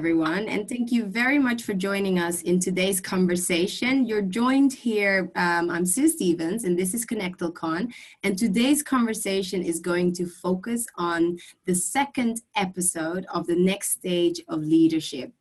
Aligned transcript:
everyone, 0.00 0.48
and 0.48 0.66
thank 0.66 0.90
you 0.90 1.04
very 1.04 1.38
much 1.38 1.62
for 1.62 1.74
joining 1.74 2.18
us 2.18 2.40
in 2.40 2.58
today's 2.58 3.02
conversation. 3.02 4.06
You're 4.06 4.22
joined 4.22 4.72
here, 4.72 5.30
um, 5.36 5.68
I'm 5.68 5.84
Sue 5.84 6.08
Stevens, 6.08 6.64
and 6.64 6.78
this 6.78 6.94
is 6.94 7.04
ConnectalCon, 7.04 7.92
and 8.22 8.38
today's 8.38 8.82
conversation 8.82 9.62
is 9.62 9.78
going 9.78 10.14
to 10.14 10.24
focus 10.26 10.86
on 10.96 11.38
the 11.66 11.74
second 11.74 12.40
episode 12.56 13.26
of 13.34 13.46
the 13.46 13.56
next 13.56 13.90
stage 13.90 14.40
of 14.48 14.62
leadership. 14.62 15.32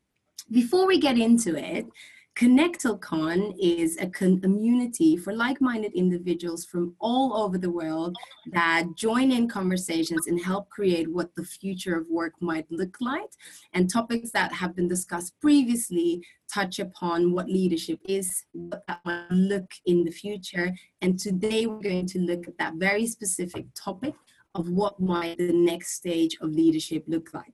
Before 0.52 0.85
we 0.85 0.99
get 0.99 1.17
into 1.17 1.55
it, 1.55 1.85
ConnectalCon 2.39 3.53
is 3.59 3.98
a 3.98 4.07
community 4.07 5.17
for 5.17 5.34
like-minded 5.34 5.91
individuals 5.91 6.63
from 6.63 6.95
all 7.02 7.35
over 7.35 7.57
the 7.57 7.70
world 7.70 8.16
that 8.53 8.85
join 8.95 9.30
in 9.34 9.45
conversations 9.45 10.25
and 10.27 10.41
help 10.41 10.70
create 10.70 11.11
what 11.11 11.35
the 11.35 11.44
future 11.44 11.97
of 11.97 12.07
work 12.09 12.31
might 12.39 12.66
look 12.71 12.95
like. 13.02 13.30
And 13.73 13.91
topics 13.91 14.31
that 14.31 14.53
have 14.53 14.73
been 14.73 14.88
discussed 14.88 15.38
previously 15.41 16.25
touch 16.49 16.80
upon 16.80 17.33
what 17.33 17.49
leadership 17.49 17.99
is, 18.05 18.45
what 18.53 18.83
that 18.88 19.02
might 19.03 19.30
look 19.31 19.69
in 19.85 20.05
the 20.05 20.11
future. 20.11 20.73
And 21.02 21.19
today 21.19 21.66
we're 21.66 21.81
going 21.81 22.08
to 22.08 22.19
look 22.19 22.47
at 22.47 22.58
that 22.58 22.75
very 22.75 23.05
specific 23.05 23.66
topic 23.75 24.13
of 24.55 24.69
what 24.69 24.97
might 24.97 25.38
the 25.39 25.52
next 25.52 25.91
stage 25.95 26.38
of 26.39 26.52
leadership 26.52 27.03
look 27.05 27.33
like. 27.33 27.52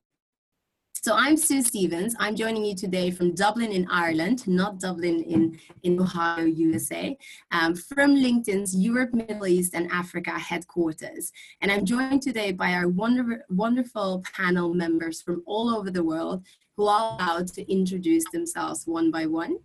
So 1.06 1.14
I'm 1.14 1.38
Sue 1.38 1.62
Stevens. 1.62 2.16
I'm 2.18 2.36
joining 2.36 2.66
you 2.66 2.74
today 2.74 3.12
from 3.12 3.36
Dublin 3.36 3.72
in 3.72 3.88
Ireland, 3.92 4.48
not 4.48 4.80
Dublin 4.80 5.22
in, 5.22 5.60
in 5.84 6.02
Ohio, 6.02 6.46
USA, 6.46 7.16
um, 7.52 7.76
from 7.76 8.16
LinkedIn's 8.16 8.76
Europe, 8.76 9.14
Middle 9.14 9.46
East, 9.46 9.76
and 9.76 9.88
Africa 9.92 10.32
headquarters. 10.32 11.32
And 11.62 11.72
I'm 11.72 11.86
joined 11.86 12.24
today 12.24 12.54
by 12.54 12.74
our 12.74 12.88
wonder, 12.88 13.46
wonderful 13.50 14.24
panel 14.36 14.74
members 14.74 15.22
from 15.22 15.44
all 15.46 15.70
over 15.70 15.92
the 15.92 16.04
world 16.04 16.44
who 16.76 16.88
are 16.88 17.20
allowed 17.20 17.50
to 17.50 17.72
introduce 17.72 18.24
themselves 18.32 18.88
one 18.88 19.12
by 19.12 19.28
one. 19.28 19.60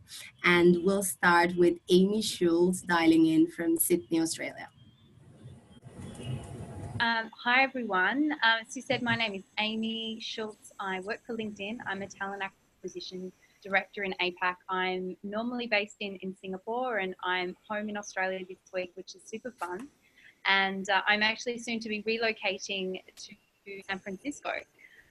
And 0.45 0.77
we'll 0.85 1.03
start 1.03 1.57
with 1.57 1.79
Amy 1.89 2.21
Schultz 2.21 2.83
dialing 2.83 3.25
in 3.25 3.47
from 3.47 3.79
Sydney, 3.79 4.21
Australia. 4.21 4.69
Um, 7.01 7.31
hi, 7.35 7.63
everyone. 7.63 8.31
Uh, 8.45 8.59
as 8.61 8.77
you 8.77 8.83
said, 8.83 9.01
my 9.01 9.17
name 9.17 9.33
is 9.33 9.45
Amy 9.59 10.19
Schultz. 10.21 10.71
I 10.79 11.01
work 11.01 11.21
for 11.27 11.35
LinkedIn. 11.35 11.79
I'm 11.87 12.03
a 12.03 12.07
talent 12.07 12.43
acquisition 12.43 13.33
director 13.65 14.03
in 14.03 14.15
APAC. 14.21 14.57
I'm 14.69 15.17
normally 15.23 15.67
based 15.67 15.97
in, 16.01 16.17
in 16.17 16.37
Singapore 16.39 16.99
and 16.99 17.15
I'm 17.25 17.57
home 17.67 17.89
in 17.89 17.97
Australia 17.97 18.45
this 18.47 18.59
week, 18.75 18.93
which 18.97 19.15
is 19.15 19.23
super 19.25 19.51
fun. 19.51 19.89
And 20.45 20.91
uh, 20.91 21.01
I'm 21.09 21.23
actually 21.23 21.57
soon 21.57 21.81
to 21.81 21.89
be 21.89 22.03
relocating 22.03 23.01
to 23.17 23.83
San 23.89 23.99
Francisco 23.99 24.51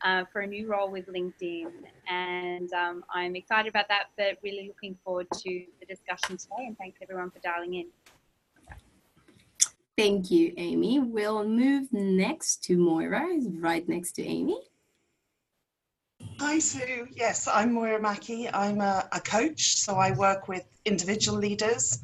uh, 0.04 0.26
for 0.32 0.42
a 0.42 0.48
new 0.48 0.68
role 0.68 0.92
with 0.92 1.08
LinkedIn. 1.08 1.72
And 2.08 2.72
um, 2.72 3.04
I'm 3.12 3.36
excited 3.36 3.68
about 3.68 3.88
that, 3.88 4.10
but 4.16 4.38
really 4.44 4.68
looking 4.68 4.96
forward 5.04 5.26
to 5.40 5.66
the 5.80 5.88
discussion 5.88 6.38
today. 6.38 6.68
And 6.68 6.78
thanks 6.78 7.00
everyone 7.02 7.32
for 7.32 7.40
dialing 7.40 7.74
in. 7.74 7.88
Thank 10.00 10.32
you, 10.32 10.54
Amy. 10.56 11.00
We'll 11.02 11.46
move 11.46 11.92
next 11.92 12.64
to 12.64 12.78
Moira, 12.78 13.28
right 13.60 13.86
next 13.90 14.14
to 14.14 14.24
Amy. 14.24 14.58
Hi, 16.40 16.58
Sue. 16.58 17.06
Yes, 17.12 17.50
I'm 17.50 17.74
Moira 17.74 18.02
Mackey. 18.02 18.48
I'm 18.48 18.80
a, 18.80 19.10
a 19.12 19.20
coach, 19.20 19.76
so 19.76 19.96
I 19.96 20.14
work 20.14 20.48
with 20.48 20.66
individual 20.86 21.38
leaders 21.38 22.00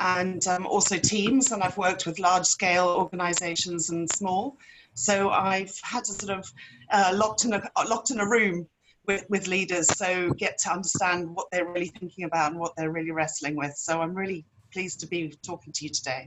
and 0.00 0.44
um, 0.48 0.66
also 0.66 0.98
teams, 0.98 1.52
and 1.52 1.62
I've 1.62 1.78
worked 1.78 2.04
with 2.04 2.18
large 2.18 2.46
scale 2.46 2.88
organizations 2.88 3.90
and 3.90 4.10
small. 4.10 4.56
So 4.94 5.30
I've 5.30 5.78
had 5.84 6.02
to 6.02 6.14
sort 6.14 6.36
of 6.36 6.52
uh, 6.90 7.12
locked 7.14 7.44
in 7.44 7.52
a 7.52 7.62
locked 7.88 8.10
in 8.10 8.18
a 8.18 8.28
room 8.28 8.66
with, 9.06 9.24
with 9.30 9.46
leaders, 9.46 9.86
so 9.96 10.30
get 10.30 10.58
to 10.64 10.72
understand 10.72 11.30
what 11.30 11.46
they're 11.52 11.68
really 11.68 11.92
thinking 12.00 12.24
about 12.24 12.50
and 12.50 12.58
what 12.58 12.74
they're 12.76 12.90
really 12.90 13.12
wrestling 13.12 13.54
with. 13.54 13.76
So 13.76 14.02
I'm 14.02 14.16
really 14.16 14.44
pleased 14.72 14.98
to 14.98 15.06
be 15.06 15.32
talking 15.44 15.72
to 15.74 15.84
you 15.84 15.90
today. 15.90 16.26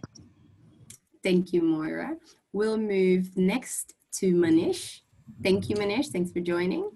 Thank 1.24 1.52
you, 1.54 1.62
Moira. 1.62 2.16
We'll 2.54 2.78
move 2.78 3.36
next 3.36 3.94
to 4.14 4.34
Manish. 4.34 5.02
Thank 5.44 5.70
you, 5.70 5.76
Manish. 5.76 6.08
Thanks 6.08 6.32
for 6.32 6.40
joining. 6.40 6.92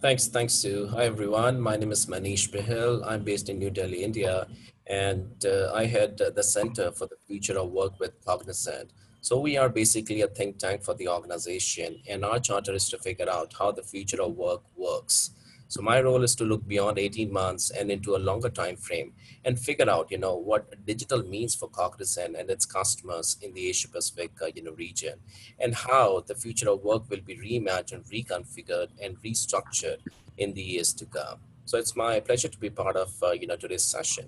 Thanks, 0.00 0.26
thanks, 0.26 0.54
Sue. 0.54 0.88
Hi, 0.88 1.04
everyone. 1.04 1.60
My 1.60 1.76
name 1.76 1.92
is 1.92 2.06
Manish 2.06 2.50
Bahl. 2.50 3.04
I'm 3.04 3.22
based 3.22 3.48
in 3.48 3.58
New 3.58 3.70
Delhi, 3.70 4.02
India, 4.02 4.46
and 4.86 5.44
uh, 5.44 5.72
I 5.72 5.86
head 5.86 6.18
the 6.18 6.42
Center 6.42 6.90
for 6.90 7.06
the 7.06 7.16
Future 7.26 7.58
of 7.58 7.70
Work 7.70 7.98
with 8.00 8.12
Cognizant. 8.24 8.92
So 9.20 9.38
we 9.38 9.56
are 9.56 9.68
basically 9.68 10.22
a 10.22 10.28
think 10.28 10.58
tank 10.58 10.82
for 10.82 10.94
the 10.94 11.08
organization, 11.08 12.00
and 12.08 12.24
our 12.24 12.38
charter 12.38 12.72
is 12.72 12.88
to 12.90 12.98
figure 12.98 13.28
out 13.28 13.54
how 13.58 13.72
the 13.72 13.82
future 13.82 14.22
of 14.22 14.36
work 14.36 14.62
works. 14.76 15.30
So 15.70 15.82
my 15.82 16.00
role 16.00 16.22
is 16.22 16.34
to 16.36 16.44
look 16.44 16.66
beyond 16.66 16.98
18 16.98 17.30
months 17.30 17.70
and 17.70 17.90
into 17.90 18.16
a 18.16 18.24
longer 18.28 18.48
time 18.48 18.76
frame 18.76 19.12
and 19.44 19.58
figure 19.58 19.88
out, 19.88 20.10
you 20.10 20.16
know, 20.16 20.34
what 20.34 20.86
digital 20.86 21.22
means 21.22 21.54
for 21.54 21.68
Cognizant 21.68 22.36
and 22.36 22.48
its 22.48 22.64
customers 22.64 23.36
in 23.42 23.52
the 23.52 23.68
Asia 23.68 23.88
Pacific, 23.88 24.30
uh, 24.42 24.46
you 24.54 24.62
know, 24.62 24.72
region, 24.72 25.18
and 25.60 25.74
how 25.74 26.24
the 26.26 26.34
future 26.34 26.70
of 26.70 26.82
work 26.82 27.10
will 27.10 27.20
be 27.20 27.36
reimagined, 27.36 28.10
reconfigured, 28.10 28.88
and 29.02 29.20
restructured 29.22 29.98
in 30.38 30.54
the 30.54 30.62
years 30.62 30.94
to 30.94 31.04
come. 31.04 31.38
So 31.66 31.76
it's 31.76 31.94
my 31.94 32.18
pleasure 32.20 32.48
to 32.48 32.58
be 32.58 32.70
part 32.70 32.96
of, 32.96 33.12
uh, 33.22 33.32
you 33.32 33.46
know, 33.46 33.56
today's 33.56 33.84
session. 33.84 34.24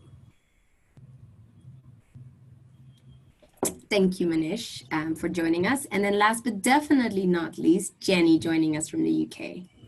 Thank 3.89 4.21
you, 4.21 4.29
Manish, 4.29 4.85
um, 4.93 5.17
for 5.17 5.31
joining 5.31 5.67
us. 5.67 5.87
And 5.87 6.05
then 6.05 6.19
last 6.19 6.45
but 6.45 6.61
definitely 6.61 7.27
not 7.27 7.57
least, 7.57 7.99
Jenny 7.99 8.39
joining 8.39 8.77
us 8.77 8.91
from 8.91 9.03
the 9.03 9.27
UK. 9.27 9.80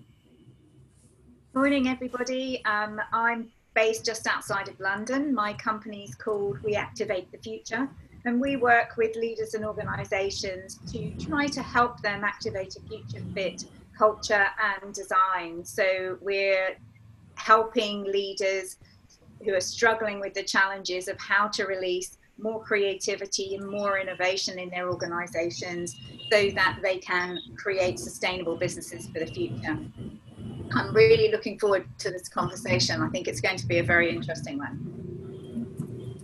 Morning, 1.54 1.86
everybody. 1.86 2.64
Um, 2.64 2.98
I'm 3.12 3.50
based 3.74 4.06
just 4.06 4.26
outside 4.26 4.68
of 4.68 4.80
London. 4.80 5.34
My 5.34 5.52
company 5.52 6.04
is 6.04 6.14
called 6.14 6.62
We 6.62 6.76
Activate 6.76 7.30
the 7.30 7.36
Future, 7.36 7.90
and 8.24 8.40
we 8.40 8.56
work 8.56 8.96
with 8.96 9.14
leaders 9.16 9.52
and 9.52 9.62
organizations 9.62 10.78
to 10.90 11.10
try 11.22 11.46
to 11.48 11.62
help 11.62 12.00
them 12.00 12.24
activate 12.24 12.76
a 12.76 12.80
future 12.88 13.22
fit 13.34 13.66
culture 13.98 14.46
and 14.82 14.94
design. 14.94 15.62
So 15.62 16.16
we're 16.22 16.78
helping 17.34 18.04
leaders 18.04 18.78
who 19.44 19.52
are 19.52 19.60
struggling 19.60 20.20
with 20.20 20.32
the 20.32 20.44
challenges 20.44 21.06
of 21.06 21.20
how 21.20 21.48
to 21.48 21.64
release 21.64 22.16
more 22.38 22.64
creativity 22.64 23.56
and 23.56 23.70
more 23.70 23.98
innovation 23.98 24.58
in 24.58 24.70
their 24.70 24.88
organizations 24.88 26.00
so 26.30 26.48
that 26.52 26.78
they 26.82 26.96
can 26.96 27.38
create 27.58 27.98
sustainable 27.98 28.56
businesses 28.56 29.06
for 29.08 29.18
the 29.18 29.26
future. 29.26 29.78
I'm 30.74 30.94
really 30.94 31.30
looking 31.30 31.58
forward 31.58 31.86
to 31.98 32.10
this 32.10 32.28
conversation. 32.28 33.02
I 33.02 33.08
think 33.08 33.28
it's 33.28 33.40
going 33.40 33.56
to 33.58 33.66
be 33.66 33.78
a 33.78 33.82
very 33.82 34.10
interesting 34.10 34.58
one. 34.58 34.88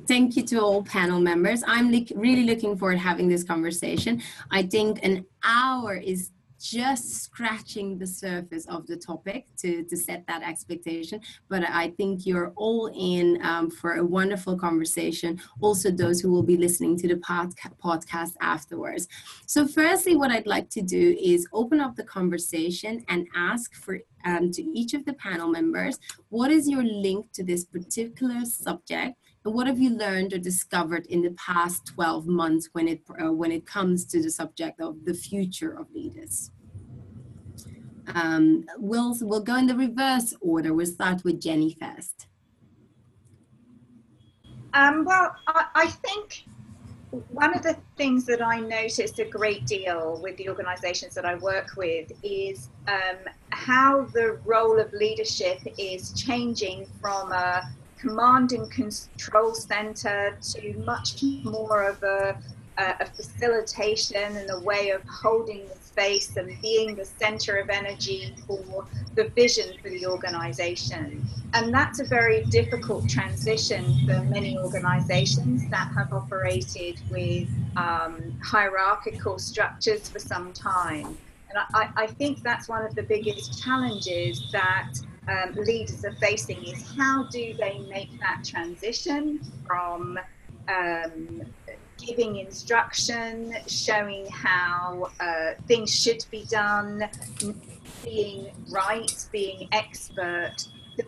Thank 0.09 0.37
you 0.37 0.43
to 0.45 0.61
all 0.61 0.83
panel 0.83 1.21
members. 1.21 1.62
I'm 1.67 1.91
really 2.17 2.45
looking 2.45 2.79
forward 2.79 2.95
to 2.95 3.01
having 3.01 3.29
this 3.29 3.45
conversation. 3.45 4.23
I 4.51 4.62
think 4.62 5.01
an 5.03 5.27
hour 5.45 5.97
is 5.97 6.31
just 6.59 7.23
scratching 7.23 7.99
the 7.99 8.07
surface 8.07 8.67
of 8.67 8.87
the 8.87 8.97
topic 8.97 9.47
to, 9.59 9.85
to 9.85 9.97
set 9.97 10.27
that 10.27 10.43
expectation. 10.43 11.21
But 11.49 11.65
I 11.69 11.91
think 11.91 12.27
you're 12.27 12.53
all 12.57 12.91
in 12.95 13.39
um, 13.43 13.71
for 13.71 13.95
a 13.95 14.05
wonderful 14.05 14.59
conversation. 14.59 15.41
Also, 15.61 15.91
those 15.91 16.21
who 16.21 16.31
will 16.31 16.43
be 16.43 16.57
listening 16.57 16.97
to 16.99 17.09
the 17.09 17.17
podca- 17.17 17.73
podcast 17.83 18.33
afterwards. 18.41 19.09
So, 19.47 19.67
firstly, 19.67 20.17
what 20.17 20.31
I'd 20.31 20.47
like 20.47 20.69
to 20.71 20.83
do 20.83 21.17
is 21.21 21.47
open 21.53 21.81
up 21.81 21.97
the 21.97 22.05
conversation 22.05 23.05
and 23.09 23.27
ask 23.35 23.75
for 23.75 24.01
um, 24.25 24.51
to 24.51 24.63
each 24.63 24.95
of 24.95 25.05
the 25.05 25.13
panel 25.15 25.49
members 25.49 25.99
what 26.29 26.50
is 26.50 26.69
your 26.69 26.82
link 26.82 27.32
to 27.32 27.44
this 27.44 27.65
particular 27.65 28.44
subject 28.44 29.17
and 29.44 29.55
what 29.55 29.67
have 29.67 29.79
you 29.79 29.97
learned 29.97 30.32
or 30.32 30.38
discovered 30.38 31.06
in 31.06 31.23
the 31.23 31.31
past 31.31 31.87
12 31.87 32.27
months 32.27 32.69
when 32.73 32.88
it, 32.88 33.00
uh, 33.23 33.32
when 33.32 33.53
it 33.53 33.65
comes 33.65 34.05
to 34.06 34.23
the 34.23 34.31
subject 34.31 34.81
of 34.81 35.05
the 35.05 35.15
future 35.15 35.79
of 35.79 35.91
leaders? 35.93 36.50
Um, 38.14 38.64
we'll, 38.78 39.16
we'll 39.20 39.40
go 39.40 39.56
in 39.56 39.66
the 39.66 39.75
reverse 39.75 40.34
order. 40.40 40.72
We'll 40.75 40.87
start 40.87 41.25
with 41.25 41.40
Jenny 41.40 41.76
first. 41.81 42.26
Um, 44.75 45.05
well, 45.05 45.34
I, 45.46 45.66
I 45.75 45.87
think 45.87 46.44
one 47.31 47.55
of 47.56 47.62
the 47.62 47.76
things 47.96 48.26
that 48.26 48.43
I 48.43 48.60
notice 48.60 49.19
a 49.19 49.25
great 49.25 49.66
deal 49.66 50.20
with 50.22 50.37
the 50.37 50.49
organizations 50.49 51.14
that 51.14 51.25
I 51.25 51.37
work 51.37 51.76
with 51.76 52.12
is 52.22 52.69
um, 52.87 53.16
how 53.50 54.02
the 54.12 54.38
role 54.44 54.78
of 54.78 54.93
leadership 54.93 55.60
is 55.78 56.12
changing 56.12 56.87
from 57.00 57.32
a 57.32 57.62
command 57.99 58.52
and 58.52 58.70
control 58.70 59.55
center 59.55 60.38
to 60.40 60.78
much 60.84 61.22
more 61.44 61.88
of 61.88 62.02
a, 62.02 62.37
a, 62.76 63.06
facilitation 63.06 64.37
and 64.37 64.50
a 64.50 64.60
way 64.60 64.90
of 64.90 65.02
holding 65.05 65.66
the 65.66 65.78
space 65.88 66.37
and 66.37 66.50
being 66.61 66.94
the 66.94 67.05
center 67.05 67.56
of 67.56 67.69
energy 67.70 68.35
for 68.46 68.87
the 69.14 69.25
vision 69.40 69.76
for 69.82 69.90
the 69.90 70.06
organization. 70.06 71.26
And 71.55 71.73
that's 71.73 71.99
a 72.00 72.05
very 72.05 72.44
difficult 72.44 73.08
transition 73.08 73.85
for 74.06 74.23
many 74.25 74.58
organizations 74.58 75.69
that 75.70 75.90
have 75.96 76.12
operated 76.12 77.00
with 77.11 77.49
um, 77.76 78.38
hierarchical 78.43 79.38
structures 79.38 80.08
for 80.08 80.19
some 80.19 80.52
time. 80.52 81.17
And 81.49 81.58
I, 81.75 81.91
I 81.96 82.06
think 82.06 82.43
that's 82.43 82.69
one 82.69 82.84
of 82.84 82.94
the 82.94 83.02
biggest 83.02 83.62
challenges 83.62 84.34
that 84.52 84.93
um, 85.29 85.55
leaders 85.55 86.05
are 86.05 86.17
facing 86.20 86.62
is 86.64 86.84
how 86.96 87.25
do 87.25 87.55
they 87.55 87.79
make 87.91 88.19
that 88.20 88.44
transition 88.44 89.41
from 89.67 90.19
um, 90.69 91.43
giving 91.99 92.37
instruction, 92.37 93.55
showing 93.67 94.27
how 94.31 95.11
uh, 95.21 95.53
things 95.67 95.95
should 95.95 96.25
be 96.31 96.45
done, 96.50 97.09
being 98.05 98.50
right, 98.71 99.27
being 99.33 99.69
expert, 99.73 100.55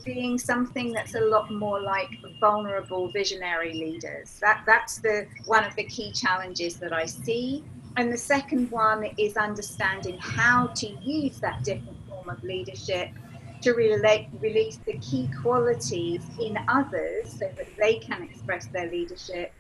being 0.05 0.39
something 0.39 0.93
that's 0.93 1.15
a 1.15 1.21
lot 1.21 1.51
more 1.51 1.81
like 1.81 2.11
vulnerable 2.39 3.11
visionary 3.11 3.73
leaders. 3.73 4.39
That 4.41 4.63
that's 4.67 4.99
the 4.99 5.27
one 5.47 5.65
of 5.65 5.75
the 5.77 5.85
key 5.85 6.13
challenges 6.13 6.77
that 6.77 6.93
I 6.93 7.07
see. 7.07 7.65
And 7.97 8.13
the 8.13 8.19
second 8.19 8.71
one 8.71 9.05
is 9.19 9.37
understanding 9.37 10.17
how 10.19 10.69
to 10.69 10.87
use 10.87 11.41
that 11.41 11.65
different 11.65 11.99
form 12.09 12.29
of 12.29 12.43
leadership 12.45 13.11
to 13.63 13.73
relate, 13.73 14.29
release 14.41 14.79
the 14.87 14.97
key 14.99 15.29
qualities 15.43 16.23
in 16.41 16.57
others 16.69 17.31
so 17.33 17.51
that 17.57 17.67
they 17.79 17.97
can 17.97 18.23
express 18.23 18.67
their 18.67 18.91
leadership 18.91 19.53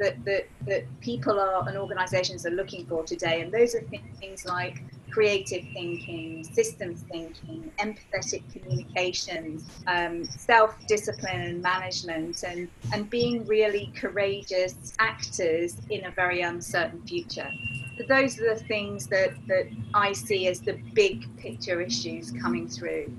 that, 0.00 0.24
that, 0.24 0.48
that 0.66 0.84
people 1.00 1.38
are 1.38 1.68
and 1.68 1.76
organizations 1.76 2.44
are 2.46 2.50
looking 2.50 2.86
for 2.86 3.04
today. 3.04 3.42
And 3.42 3.52
those 3.52 3.74
are 3.74 3.82
things 4.18 4.44
like 4.44 4.82
creative 5.10 5.64
thinking, 5.72 6.42
systems 6.44 7.04
thinking, 7.10 7.70
empathetic 7.78 8.42
communications, 8.52 9.64
um, 9.86 10.24
self 10.24 10.74
discipline 10.86 11.40
and 11.42 11.62
management, 11.62 12.42
and, 12.42 12.68
and 12.92 13.10
being 13.10 13.44
really 13.46 13.92
courageous 13.94 14.94
actors 14.98 15.76
in 15.90 16.04
a 16.06 16.10
very 16.10 16.40
uncertain 16.42 17.02
future. 17.02 17.50
So, 17.98 18.04
those 18.08 18.40
are 18.40 18.54
the 18.54 18.64
things 18.64 19.06
that, 19.08 19.30
that 19.48 19.68
I 19.94 20.12
see 20.12 20.48
as 20.48 20.60
the 20.60 20.78
big 20.94 21.24
picture 21.36 21.80
issues 21.80 22.30
coming 22.30 22.68
through. 22.68 23.12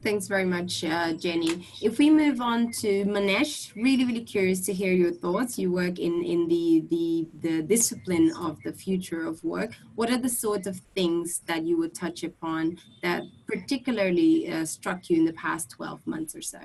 Thanks 0.00 0.28
very 0.28 0.44
much, 0.44 0.84
uh, 0.84 1.12
Jenny. 1.14 1.66
If 1.82 1.98
we 1.98 2.08
move 2.08 2.40
on 2.40 2.70
to 2.82 3.04
Manish, 3.04 3.74
really, 3.74 4.04
really 4.04 4.22
curious 4.22 4.60
to 4.66 4.72
hear 4.72 4.92
your 4.92 5.10
thoughts. 5.10 5.58
You 5.58 5.72
work 5.72 5.98
in, 5.98 6.22
in 6.22 6.46
the, 6.46 6.84
the, 6.88 7.26
the 7.40 7.62
discipline 7.62 8.32
of 8.38 8.62
the 8.62 8.72
future 8.72 9.26
of 9.26 9.42
work. 9.42 9.74
What 9.96 10.08
are 10.12 10.16
the 10.16 10.28
sorts 10.28 10.68
of 10.68 10.80
things 10.94 11.40
that 11.46 11.64
you 11.64 11.76
would 11.78 11.96
touch 11.96 12.22
upon 12.22 12.78
that 13.02 13.24
particularly 13.48 14.48
uh, 14.52 14.66
struck 14.66 15.10
you 15.10 15.16
in 15.16 15.24
the 15.24 15.32
past 15.32 15.70
12 15.70 16.06
months 16.06 16.36
or 16.36 16.42
so? 16.42 16.60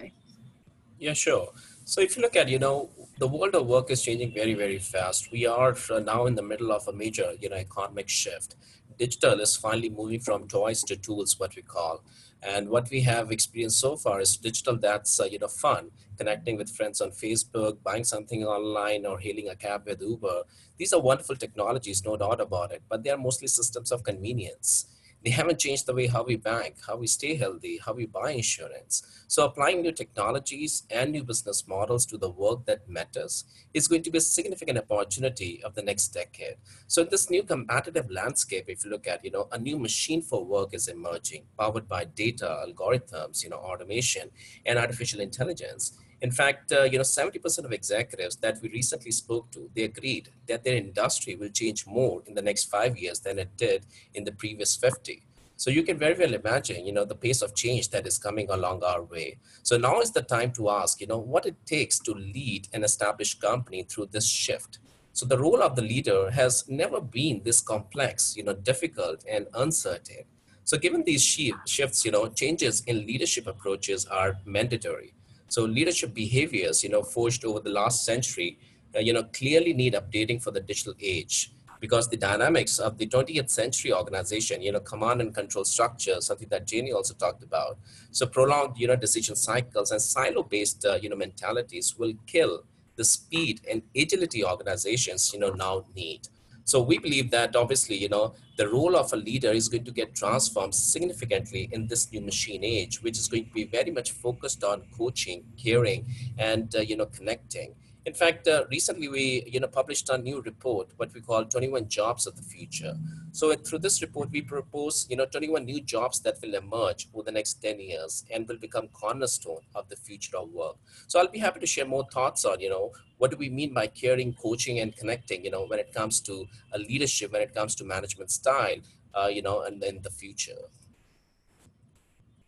Yeah, 1.00 1.14
sure. 1.14 1.50
So 1.86 2.02
if 2.02 2.16
you 2.16 2.22
look 2.22 2.36
at, 2.36 2.50
you 2.50 2.60
know, 2.60 2.92
the 3.18 3.28
world 3.28 3.56
of 3.56 3.66
work 3.66 3.90
is 3.90 4.04
changing 4.04 4.36
very, 4.36 4.54
very 4.54 4.78
fast. 4.78 5.32
We 5.32 5.48
are 5.48 5.76
uh, 5.90 6.00
now 6.00 6.28
in 6.28 6.36
the 6.36 6.44
middle 6.44 6.72
of 6.72 6.88
a 6.88 6.94
major, 6.94 7.34
you 7.42 7.50
know, 7.50 7.56
economic 7.56 8.10
shift. 8.10 8.56
Digital 9.00 9.40
is 9.40 9.58
finally 9.58 9.90
moving 9.90 10.20
from 10.20 10.48
toys 10.48 10.84
to 10.84 10.96
tools, 10.96 11.40
what 11.40 11.56
we 11.56 11.64
call. 11.64 12.04
And 12.46 12.70
what 12.70 12.90
we 12.90 13.02
have 13.02 13.32
experienced 13.32 13.80
so 13.80 13.96
far 13.96 14.20
is 14.20 14.36
digital 14.38 14.78
that's 14.78 15.20
uh, 15.20 15.26
you 15.26 15.40
know 15.40 15.48
fun, 15.48 15.92
connecting 16.18 16.58
with 16.58 16.70
friends 16.70 17.00
on 17.02 17.12
Facebook, 17.12 17.82
buying 17.84 18.04
something 18.04 18.44
online, 18.44 19.06
or 19.06 19.20
hailing 19.20 19.50
a 19.50 19.56
cab 19.56 19.84
with 19.86 20.02
Uber. 20.02 20.44
These 20.78 20.94
are 20.94 21.02
wonderful 21.02 21.36
technologies, 21.36 22.04
no 22.04 22.18
doubt 22.18 22.42
about 22.42 22.72
it, 22.72 22.84
but 22.90 23.04
they 23.04 23.12
are 23.12 23.18
mostly 23.18 23.48
systems 23.48 23.92
of 23.92 24.04
convenience. 24.04 24.88
They 25.24 25.30
haven't 25.32 25.60
changed 25.60 25.86
the 25.86 25.94
way 25.94 26.08
how 26.08 26.24
we 26.24 26.36
bank, 26.36 26.76
how 26.86 26.98
we 26.98 27.08
stay 27.08 27.36
healthy, 27.36 27.80
how 27.84 27.94
we 27.94 28.06
buy 28.06 28.32
insurance. 28.32 29.24
So 29.28 29.46
applying 29.46 29.82
new 29.82 29.94
technologies 29.94 30.84
and 30.90 31.12
new 31.12 31.24
business 31.24 31.66
models 31.68 32.06
to 32.08 32.18
the 32.18 32.30
work 32.30 32.66
that 32.66 32.90
matters 32.90 33.46
is 33.74 33.88
going 33.88 34.04
to 34.04 34.12
be 34.12 34.18
a 34.18 34.22
significant 34.22 34.78
opportunity 34.78 35.64
of 35.64 35.76
the 35.76 35.82
next 35.82 36.10
decade. 36.10 36.58
So 36.88 37.04
in 37.04 37.10
this 37.10 37.30
new 37.30 37.44
competitive 37.44 38.12
landscape, 38.12 38.66
if 38.68 38.84
you 38.84 38.92
look 38.92 39.08
at, 39.08 39.24
you 39.24 39.32
know, 39.32 39.48
a 39.52 39.58
new 39.58 39.80
machine 39.80 40.22
for 40.22 40.44
work 40.44 40.74
is 40.74 40.90
emerging, 40.90 41.46
powered 41.58 41.88
by 41.88 42.06
data, 42.06 42.66
algorithms, 42.68 43.44
you 43.44 43.50
know, 43.50 43.58
automation, 43.58 44.30
and 44.66 44.78
artificial 44.78 45.22
intelligence. 45.22 45.98
In 46.24 46.32
fact, 46.32 46.72
uh, 46.72 46.84
you 46.84 46.98
know, 46.98 47.04
70% 47.04 47.66
of 47.66 47.74
executives 47.74 48.38
that 48.38 48.62
we 48.62 48.70
recently 48.70 49.12
spoke 49.12 49.52
to, 49.52 49.70
they 49.76 49.84
agreed 49.84 50.30
that 50.48 50.64
their 50.64 50.78
industry 50.78 51.36
will 51.36 51.50
change 51.50 51.86
more 51.86 52.24
in 52.26 52.34
the 52.34 52.42
next 52.42 52.72
five 52.72 52.98
years 52.98 53.20
than 53.20 53.38
it 53.38 53.50
did 53.58 53.86
in 54.14 54.24
the 54.24 54.32
previous 54.32 54.74
50. 54.78 55.22
So 55.58 55.70
you 55.70 55.84
can 55.84 55.98
very 55.98 56.18
well 56.18 56.34
imagine, 56.34 56.86
you 56.86 56.94
know, 56.94 57.04
the 57.04 57.14
pace 57.14 57.42
of 57.42 57.56
change 57.56 57.90
that 57.90 58.08
is 58.08 58.18
coming 58.18 58.50
along 58.50 58.86
our 58.86 59.04
way. 59.04 59.38
So 59.64 59.78
now 59.78 60.00
is 60.00 60.12
the 60.12 60.22
time 60.22 60.54
to 60.54 60.70
ask, 60.70 61.02
you 61.02 61.08
know, 61.08 61.18
what 61.18 61.46
it 61.46 61.58
takes 61.66 62.00
to 62.00 62.14
lead 62.14 62.70
an 62.72 62.86
established 62.86 63.42
company 63.42 63.84
through 63.84 64.08
this 64.14 64.28
shift. 64.30 64.80
So 65.12 65.26
the 65.26 65.38
role 65.38 65.62
of 65.62 65.76
the 65.76 65.82
leader 65.82 66.32
has 66.32 66.64
never 66.70 67.02
been 67.02 67.42
this 67.44 67.60
complex, 67.60 68.38
you 68.38 68.46
know, 68.46 68.54
difficult 68.54 69.26
and 69.30 69.48
uncertain. 69.56 70.24
So 70.64 70.78
given 70.78 71.04
these 71.04 71.22
shifts, 71.22 72.06
you 72.06 72.12
know, 72.12 72.30
changes 72.30 72.82
in 72.88 73.06
leadership 73.06 73.46
approaches 73.46 74.06
are 74.06 74.38
mandatory. 74.46 75.14
So 75.54 75.66
leadership 75.66 76.16
behaviors, 76.16 76.84
you 76.84 76.90
know, 76.90 77.04
forged 77.04 77.46
over 77.46 77.60
the 77.60 77.70
last 77.70 78.06
century, 78.06 78.58
uh, 78.96 79.00
you 79.02 79.14
know, 79.14 79.26
clearly 79.26 79.72
need 79.72 79.94
updating 79.94 80.42
for 80.42 80.50
the 80.50 80.60
digital 80.60 80.96
age 81.00 81.52
because 81.80 82.10
the 82.10 82.18
dynamics 82.18 82.80
of 82.80 82.98
the 82.98 83.06
20th 83.06 83.52
century 83.52 83.94
organization, 83.94 84.64
you 84.64 84.72
know, 84.72 84.80
command 84.80 85.22
and 85.22 85.32
control 85.32 85.64
structure, 85.64 86.20
something 86.22 86.48
that 86.50 86.66
Jenny 86.66 86.92
also 86.92 87.14
talked 87.14 87.44
about. 87.44 87.78
So 88.10 88.26
prolonged, 88.26 88.80
you 88.80 88.88
know, 88.88 88.96
decision 88.96 89.36
cycles 89.36 89.92
and 89.92 90.02
silo-based, 90.02 90.86
uh, 90.86 90.96
you 90.96 91.08
know, 91.10 91.16
mentalities 91.16 92.00
will 92.00 92.14
kill 92.26 92.64
the 92.96 93.04
speed 93.04 93.62
and 93.70 93.84
agility 93.96 94.44
organizations, 94.44 95.32
you 95.34 95.40
know, 95.40 95.52
now 95.52 95.86
need. 95.96 96.30
So 96.66 96.82
we 96.82 96.98
believe 96.98 97.32
that 97.32 97.56
obviously, 97.56 97.98
you 97.98 98.10
know, 98.10 98.34
the 98.58 98.70
role 98.70 98.96
of 98.96 99.12
a 99.14 99.16
leader 99.16 99.52
is 99.52 99.68
going 99.68 99.84
to 99.86 99.92
get 99.92 100.16
transformed 100.16 100.76
significantly 100.76 101.70
in 101.72 101.88
this 101.88 102.12
new 102.12 102.22
machine 102.22 102.64
age, 102.64 103.02
which 103.02 103.18
is 103.18 103.28
going 103.28 103.46
to 103.46 103.52
be 103.52 103.66
very 103.66 103.92
much 103.92 104.12
focused 104.12 104.64
on 104.64 104.84
coaching, 104.96 105.44
caring, 105.62 106.06
and 106.38 106.76
uh, 106.76 106.80
you 106.80 106.96
know, 106.96 107.08
connecting. 107.08 107.76
In 108.06 108.14
fact, 108.14 108.50
uh, 108.50 108.66
recently 108.70 109.08
we 109.08 109.44
you 109.48 109.62
know 109.62 109.68
published 109.68 110.10
a 110.10 110.18
new 110.18 110.42
report, 110.42 110.90
what 110.98 111.14
we 111.14 111.22
call 111.22 111.46
21 111.46 111.88
jobs 111.88 112.28
of 112.28 112.36
the 112.36 112.42
future. 112.42 112.96
So 113.32 113.54
through 113.56 113.80
this 113.80 114.02
report, 114.02 114.30
we 114.30 114.42
propose 114.42 115.08
you 115.10 115.16
know 115.16 115.26
21 115.26 115.64
new 115.64 115.80
jobs 115.80 116.20
that 116.22 116.36
will 116.42 116.56
emerge 116.56 117.08
over 117.14 117.24
the 117.24 117.32
next 117.32 117.62
10 117.62 117.80
years 117.80 118.26
and 118.30 118.46
will 118.46 118.58
become 118.58 118.90
cornerstone 118.90 119.62
of 119.74 119.88
the 119.88 119.96
future 119.96 120.36
of 120.36 120.50
work. 120.50 120.76
So 121.08 121.18
I'll 121.18 121.30
be 121.30 121.40
happy 121.40 121.62
to 121.62 121.66
share 121.66 121.86
more 121.86 122.06
thoughts 122.12 122.44
on 122.44 122.60
you 122.60 122.70
know 122.70 122.92
what 123.20 123.32
do 123.32 123.38
we 123.38 123.50
mean 123.50 123.74
by 123.74 123.88
caring, 123.88 124.34
coaching, 124.34 124.80
and 124.80 124.94
connecting. 124.96 125.46
You 125.46 125.52
know 125.52 125.66
when 125.66 125.80
it 125.80 125.94
comes 125.94 126.20
to 126.22 126.46
leadership, 126.78 127.32
when 127.32 127.42
it 127.42 127.56
comes 127.56 127.74
to 127.76 127.86
management 127.86 128.32
style, 128.32 128.80
uh, 129.16 129.28
you 129.28 129.42
know, 129.42 129.62
and 129.64 129.82
in 129.84 130.02
the 130.02 130.10
future. 130.10 130.64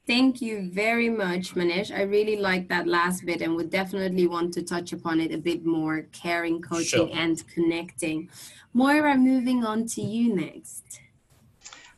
Thank 0.08 0.40
you 0.40 0.70
very 0.72 1.10
much, 1.10 1.56
Manish. 1.56 1.92
I 1.92 2.04
really 2.04 2.38
like 2.38 2.68
that 2.70 2.86
last 2.86 3.26
bit 3.26 3.42
and 3.42 3.56
would 3.56 3.72
definitely 3.72 4.28
want 4.28 4.54
to 4.54 4.62
touch 4.62 4.94
upon 4.94 5.20
it 5.20 5.34
a 5.34 5.38
bit 5.38 5.66
more 5.66 6.06
caring, 6.12 6.62
coaching, 6.62 7.08
sure. 7.08 7.10
and 7.12 7.44
connecting. 7.48 8.30
Moira, 8.74 9.18
moving 9.18 9.66
on 9.66 9.88
to 9.88 10.02
you 10.02 10.36
next. 10.36 11.00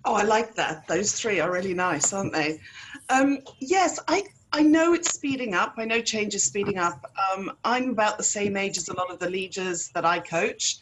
Oh, 0.06 0.14
I 0.14 0.24
like 0.24 0.56
that. 0.56 0.88
Those 0.88 1.20
three 1.20 1.42
are 1.42 1.52
really 1.52 1.74
nice, 1.74 2.14
aren't 2.14 2.32
they? 2.32 2.62
Um, 3.10 3.40
yes, 3.60 4.00
I, 4.08 4.24
I 4.54 4.62
know 4.62 4.94
it's 4.94 5.12
speeding 5.12 5.54
up. 5.54 5.74
I 5.78 5.84
know 5.84 6.00
change 6.00 6.34
is 6.34 6.46
speeding 6.46 6.78
up. 6.78 7.12
Um, 7.34 7.52
I'm 7.66 7.90
about 7.90 8.18
the 8.18 8.24
same 8.24 8.56
age 8.56 8.78
as 8.78 8.88
a 8.88 8.96
lot 8.96 9.12
of 9.12 9.20
the 9.20 9.30
leaders 9.30 9.90
that 9.90 10.06
I 10.06 10.20
coach, 10.20 10.78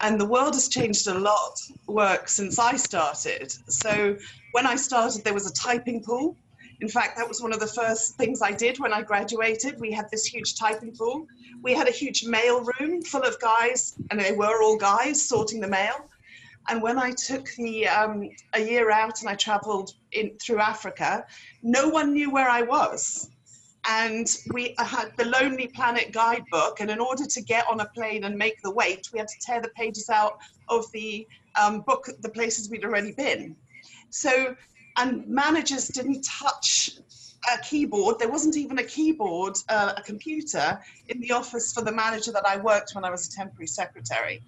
and 0.00 0.18
the 0.18 0.24
world 0.24 0.54
has 0.54 0.68
changed 0.68 1.08
a 1.08 1.18
lot 1.18 1.60
work 1.88 2.26
since 2.26 2.58
I 2.58 2.76
started. 2.76 3.52
So 3.70 4.16
when 4.52 4.66
I 4.66 4.76
started, 4.76 5.24
there 5.24 5.34
was 5.34 5.46
a 5.46 5.52
typing 5.52 6.02
pool 6.02 6.36
in 6.80 6.88
fact, 6.88 7.16
that 7.16 7.28
was 7.28 7.42
one 7.42 7.52
of 7.52 7.60
the 7.60 7.66
first 7.66 8.16
things 8.16 8.40
I 8.40 8.52
did 8.52 8.78
when 8.78 8.92
I 8.92 9.02
graduated. 9.02 9.78
We 9.78 9.92
had 9.92 10.10
this 10.10 10.24
huge 10.24 10.54
typing 10.56 10.92
pool. 10.92 11.26
We 11.62 11.74
had 11.74 11.88
a 11.88 11.92
huge 11.92 12.24
mail 12.24 12.64
room 12.78 13.02
full 13.02 13.22
of 13.22 13.38
guys, 13.40 13.94
and 14.10 14.18
they 14.18 14.32
were 14.32 14.62
all 14.62 14.76
guys 14.76 15.22
sorting 15.26 15.60
the 15.60 15.68
mail. 15.68 16.08
And 16.68 16.82
when 16.82 16.98
I 16.98 17.10
took 17.12 17.48
the 17.56 17.88
um, 17.88 18.30
a 18.54 18.60
year 18.60 18.90
out 18.90 19.20
and 19.20 19.28
I 19.28 19.34
traveled 19.34 19.94
in 20.12 20.36
through 20.38 20.60
Africa, 20.60 21.26
no 21.62 21.88
one 21.88 22.12
knew 22.14 22.30
where 22.30 22.48
I 22.48 22.62
was. 22.62 23.30
And 23.88 24.26
we 24.52 24.74
had 24.78 25.12
the 25.16 25.24
Lonely 25.24 25.68
Planet 25.68 26.12
guidebook, 26.12 26.80
and 26.80 26.90
in 26.90 27.00
order 27.00 27.24
to 27.26 27.40
get 27.42 27.66
on 27.70 27.80
a 27.80 27.86
plane 27.86 28.24
and 28.24 28.36
make 28.36 28.60
the 28.62 28.70
wait, 28.70 29.08
we 29.12 29.18
had 29.18 29.28
to 29.28 29.38
tear 29.40 29.60
the 29.60 29.70
pages 29.70 30.10
out 30.10 30.38
of 30.68 30.90
the 30.92 31.26
um, 31.60 31.80
book, 31.80 32.08
the 32.20 32.28
places 32.28 32.70
we'd 32.70 32.84
already 32.84 33.12
been. 33.12 33.56
So 34.10 34.54
and 34.96 35.26
managers 35.26 35.88
didn't 35.88 36.22
touch 36.22 36.90
a 37.52 37.58
keyboard. 37.62 38.18
There 38.18 38.30
wasn't 38.30 38.56
even 38.56 38.78
a 38.78 38.84
keyboard, 38.84 39.56
uh, 39.68 39.94
a 39.96 40.02
computer 40.02 40.80
in 41.08 41.20
the 41.20 41.32
office 41.32 41.72
for 41.72 41.82
the 41.82 41.92
manager 41.92 42.32
that 42.32 42.46
I 42.46 42.58
worked 42.58 42.94
when 42.94 43.04
I 43.04 43.10
was 43.10 43.28
a 43.28 43.32
temporary 43.32 43.66
secretary. 43.66 44.42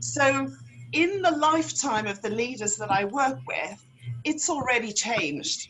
So, 0.00 0.48
in 0.92 1.22
the 1.22 1.32
lifetime 1.32 2.06
of 2.06 2.22
the 2.22 2.30
leaders 2.30 2.76
that 2.76 2.90
I 2.90 3.04
work 3.04 3.38
with, 3.46 3.84
it's 4.24 4.48
already 4.48 4.92
changed 4.92 5.68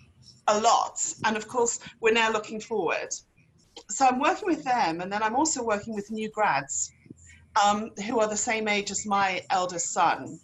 a 0.49 0.59
lot. 0.61 1.01
And 1.25 1.37
of 1.37 1.49
course, 1.49 1.81
we're 2.01 2.13
now 2.13 2.31
looking 2.31 2.61
forward. 2.61 3.09
So, 3.91 4.07
I'm 4.07 4.21
working 4.21 4.49
with 4.49 4.65
them, 4.65 5.01
and 5.01 5.11
then 5.11 5.23
I'm 5.23 5.37
also 5.37 5.63
working 5.63 5.95
with 5.95 6.11
new 6.11 6.31
grads 6.31 6.93
um, 7.65 7.91
who 8.07 8.21
are 8.21 8.29
the 8.29 8.37
same 8.37 8.69
age 8.69 8.91
as 8.91 9.07
my 9.07 9.43
eldest 9.51 9.93
son 9.93 10.39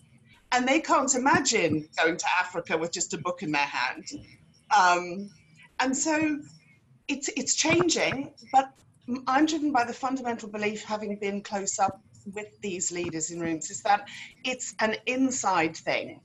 and 0.53 0.69
they 0.69 0.81
can't 0.81 1.15
imagine 1.15 1.89
going 1.97 2.17
to 2.17 2.27
Africa 2.39 2.77
with 2.77 2.93
just 2.93 3.15
a 3.15 3.19
book 3.19 3.43
in 3.43 3.53
their 3.53 3.63
hand. 3.63 4.05
Um, 4.77 5.31
and 5.81 5.97
so 5.97 6.39
it's 7.09 7.29
it's 7.37 7.55
changing, 7.55 8.33
but 8.53 8.73
I'm 9.27 9.47
driven 9.47 9.73
by 9.73 9.85
the 9.85 9.93
fundamental 9.93 10.49
belief, 10.49 10.85
having 10.85 11.17
been 11.17 11.43
close 11.43 11.79
up 11.79 12.01
with 12.35 12.61
these 12.61 12.93
leaders 12.93 13.31
in 13.31 13.41
rooms, 13.41 13.71
is 13.71 13.83
that 13.83 14.09
it's 14.45 14.75
an 14.79 14.97
inside 15.07 15.77
thing. 15.77 16.21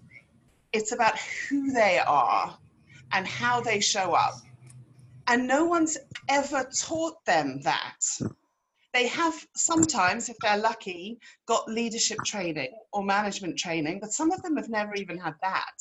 It's 0.74 0.91
about 0.91 1.17
who 1.17 1.72
they 1.72 2.00
are 2.00 2.57
and 3.13 3.25
how 3.25 3.62
they 3.62 3.79
show 3.79 4.13
up. 4.13 4.36
And 5.27 5.48
no 5.48 5.65
one's 5.65 5.98
ever 6.29 6.69
taught 6.75 7.24
them 7.25 7.62
that. 7.62 8.00
They 8.94 9.08
have 9.08 9.36
sometimes, 9.56 10.29
if 10.29 10.38
they're 10.41 10.58
lucky, 10.58 11.20
got 11.48 11.67
leadership 11.70 12.17
training 12.25 12.72
or 12.94 13.03
management 13.03 13.58
training, 13.58 14.00
but 14.00 14.12
some 14.12 14.32
of 14.32 14.41
them 14.41 14.56
have 14.58 14.70
never 14.70 14.96
even 14.96 15.17
had 15.17 15.36
that. 15.41 15.77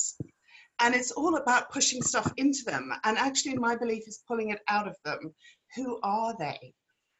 And 0.79 0.93
it's 0.93 1.11
all 1.11 1.37
about 1.37 1.71
pushing 1.71 2.01
stuff 2.01 2.31
into 2.37 2.63
them. 2.65 2.91
And 3.03 3.17
actually, 3.17 3.57
my 3.57 3.75
belief 3.75 4.07
is 4.07 4.23
pulling 4.27 4.49
it 4.49 4.59
out 4.67 4.87
of 4.87 4.95
them. 5.03 5.33
Who 5.75 5.99
are 6.03 6.35
they? 6.37 6.73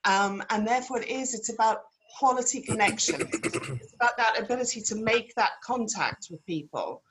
Um, 0.05 0.43
and 0.49 0.67
therefore, 0.67 1.01
it 1.01 1.09
is, 1.09 1.33
it's 1.33 1.51
about 1.51 1.79
quality 2.19 2.61
connection. 2.61 3.21
it's 3.21 3.93
about 3.95 4.17
that 4.17 4.39
ability 4.39 4.81
to 4.81 4.95
make 4.95 5.33
that 5.35 5.51
contact 5.63 6.27
with 6.29 6.45
people. 6.45 7.01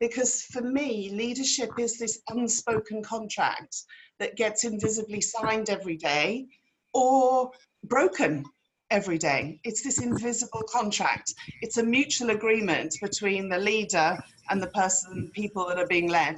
Because 0.00 0.42
for 0.44 0.62
me, 0.62 1.10
leadership 1.12 1.70
is 1.78 1.98
this 1.98 2.22
unspoken 2.28 3.02
contract 3.02 3.76
that 4.18 4.36
gets 4.36 4.64
invisibly 4.64 5.20
signed 5.20 5.68
every 5.68 5.96
day 5.96 6.46
or 6.94 7.50
broken 7.84 8.44
every 8.90 9.18
day. 9.18 9.60
It's 9.64 9.82
this 9.82 10.00
invisible 10.00 10.62
contract. 10.68 11.34
It's 11.62 11.78
a 11.78 11.82
mutual 11.82 12.30
agreement 12.30 12.96
between 13.00 13.48
the 13.48 13.58
leader 13.58 14.18
and 14.50 14.62
the 14.62 14.66
person, 14.68 15.30
people 15.34 15.66
that 15.68 15.78
are 15.78 15.86
being 15.86 16.10
led. 16.10 16.36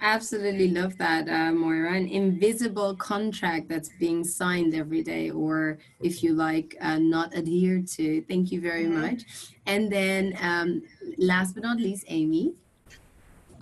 Absolutely 0.00 0.68
love 0.68 0.98
that, 0.98 1.28
uh, 1.28 1.52
Moira. 1.52 1.94
An 1.94 2.08
invisible 2.08 2.94
contract 2.96 3.68
that's 3.68 3.90
being 3.98 4.22
signed 4.22 4.74
every 4.74 5.02
day, 5.02 5.30
or 5.30 5.78
if 6.00 6.22
you 6.22 6.34
like, 6.34 6.76
uh, 6.80 6.98
not 6.98 7.34
adhered 7.34 7.86
to. 7.88 8.22
Thank 8.22 8.52
you 8.52 8.60
very 8.60 8.84
mm-hmm. 8.84 9.00
much. 9.00 9.22
And 9.66 9.90
then, 9.90 10.36
um, 10.42 10.82
last 11.16 11.54
but 11.54 11.62
not 11.62 11.78
least, 11.78 12.04
Amy. 12.08 12.52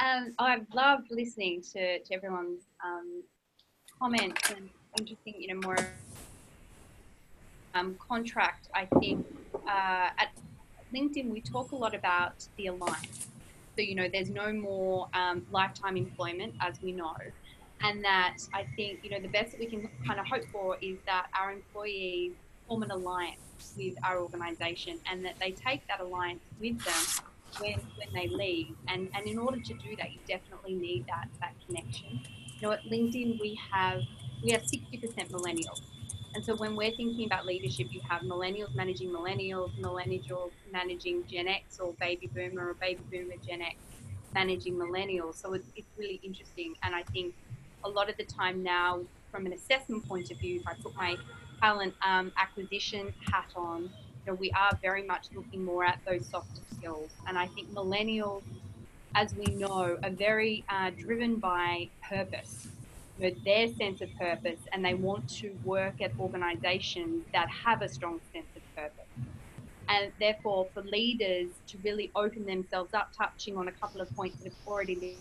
Um, 0.00 0.32
I've 0.38 0.66
loved 0.74 1.08
listening 1.10 1.62
to, 1.74 2.00
to 2.00 2.14
everyone's 2.14 2.62
um, 2.84 3.22
comments 4.00 4.50
and 4.50 4.68
interesting, 4.98 5.34
you 5.38 5.54
know, 5.54 5.60
more 5.66 5.78
um, 7.74 7.96
contract. 7.98 8.68
I 8.74 8.86
think 9.00 9.26
uh, 9.66 10.10
at 10.18 10.30
LinkedIn 10.94 11.30
we 11.30 11.40
talk 11.40 11.72
a 11.72 11.76
lot 11.76 11.94
about 11.94 12.46
the 12.56 12.66
alliance 12.66 13.28
so, 13.76 13.80
you 13.80 13.94
know, 13.94 14.08
there's 14.12 14.28
no 14.28 14.52
more 14.52 15.08
um, 15.14 15.46
lifetime 15.50 15.96
employment, 15.96 16.54
as 16.60 16.80
we 16.82 16.92
know. 16.92 17.16
And 17.80 18.04
that 18.04 18.36
I 18.52 18.66
think, 18.76 19.00
you 19.02 19.10
know, 19.10 19.18
the 19.18 19.28
best 19.28 19.52
that 19.52 19.60
we 19.60 19.66
can 19.66 19.88
kind 20.06 20.20
of 20.20 20.26
hope 20.26 20.44
for 20.52 20.76
is 20.82 20.98
that 21.06 21.28
our 21.38 21.50
employees 21.50 22.32
form 22.68 22.82
an 22.82 22.90
alliance 22.90 23.74
with 23.76 23.94
our 24.04 24.18
organisation 24.20 24.98
and 25.10 25.24
that 25.24 25.34
they 25.40 25.52
take 25.52 25.86
that 25.88 26.00
alliance 26.00 26.42
with 26.60 26.78
them 26.84 27.24
when, 27.58 27.80
when 27.96 28.12
they 28.12 28.28
leave. 28.28 28.68
And, 28.88 29.08
and 29.14 29.26
in 29.26 29.38
order 29.38 29.58
to 29.58 29.74
do 29.74 29.96
that, 29.96 30.12
you 30.12 30.18
definitely 30.28 30.74
need 30.74 31.06
that, 31.06 31.28
that 31.40 31.54
connection. 31.66 32.20
You 32.60 32.68
know, 32.68 32.72
at 32.72 32.84
LinkedIn, 32.84 33.40
we 33.40 33.58
have, 33.72 34.02
we 34.42 34.50
have 34.50 34.62
60% 34.62 35.30
millennials. 35.30 35.80
And 36.34 36.44
so 36.44 36.56
when 36.56 36.74
we're 36.74 36.90
thinking 36.90 37.26
about 37.26 37.46
leadership, 37.46 37.88
you 37.90 38.00
have 38.08 38.22
millennials 38.22 38.74
managing 38.74 39.10
millennials, 39.10 39.70
millennials 39.78 40.50
managing 40.72 41.24
Gen 41.26 41.46
X 41.46 41.78
or 41.78 41.92
baby 42.00 42.28
boomer 42.34 42.70
or 42.70 42.74
baby 42.74 43.02
boomer 43.10 43.34
Gen 43.46 43.60
X 43.62 43.76
managing 44.34 44.74
millennials. 44.74 45.34
So 45.34 45.52
it's, 45.52 45.68
it's 45.76 45.86
really 45.98 46.20
interesting. 46.22 46.74
And 46.82 46.94
I 46.94 47.02
think 47.02 47.34
a 47.84 47.88
lot 47.88 48.08
of 48.08 48.16
the 48.16 48.24
time 48.24 48.62
now, 48.62 49.00
from 49.30 49.46
an 49.46 49.52
assessment 49.52 50.06
point 50.08 50.30
of 50.30 50.38
view, 50.38 50.60
if 50.60 50.66
I 50.66 50.74
put 50.74 50.96
my 50.96 51.16
talent 51.60 51.94
um, 52.06 52.32
acquisition 52.40 53.12
hat 53.30 53.50
on, 53.54 53.82
you 53.82 53.90
know, 54.26 54.34
we 54.34 54.50
are 54.52 54.70
very 54.80 55.02
much 55.02 55.26
looking 55.34 55.64
more 55.64 55.84
at 55.84 55.98
those 56.06 56.26
softer 56.26 56.62
skills. 56.74 57.10
And 57.26 57.36
I 57.36 57.46
think 57.48 57.72
millennials, 57.72 58.42
as 59.14 59.34
we 59.34 59.46
know, 59.54 59.98
are 60.02 60.10
very 60.10 60.64
uh, 60.70 60.90
driven 60.90 61.36
by 61.36 61.88
purpose 62.08 62.68
know, 63.18 63.30
their 63.44 63.68
sense 63.74 64.00
of 64.00 64.08
purpose 64.18 64.60
and 64.72 64.84
they 64.84 64.94
want 64.94 65.28
to 65.28 65.50
work 65.64 66.00
at 66.00 66.12
organizations 66.18 67.24
that 67.32 67.48
have 67.48 67.82
a 67.82 67.88
strong 67.88 68.20
sense 68.32 68.46
of 68.56 68.62
purpose. 68.76 69.06
And 69.88 70.12
therefore, 70.18 70.68
for 70.72 70.82
leaders 70.82 71.50
to 71.68 71.78
really 71.84 72.10
open 72.14 72.46
themselves 72.46 72.94
up, 72.94 73.10
touching 73.16 73.56
on 73.56 73.68
a 73.68 73.72
couple 73.72 74.00
of 74.00 74.14
points 74.16 74.38
that 74.38 74.52
have 74.52 74.66
already 74.66 75.16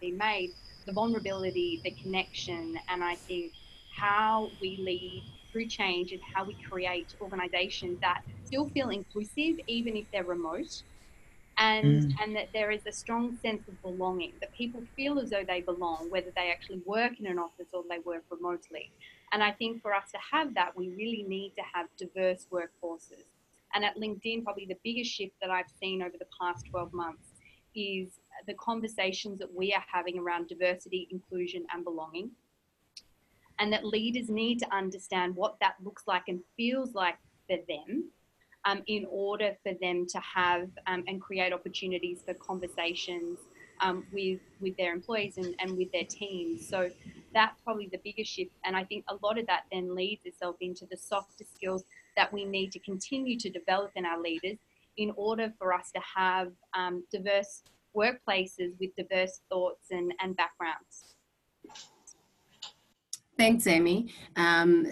been 0.00 0.16
made, 0.16 0.52
the 0.86 0.92
vulnerability, 0.92 1.80
the 1.84 1.90
connection, 1.92 2.78
and 2.88 3.04
I 3.04 3.14
think 3.14 3.52
how 3.94 4.50
we 4.60 4.76
lead 4.78 5.22
through 5.52 5.66
change 5.66 6.12
and 6.12 6.20
how 6.34 6.44
we 6.44 6.54
create 6.68 7.14
organizations 7.20 8.00
that 8.00 8.22
still 8.44 8.68
feel 8.70 8.90
inclusive, 8.90 9.60
even 9.66 9.96
if 9.96 10.06
they're 10.12 10.24
remote, 10.24 10.82
and 11.60 12.04
mm. 12.04 12.14
and 12.22 12.34
that 12.34 12.48
there 12.52 12.70
is 12.70 12.80
a 12.86 12.92
strong 12.92 13.36
sense 13.42 13.68
of 13.68 13.80
belonging 13.82 14.32
that 14.40 14.52
people 14.52 14.82
feel 14.96 15.18
as 15.18 15.30
though 15.30 15.44
they 15.46 15.60
belong 15.60 16.08
whether 16.08 16.32
they 16.34 16.50
actually 16.50 16.80
work 16.86 17.20
in 17.20 17.26
an 17.26 17.38
office 17.38 17.68
or 17.72 17.84
they 17.88 17.98
work 18.00 18.24
remotely. 18.30 18.90
And 19.32 19.42
i 19.44 19.52
think 19.52 19.82
for 19.82 19.94
us 19.94 20.10
to 20.10 20.18
have 20.32 20.54
that 20.54 20.76
we 20.76 20.88
really 20.88 21.24
need 21.28 21.52
to 21.56 21.62
have 21.72 21.86
diverse 21.96 22.46
workforces. 22.50 23.26
And 23.74 23.84
at 23.84 23.96
linkedin 23.96 24.42
probably 24.42 24.66
the 24.66 24.78
biggest 24.82 25.12
shift 25.12 25.34
that 25.40 25.50
i've 25.50 25.70
seen 25.80 26.02
over 26.02 26.16
the 26.18 26.32
past 26.40 26.66
12 26.70 26.92
months 26.92 27.28
is 27.76 28.18
the 28.46 28.54
conversations 28.54 29.38
that 29.38 29.54
we 29.54 29.72
are 29.72 29.84
having 29.92 30.18
around 30.18 30.48
diversity 30.48 31.06
inclusion 31.10 31.64
and 31.72 31.84
belonging. 31.84 32.30
And 33.60 33.72
that 33.72 33.84
leaders 33.84 34.30
need 34.30 34.58
to 34.60 34.74
understand 34.74 35.36
what 35.36 35.60
that 35.60 35.74
looks 35.84 36.04
like 36.06 36.24
and 36.28 36.40
feels 36.56 36.94
like 36.94 37.18
for 37.46 37.58
them 37.68 38.10
um, 38.64 38.82
in 38.86 39.06
order 39.10 39.56
for 39.62 39.72
them 39.80 40.06
to 40.08 40.20
have 40.20 40.68
um, 40.86 41.04
and 41.06 41.20
create 41.20 41.52
opportunities 41.52 42.20
for 42.24 42.34
conversations 42.34 43.38
um, 43.80 44.04
with 44.12 44.40
with 44.60 44.76
their 44.76 44.92
employees 44.92 45.38
and, 45.38 45.54
and 45.60 45.76
with 45.76 45.90
their 45.92 46.04
teams. 46.04 46.68
So 46.68 46.90
that's 47.32 47.60
probably 47.62 47.88
the 47.90 48.00
biggest 48.04 48.32
shift. 48.32 48.50
And 48.64 48.76
I 48.76 48.84
think 48.84 49.04
a 49.08 49.16
lot 49.22 49.38
of 49.38 49.46
that 49.46 49.62
then 49.72 49.94
leads 49.94 50.24
itself 50.24 50.56
into 50.60 50.86
the 50.90 50.96
softer 50.96 51.44
skills 51.54 51.84
that 52.16 52.32
we 52.32 52.44
need 52.44 52.72
to 52.72 52.78
continue 52.80 53.38
to 53.38 53.48
develop 53.50 53.92
in 53.96 54.04
our 54.04 54.20
leaders 54.20 54.58
in 54.96 55.12
order 55.16 55.52
for 55.58 55.72
us 55.72 55.90
to 55.92 56.00
have 56.16 56.52
um, 56.74 57.04
diverse 57.10 57.62
workplaces 57.96 58.72
with 58.78 58.90
diverse 58.96 59.40
thoughts 59.48 59.86
and, 59.90 60.12
and 60.20 60.36
backgrounds. 60.36 61.14
Thanks, 63.38 63.66
Amy. 63.66 64.12
Um, 64.36 64.86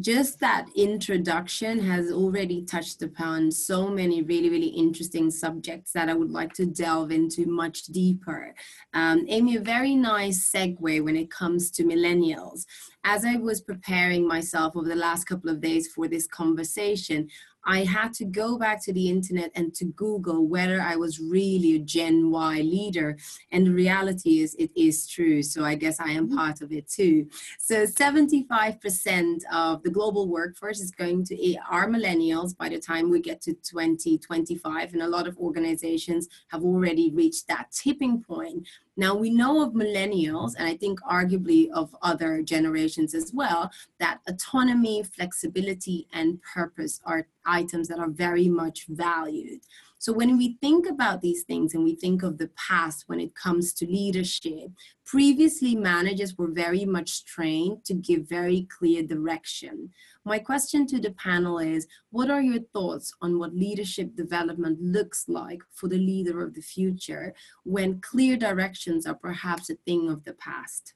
just 0.00 0.38
that 0.38 0.66
introduction 0.76 1.80
has 1.80 2.12
already 2.12 2.64
touched 2.64 3.02
upon 3.02 3.50
so 3.50 3.88
many 3.88 4.22
really, 4.22 4.48
really 4.48 4.68
interesting 4.68 5.30
subjects 5.30 5.92
that 5.92 6.08
I 6.08 6.14
would 6.14 6.30
like 6.30 6.52
to 6.54 6.66
delve 6.66 7.10
into 7.10 7.46
much 7.46 7.84
deeper. 7.86 8.54
Um, 8.94 9.24
Amy, 9.28 9.56
a 9.56 9.60
very 9.60 9.96
nice 9.96 10.50
segue 10.50 11.02
when 11.02 11.16
it 11.16 11.30
comes 11.30 11.70
to 11.72 11.84
millennials. 11.84 12.64
As 13.04 13.24
I 13.24 13.36
was 13.36 13.60
preparing 13.60 14.26
myself 14.26 14.76
over 14.76 14.88
the 14.88 14.94
last 14.94 15.24
couple 15.24 15.50
of 15.50 15.60
days 15.60 15.88
for 15.88 16.06
this 16.06 16.28
conversation, 16.28 17.28
I 17.64 17.84
had 17.84 18.12
to 18.14 18.24
go 18.24 18.58
back 18.58 18.82
to 18.84 18.92
the 18.92 19.08
internet 19.08 19.50
and 19.54 19.74
to 19.74 19.84
Google 19.84 20.46
whether 20.46 20.80
I 20.80 20.96
was 20.96 21.20
really 21.20 21.76
a 21.76 21.78
Gen 21.78 22.30
Y 22.30 22.60
leader. 22.60 23.16
And 23.50 23.66
the 23.66 23.72
reality 23.72 24.40
is, 24.40 24.54
it 24.56 24.70
is 24.76 25.06
true. 25.06 25.42
So 25.42 25.64
I 25.64 25.74
guess 25.74 26.00
I 26.00 26.10
am 26.10 26.26
mm-hmm. 26.26 26.36
part 26.36 26.60
of 26.60 26.72
it 26.72 26.88
too. 26.88 27.28
So 27.58 27.84
75% 27.84 29.40
of 29.52 29.82
the 29.82 29.90
global 29.90 30.28
workforce 30.28 30.80
is 30.80 30.90
going 30.90 31.24
to 31.26 31.56
are 31.70 31.88
millennials 31.88 32.56
by 32.56 32.68
the 32.68 32.78
time 32.78 33.10
we 33.10 33.20
get 33.20 33.40
to 33.42 33.54
2025. 33.54 34.92
And 34.92 35.02
a 35.02 35.08
lot 35.08 35.26
of 35.26 35.36
organizations 35.38 36.28
have 36.48 36.62
already 36.62 37.10
reached 37.10 37.48
that 37.48 37.70
tipping 37.72 38.22
point 38.22 38.66
now, 38.96 39.14
we 39.14 39.30
know 39.30 39.62
of 39.62 39.72
millennials, 39.72 40.52
and 40.58 40.68
I 40.68 40.76
think 40.76 41.00
arguably 41.02 41.70
of 41.70 41.96
other 42.02 42.42
generations 42.42 43.14
as 43.14 43.32
well, 43.32 43.70
that 44.00 44.20
autonomy, 44.28 45.02
flexibility, 45.02 46.06
and 46.12 46.38
purpose 46.42 47.00
are 47.06 47.26
items 47.46 47.88
that 47.88 47.98
are 47.98 48.10
very 48.10 48.48
much 48.48 48.86
valued. 48.88 49.60
So 50.02 50.12
when 50.12 50.36
we 50.36 50.58
think 50.60 50.88
about 50.90 51.20
these 51.20 51.44
things 51.44 51.74
and 51.74 51.84
we 51.84 51.94
think 51.94 52.24
of 52.24 52.36
the 52.36 52.50
past 52.56 53.04
when 53.06 53.20
it 53.20 53.36
comes 53.36 53.72
to 53.74 53.86
leadership, 53.86 54.72
previously 55.06 55.76
managers 55.76 56.36
were 56.36 56.50
very 56.50 56.84
much 56.84 57.24
trained 57.24 57.84
to 57.84 57.94
give 57.94 58.28
very 58.28 58.66
clear 58.76 59.04
direction. 59.04 59.90
My 60.24 60.40
question 60.40 60.88
to 60.88 60.98
the 60.98 61.12
panel 61.12 61.60
is, 61.60 61.86
what 62.10 62.32
are 62.32 62.42
your 62.42 62.62
thoughts 62.72 63.14
on 63.22 63.38
what 63.38 63.54
leadership 63.54 64.16
development 64.16 64.82
looks 64.82 65.28
like 65.28 65.60
for 65.72 65.86
the 65.86 65.98
leader 65.98 66.42
of 66.42 66.54
the 66.54 66.62
future 66.62 67.32
when 67.62 68.00
clear 68.00 68.36
directions 68.36 69.06
are 69.06 69.14
perhaps 69.14 69.70
a 69.70 69.76
thing 69.86 70.10
of 70.10 70.24
the 70.24 70.32
past? 70.32 70.94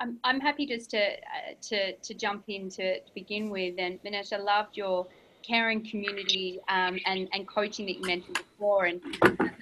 I'm, 0.00 0.18
I'm 0.24 0.40
happy 0.40 0.64
just 0.64 0.88
to, 0.92 1.02
uh, 1.02 1.52
to, 1.68 1.96
to 1.96 2.14
jump 2.14 2.44
in 2.48 2.70
to, 2.70 3.00
to 3.00 3.14
begin 3.14 3.50
with. 3.50 3.74
And 3.76 3.98
Manish, 4.02 4.32
I 4.32 4.38
loved 4.38 4.78
your 4.78 5.06
caring 5.46 5.84
community 5.84 6.60
um, 6.68 6.98
and, 7.06 7.28
and 7.32 7.46
coaching 7.46 7.86
that 7.86 7.96
you 7.96 8.02
mentioned 8.02 8.34
before. 8.34 8.86
And 8.86 9.00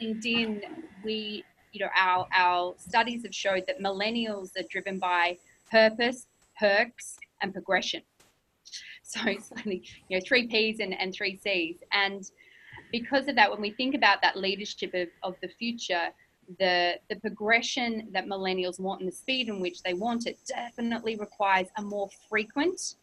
LinkedIn, 0.01 0.63
we 1.05 1.45
you 1.75 1.81
know, 1.81 1.91
our, 1.97 2.27
our 2.35 2.75
studies 2.79 3.25
have 3.25 3.35
showed 3.35 3.65
that 3.67 3.81
millennials 3.81 4.57
are 4.57 4.63
driven 4.71 4.99
by 4.99 5.37
purpose, 5.71 6.29
perks, 6.59 7.19
and 7.43 7.53
progression. 7.53 8.03
So 9.07 9.21
it's 9.27 9.53
you 9.67 9.83
know, 10.11 10.21
three 10.27 10.49
P's 10.49 10.81
and, 10.81 10.99
and 10.99 11.15
three 11.15 11.37
C's. 11.37 11.77
And 11.93 12.29
because 12.91 13.29
of 13.29 13.37
that, 13.37 13.51
when 13.51 13.61
we 13.61 13.71
think 13.71 13.95
about 13.95 14.23
that 14.23 14.35
leadership 14.35 14.95
of, 14.95 15.09
of 15.23 15.37
the 15.43 15.49
future, 15.49 16.09
the 16.59 16.95
the 17.11 17.17
progression 17.17 18.09
that 18.13 18.27
millennials 18.27 18.81
want 18.81 19.01
and 19.01 19.09
the 19.09 19.15
speed 19.15 19.49
in 19.49 19.61
which 19.61 19.83
they 19.83 19.93
want 19.93 20.27
it 20.27 20.39
definitely 20.49 21.17
requires 21.17 21.69
a 21.77 21.83
more 21.83 22.09
frequent, 22.29 22.95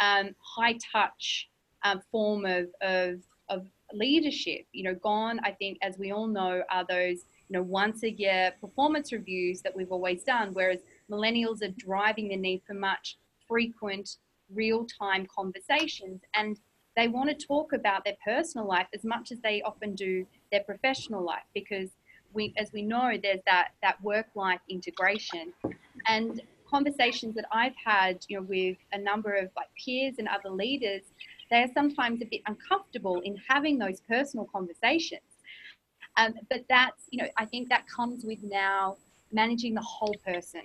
um, 0.00 0.34
high 0.40 0.76
touch 0.92 1.48
um, 1.84 2.00
form 2.10 2.44
of, 2.44 2.66
of 2.80 3.20
of 3.48 3.66
leadership. 3.92 4.66
You 4.72 4.84
know, 4.84 4.94
gone. 4.94 5.40
I 5.42 5.52
think, 5.52 5.78
as 5.82 5.98
we 5.98 6.12
all 6.12 6.26
know, 6.26 6.62
are 6.70 6.84
those 6.88 7.24
you 7.48 7.58
know 7.58 7.62
once 7.62 8.02
a 8.02 8.10
year 8.10 8.52
performance 8.60 9.12
reviews 9.12 9.62
that 9.62 9.74
we've 9.74 9.92
always 9.92 10.22
done. 10.22 10.50
Whereas 10.52 10.80
millennials 11.10 11.62
are 11.62 11.74
driving 11.76 12.28
the 12.28 12.36
need 12.36 12.62
for 12.66 12.74
much 12.74 13.16
frequent, 13.46 14.16
real 14.54 14.86
time 14.86 15.26
conversations 15.34 16.20
and 16.34 16.58
they 16.98 17.06
want 17.06 17.30
to 17.30 17.46
talk 17.46 17.72
about 17.72 18.04
their 18.04 18.16
personal 18.24 18.66
life 18.66 18.88
as 18.92 19.04
much 19.04 19.30
as 19.30 19.38
they 19.38 19.62
often 19.62 19.94
do 19.94 20.26
their 20.50 20.64
professional 20.64 21.22
life 21.22 21.44
because 21.54 21.90
we, 22.32 22.52
as 22.56 22.72
we 22.72 22.82
know, 22.82 23.12
there's 23.22 23.40
that 23.46 23.68
that 23.82 24.02
work-life 24.02 24.60
integration, 24.68 25.52
and 26.06 26.42
conversations 26.68 27.34
that 27.36 27.46
I've 27.52 27.76
had, 27.82 28.18
you 28.28 28.36
know, 28.38 28.42
with 28.42 28.76
a 28.92 28.98
number 28.98 29.34
of 29.34 29.48
like 29.56 29.68
peers 29.82 30.16
and 30.18 30.28
other 30.28 30.50
leaders, 30.50 31.02
they 31.50 31.62
are 31.62 31.70
sometimes 31.74 32.22
a 32.22 32.26
bit 32.26 32.42
uncomfortable 32.46 33.20
in 33.20 33.36
having 33.48 33.78
those 33.78 34.00
personal 34.02 34.46
conversations. 34.46 35.22
Um, 36.16 36.34
but 36.50 36.64
that's, 36.68 37.04
you 37.10 37.22
know, 37.22 37.28
I 37.36 37.44
think 37.44 37.68
that 37.68 37.84
comes 37.88 38.24
with 38.24 38.42
now 38.42 38.96
managing 39.32 39.74
the 39.74 39.82
whole 39.82 40.14
person. 40.26 40.62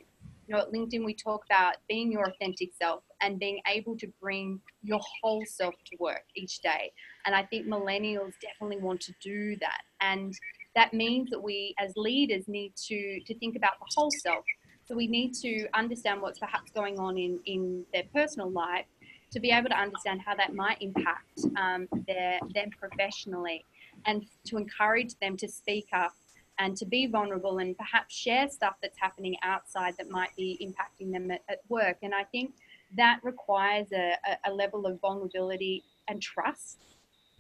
You 0.47 0.55
know, 0.55 0.61
at 0.61 0.73
LinkedIn, 0.73 1.05
we 1.05 1.13
talk 1.13 1.45
about 1.45 1.75
being 1.87 2.11
your 2.11 2.27
authentic 2.27 2.71
self 2.73 3.03
and 3.21 3.39
being 3.39 3.61
able 3.67 3.95
to 3.97 4.07
bring 4.21 4.59
your 4.81 4.99
whole 5.21 5.43
self 5.45 5.75
to 5.91 5.97
work 5.99 6.23
each 6.35 6.59
day. 6.59 6.91
And 7.25 7.33
I 7.33 7.43
think 7.43 7.65
millennials 7.65 8.33
definitely 8.41 8.83
want 8.83 8.99
to 9.01 9.13
do 9.21 9.55
that. 9.61 9.81
And 10.01 10.33
that 10.75 10.93
means 10.93 11.29
that 11.29 11.41
we 11.41 11.73
as 11.79 11.93
leaders 11.95 12.47
need 12.47 12.75
to 12.75 13.19
to 13.21 13.37
think 13.39 13.55
about 13.55 13.73
the 13.79 13.85
whole 13.95 14.11
self 14.11 14.43
so 14.85 14.95
we 14.95 15.07
need 15.07 15.33
to 15.35 15.67
understand 15.73 16.21
what's 16.21 16.39
perhaps 16.39 16.71
going 16.71 16.99
on 16.99 17.17
in 17.17 17.39
in 17.45 17.85
their 17.93 18.03
personal 18.13 18.49
life 18.51 18.85
to 19.33 19.39
be 19.39 19.51
able 19.51 19.69
to 19.69 19.77
understand 19.77 20.21
how 20.25 20.35
that 20.35 20.53
might 20.53 20.77
impact 20.81 21.41
um, 21.57 21.87
their 22.07 22.39
them 22.53 22.69
professionally 22.79 23.65
and 24.05 24.25
to 24.45 24.57
encourage 24.57 25.13
them 25.19 25.35
to 25.37 25.47
speak 25.47 25.87
up 25.93 26.13
and 26.59 26.77
to 26.77 26.85
be 26.85 27.07
vulnerable 27.07 27.57
and 27.57 27.75
perhaps 27.77 28.15
share 28.15 28.47
stuff 28.47 28.75
that's 28.81 28.97
happening 28.99 29.35
outside 29.43 29.95
that 29.97 30.09
might 30.09 30.35
be 30.37 30.57
impacting 30.61 31.11
them 31.11 31.31
at, 31.31 31.41
at 31.49 31.59
work 31.69 31.97
and 32.03 32.13
i 32.13 32.23
think 32.25 32.53
that 32.95 33.19
requires 33.23 33.87
a, 33.91 34.15
a 34.45 34.51
level 34.53 34.85
of 34.85 35.01
vulnerability 35.01 35.83
and 36.07 36.21
trust 36.21 36.79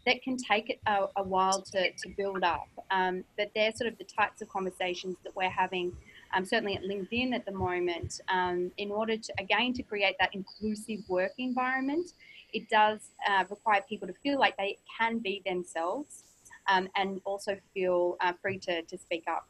that 0.05 0.21
can 0.21 0.37
take 0.37 0.79
a, 0.85 1.05
a 1.15 1.23
while 1.23 1.61
to, 1.61 1.91
to 1.91 2.09
build 2.17 2.43
up. 2.43 2.67
Um, 2.91 3.23
but 3.37 3.51
they're 3.55 3.71
sort 3.73 3.91
of 3.91 3.97
the 3.97 4.03
types 4.03 4.41
of 4.41 4.49
conversations 4.49 5.15
that 5.23 5.35
we're 5.35 5.49
having, 5.49 5.95
um, 6.33 6.45
certainly 6.45 6.75
at 6.75 6.83
LinkedIn 6.83 7.33
at 7.33 7.45
the 7.45 7.51
moment, 7.51 8.21
um, 8.29 8.71
in 8.77 8.91
order 8.91 9.17
to, 9.17 9.33
again, 9.39 9.73
to 9.73 9.83
create 9.83 10.15
that 10.19 10.31
inclusive 10.33 10.99
work 11.07 11.31
environment. 11.37 12.11
It 12.53 12.69
does 12.69 12.99
uh, 13.27 13.45
require 13.49 13.81
people 13.87 14.07
to 14.07 14.13
feel 14.21 14.39
like 14.39 14.55
they 14.57 14.77
can 14.99 15.19
be 15.19 15.41
themselves 15.45 16.23
um, 16.67 16.87
and 16.95 17.19
also 17.25 17.57
feel 17.73 18.17
uh, 18.21 18.33
free 18.41 18.59
to, 18.59 18.83
to 18.83 18.97
speak 18.97 19.23
up. 19.27 19.47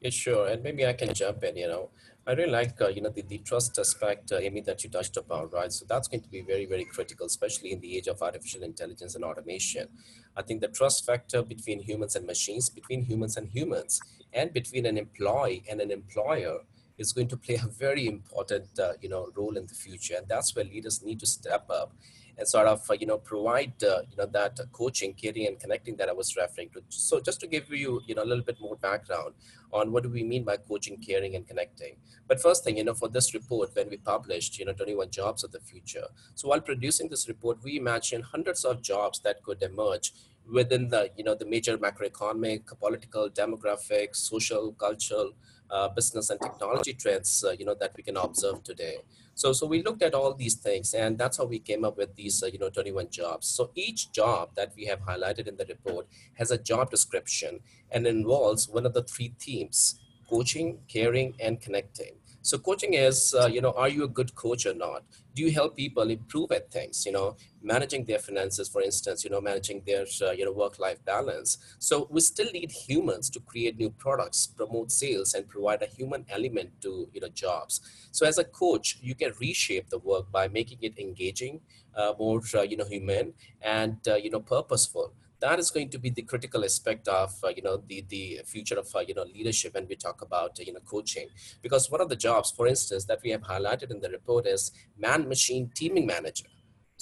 Yeah, 0.00 0.10
sure. 0.10 0.48
And 0.48 0.62
maybe 0.62 0.86
I 0.86 0.94
can 0.94 1.12
jump 1.12 1.44
in, 1.44 1.56
you 1.56 1.68
know. 1.68 1.90
I 2.26 2.32
really 2.32 2.50
like, 2.50 2.80
uh, 2.80 2.88
you 2.88 3.00
know, 3.00 3.10
the, 3.10 3.22
the 3.22 3.38
trust 3.38 3.78
aspect, 3.78 4.30
uh, 4.32 4.36
Amy, 4.36 4.60
that 4.62 4.84
you 4.84 4.90
touched 4.90 5.16
upon, 5.16 5.50
right? 5.50 5.72
So 5.72 5.84
that's 5.88 6.06
going 6.06 6.22
to 6.22 6.28
be 6.28 6.42
very, 6.42 6.64
very 6.66 6.84
critical, 6.84 7.26
especially 7.26 7.72
in 7.72 7.80
the 7.80 7.96
age 7.96 8.06
of 8.06 8.22
artificial 8.22 8.62
intelligence 8.62 9.14
and 9.14 9.24
automation. 9.24 9.88
I 10.36 10.42
think 10.42 10.60
the 10.60 10.68
trust 10.68 11.04
factor 11.04 11.42
between 11.42 11.80
humans 11.80 12.16
and 12.16 12.26
machines, 12.26 12.68
between 12.68 13.02
humans 13.02 13.36
and 13.36 13.48
humans, 13.48 14.00
and 14.32 14.52
between 14.52 14.86
an 14.86 14.96
employee 14.98 15.64
and 15.70 15.80
an 15.80 15.90
employer 15.90 16.58
is 16.98 17.12
going 17.12 17.28
to 17.28 17.36
play 17.36 17.56
a 17.56 17.66
very 17.66 18.06
important, 18.06 18.66
uh, 18.78 18.92
you 19.00 19.08
know, 19.08 19.28
role 19.34 19.56
in 19.56 19.66
the 19.66 19.74
future. 19.74 20.14
And 20.16 20.28
that's 20.28 20.54
where 20.54 20.64
leaders 20.64 21.02
need 21.02 21.20
to 21.20 21.26
step 21.26 21.68
up 21.70 21.92
and 22.40 22.48
sort 22.48 22.66
of 22.66 22.90
uh, 22.90 22.94
you 22.94 23.06
know 23.06 23.18
provide 23.18 23.74
uh, 23.84 24.00
you 24.10 24.16
know 24.16 24.26
that 24.26 24.58
coaching, 24.72 25.12
caring, 25.14 25.46
and 25.46 25.60
connecting 25.60 25.94
that 25.96 26.08
I 26.08 26.12
was 26.12 26.34
referring 26.36 26.70
to. 26.70 26.82
So 26.88 27.20
just 27.20 27.38
to 27.40 27.46
give 27.46 27.70
you 27.70 28.00
you 28.06 28.14
know 28.14 28.24
a 28.24 28.28
little 28.30 28.44
bit 28.44 28.60
more 28.60 28.76
background 28.76 29.34
on 29.72 29.92
what 29.92 30.02
do 30.02 30.08
we 30.08 30.24
mean 30.24 30.42
by 30.44 30.56
coaching, 30.56 30.96
caring, 30.96 31.36
and 31.36 31.46
connecting. 31.46 31.96
But 32.26 32.40
first 32.40 32.64
thing, 32.64 32.78
you 32.78 32.84
know, 32.84 32.94
for 32.94 33.08
this 33.08 33.34
report, 33.34 33.70
when 33.74 33.90
we 33.90 33.98
published, 33.98 34.58
you 34.58 34.64
know, 34.64 34.72
21 34.72 35.10
jobs 35.10 35.44
of 35.44 35.52
the 35.52 35.60
future. 35.60 36.06
So 36.34 36.48
while 36.48 36.60
producing 36.60 37.08
this 37.08 37.28
report, 37.28 37.58
we 37.62 37.76
imagined 37.76 38.24
hundreds 38.24 38.64
of 38.64 38.82
jobs 38.82 39.20
that 39.20 39.42
could 39.44 39.62
emerge 39.62 40.12
within 40.52 40.88
the 40.88 41.10
you 41.16 41.24
know 41.24 41.34
the 41.34 41.46
major 41.46 41.78
macroeconomic, 41.78 42.66
political, 42.78 43.28
demographic, 43.30 44.16
social, 44.16 44.72
cultural, 44.72 45.32
uh, 45.70 45.88
business 45.88 46.30
and 46.30 46.40
technology 46.40 46.94
trends 46.94 47.44
uh, 47.46 47.52
you 47.58 47.64
know 47.64 47.74
that 47.74 47.92
we 47.96 48.02
can 48.02 48.16
observe 48.16 48.62
today. 48.62 48.98
So, 49.40 49.54
so 49.54 49.66
we 49.66 49.82
looked 49.82 50.02
at 50.02 50.12
all 50.12 50.34
these 50.34 50.56
things 50.56 50.92
and 50.92 51.16
that's 51.16 51.38
how 51.38 51.46
we 51.46 51.60
came 51.60 51.82
up 51.82 51.96
with 51.96 52.14
these, 52.14 52.42
uh, 52.42 52.48
you 52.48 52.58
know, 52.58 52.68
21 52.68 53.08
jobs. 53.08 53.46
So 53.46 53.70
each 53.74 54.12
job 54.12 54.50
that 54.54 54.74
we 54.76 54.84
have 54.84 55.00
highlighted 55.00 55.48
in 55.48 55.56
the 55.56 55.64
report 55.64 56.06
has 56.34 56.50
a 56.50 56.58
job 56.58 56.90
description 56.90 57.60
and 57.90 58.06
involves 58.06 58.68
one 58.68 58.84
of 58.84 58.92
the 58.92 59.02
three 59.02 59.34
themes, 59.40 59.98
coaching, 60.28 60.80
caring, 60.88 61.36
and 61.40 61.58
connecting. 61.58 62.19
So 62.42 62.56
coaching 62.58 62.94
is, 62.94 63.34
uh, 63.34 63.46
you 63.46 63.60
know, 63.60 63.72
are 63.72 63.88
you 63.88 64.04
a 64.04 64.08
good 64.08 64.34
coach 64.34 64.64
or 64.64 64.72
not? 64.74 65.02
Do 65.34 65.42
you 65.42 65.52
help 65.52 65.76
people 65.76 66.08
improve 66.10 66.50
at 66.52 66.70
things? 66.70 67.04
You 67.04 67.12
know, 67.12 67.36
managing 67.62 68.06
their 68.06 68.18
finances, 68.18 68.68
for 68.68 68.80
instance, 68.82 69.24
you 69.24 69.30
know, 69.30 69.40
managing 69.40 69.82
their, 69.86 70.06
uh, 70.22 70.30
you 70.30 70.44
know, 70.46 70.52
work-life 70.52 71.04
balance. 71.04 71.58
So 71.78 72.08
we 72.10 72.20
still 72.20 72.50
need 72.52 72.70
humans 72.70 73.28
to 73.30 73.40
create 73.40 73.76
new 73.76 73.90
products, 73.90 74.46
promote 74.46 74.90
sales, 74.90 75.34
and 75.34 75.46
provide 75.48 75.82
a 75.82 75.86
human 75.86 76.24
element 76.30 76.70
to, 76.80 77.08
you 77.12 77.20
know, 77.20 77.28
jobs. 77.28 77.80
So 78.10 78.26
as 78.26 78.38
a 78.38 78.44
coach, 78.44 78.98
you 79.02 79.14
can 79.14 79.32
reshape 79.38 79.90
the 79.90 79.98
work 79.98 80.32
by 80.32 80.48
making 80.48 80.78
it 80.80 80.98
engaging, 80.98 81.60
uh, 81.94 82.14
more, 82.18 82.40
uh, 82.54 82.62
you 82.62 82.76
know, 82.76 82.86
human, 82.86 83.34
and 83.60 83.96
uh, 84.08 84.14
you 84.14 84.30
know, 84.30 84.40
purposeful 84.40 85.12
that 85.40 85.58
is 85.58 85.70
going 85.70 85.88
to 85.88 85.98
be 85.98 86.10
the 86.10 86.22
critical 86.22 86.64
aspect 86.64 87.08
of 87.08 87.32
uh, 87.44 87.48
you 87.48 87.62
know 87.62 87.82
the 87.88 88.04
the 88.08 88.40
future 88.44 88.78
of 88.78 88.88
uh, 88.94 89.00
you 89.00 89.14
know 89.14 89.24
leadership 89.24 89.74
when 89.74 89.86
we 89.88 89.96
talk 89.96 90.22
about 90.22 90.58
uh, 90.58 90.62
you 90.66 90.72
know 90.72 90.80
coaching 90.80 91.28
because 91.62 91.90
one 91.90 92.00
of 92.00 92.08
the 92.08 92.16
jobs 92.16 92.50
for 92.50 92.66
instance 92.66 93.04
that 93.04 93.20
we 93.24 93.30
have 93.30 93.42
highlighted 93.42 93.90
in 93.90 94.00
the 94.00 94.10
report 94.10 94.46
is 94.46 94.72
man 94.98 95.28
machine 95.28 95.70
teaming 95.74 96.06
manager 96.06 96.46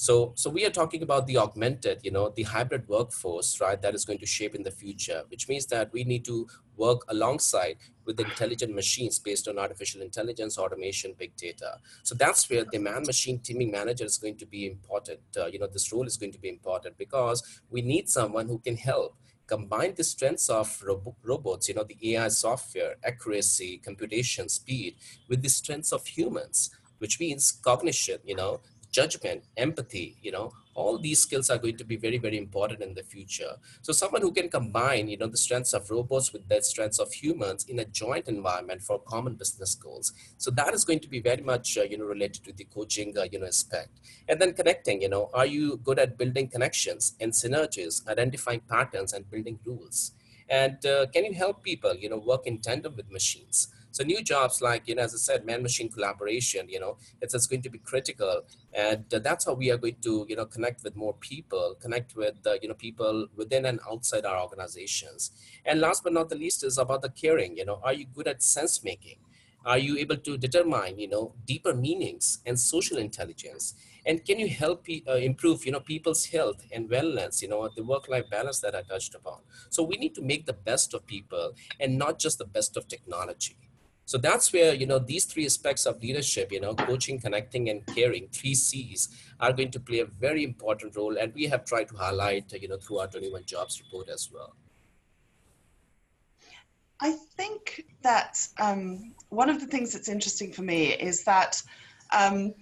so, 0.01 0.33
so 0.37 0.49
we 0.49 0.65
are 0.65 0.71
talking 0.71 1.03
about 1.03 1.27
the 1.27 1.39
augmented, 1.39 1.99
you 2.05 2.13
know, 2.13 2.29
the 2.29 2.45
hybrid 2.45 2.87
workforce, 2.87 3.61
right? 3.61 3.83
That 3.83 3.97
is 3.97 4.05
going 4.05 4.21
to 4.21 4.27
shape 4.27 4.55
in 4.55 4.63
the 4.63 4.71
future, 4.71 5.25
which 5.29 5.49
means 5.49 5.67
that 5.67 5.93
we 5.93 6.05
need 6.05 6.25
to 6.27 6.47
work 6.79 7.03
alongside 7.09 7.77
with 8.05 8.21
intelligent 8.21 8.75
machines 8.75 9.19
based 9.19 9.49
on 9.49 9.59
artificial 9.59 10.01
intelligence, 10.01 10.57
automation, 10.57 11.15
big 11.19 11.37
data. 11.37 11.79
So 12.03 12.15
that's 12.15 12.49
where 12.49 12.65
the 12.65 12.79
man-machine 12.79 13.41
teaming 13.41 13.71
manager 13.71 14.05
is 14.05 14.17
going 14.17 14.37
to 14.37 14.47
be 14.47 14.67
important. 14.67 15.21
Uh, 15.37 15.47
you 15.47 15.59
know, 15.59 15.67
this 15.67 15.93
role 15.93 16.07
is 16.07 16.17
going 16.17 16.33
to 16.33 16.41
be 16.41 16.49
important 16.49 16.97
because 16.97 17.61
we 17.69 17.83
need 17.83 18.09
someone 18.09 18.49
who 18.49 18.59
can 18.59 18.77
help 18.77 19.15
combine 19.47 19.95
the 19.95 20.05
strengths 20.05 20.49
of 20.49 20.83
robo 20.87 21.17
robots, 21.23 21.69
you 21.69 21.75
know, 21.75 21.85
the 21.85 22.15
AI 22.15 22.29
software, 22.29 22.97
accuracy, 23.03 23.79
computation, 23.79 24.49
speed, 24.49 24.95
with 25.29 25.43
the 25.43 25.49
strengths 25.49 25.93
of 25.93 26.07
humans, 26.07 26.71
which 26.99 27.19
means 27.19 27.53
cognition, 27.53 28.19
you 28.25 28.37
know, 28.37 28.61
judgment, 28.91 29.45
empathy, 29.57 30.17
you 30.23 30.33
know, 30.33 30.53
all 30.75 30.97
these 30.97 31.21
skills 31.21 31.51
are 31.51 31.59
going 31.59 31.77
to 31.77 31.85
be 31.85 31.97
very, 31.97 32.19
very 32.19 32.39
important 32.39 32.81
in 32.83 32.95
the 32.95 33.03
future. 33.03 33.57
So 33.83 33.93
someone 33.93 34.23
who 34.23 34.33
can 34.33 34.49
combine, 34.49 35.09
you 35.09 35.17
know, 35.17 35.27
the 35.27 35.37
strengths 35.37 35.73
of 35.73 35.91
robots 35.91 36.33
with 36.33 36.49
the 36.49 36.63
strengths 36.63 37.01
of 37.01 37.13
humans 37.13 37.65
in 37.69 37.81
a 37.81 37.85
joint 37.85 38.29
environment 38.29 38.83
for 38.83 39.01
common 39.01 39.35
business 39.35 39.75
goals. 39.75 40.13
So 40.37 40.53
that 40.53 40.75
is 40.75 40.85
going 40.85 41.01
to 41.01 41.09
be 41.09 41.21
very 41.21 41.43
much, 41.43 41.77
uh, 41.77 41.83
you 41.83 41.99
know, 41.99 42.05
related 42.05 42.45
to 42.45 42.53
the 42.53 42.65
coaching, 42.65 43.17
uh, 43.19 43.27
you 43.31 43.41
know, 43.41 43.47
aspect. 43.47 43.91
And 44.29 44.41
then 44.41 44.53
connecting, 44.53 45.03
you 45.03 45.09
know, 45.09 45.31
are 45.35 45.47
you 45.47 45.79
good 45.79 45.99
at 45.99 46.17
building 46.17 46.49
connections 46.49 47.15
and 47.21 47.33
synergies, 47.33 48.07
identifying 48.07 48.61
patterns 48.61 49.13
and 49.13 49.29
building 49.29 49.59
rules? 49.65 50.13
And 50.49 50.85
uh, 50.87 51.07
can 51.13 51.25
you 51.25 51.35
help 51.35 51.63
people, 51.63 51.95
you 51.95 52.09
know, 52.09 52.19
work 52.19 52.47
in 52.47 52.59
tandem 52.59 52.95
with 52.97 53.11
machines? 53.11 53.69
So 53.99 54.05
new 54.05 54.23
jobs 54.23 54.63
like, 54.63 54.87
you 54.87 54.95
know, 54.95 55.03
as 55.03 55.13
I 55.13 55.17
said, 55.17 55.45
man-machine 55.45 55.89
collaboration, 55.89 56.69
you 56.69 56.79
know, 56.79 56.99
it's, 57.21 57.35
it's 57.35 57.49
going 57.49 57.63
to 57.63 57.69
be 57.69 57.79
critical. 57.79 58.43
And 58.73 59.05
that's 59.11 59.45
how 59.45 59.55
we 59.55 59.73
are 59.73 59.77
going 59.77 59.97
to, 60.03 60.25
you 60.29 60.37
know, 60.37 60.47
connect 60.47 60.85
with 60.85 60.95
more 60.95 61.15
people, 61.15 61.77
connect 61.81 62.15
with, 62.15 62.37
uh, 62.47 62.53
you 62.63 62.69
know, 62.69 62.75
people 62.75 63.27
within 63.35 63.65
and 63.67 63.81
outside 63.91 64.25
our 64.25 64.41
organizations. 64.41 65.33
And 65.65 65.81
last 65.81 66.05
but 66.05 66.13
not 66.13 66.29
the 66.29 66.37
least 66.37 66.63
is 66.63 66.79
about 66.79 67.03
the 67.03 67.09
caring, 67.09 67.57
you 67.57 67.65
know, 67.65 67.81
are 67.83 67.93
you 67.93 68.07
good 68.15 68.29
at 68.29 68.41
sense 68.41 68.85
making? 68.85 69.17
Are 69.67 69.79
you 69.79 69.99
able 69.99 70.19
to 70.19 70.39
determine, 70.39 71.01
you 71.01 71.09
know, 71.09 71.35
deeper 71.45 71.75
meanings 71.75 72.39
and 72.47 72.57
social 72.57 72.99
intelligence? 72.99 73.75
And 74.07 74.25
can 74.25 74.39
you 74.39 74.49
help 74.49 74.87
uh, 75.09 75.15
improve, 75.15 75.67
you 75.67 75.73
know, 75.73 75.81
people's 75.81 76.27
health 76.27 76.65
and 76.71 76.89
wellness, 76.89 77.43
you 77.43 77.49
know, 77.49 77.69
the 77.75 77.83
work-life 77.83 78.31
balance 78.31 78.61
that 78.61 78.77
I 78.77 78.83
touched 78.83 79.17
upon? 79.17 79.41
So 79.71 79.83
we 79.83 79.97
need 79.97 80.15
to 80.15 80.23
make 80.23 80.47
the 80.47 80.53
best 80.53 80.95
of 80.95 81.05
people 81.05 81.55
and 81.81 81.99
not 81.99 82.21
just 82.21 82.39
the 82.39 82.47
best 82.47 82.77
of 82.77 82.87
technology. 82.87 83.57
So 84.09 84.17
that's 84.17 84.55
where, 84.55 84.73
you 84.73 84.87
know, 84.87 84.99
these 84.99 85.27
three 85.27 85.45
aspects 85.45 85.85
of 85.85 86.01
leadership, 86.03 86.51
you 86.51 86.61
know, 86.61 86.75
coaching, 86.75 87.21
connecting, 87.21 87.69
and 87.69 87.85
caring, 87.89 88.29
three 88.29 88.55
C's, 88.55 89.11
are 89.39 89.53
going 89.53 89.71
to 89.73 89.81
play 89.81 89.99
a 89.99 90.07
very 90.07 90.45
important 90.45 90.97
role. 90.97 91.19
And 91.19 91.35
we 91.35 91.45
have 91.45 91.67
tried 91.67 91.89
to 91.89 91.97
highlight, 91.99 92.51
you 92.59 92.69
know, 92.69 92.79
through 92.79 93.01
our 93.01 93.07
21 93.07 93.45
jobs 93.45 93.83
report 93.83 94.09
as 94.09 94.31
well. 94.33 94.57
I 97.01 97.19
think 97.37 97.85
that 98.01 98.39
um, 98.59 99.13
one 99.29 99.51
of 99.51 99.61
the 99.61 99.67
things 99.67 99.93
that's 99.93 100.09
interesting 100.09 100.53
for 100.55 100.63
me 100.63 100.95
is 100.95 101.23
that 101.25 101.63
um, 102.11 102.55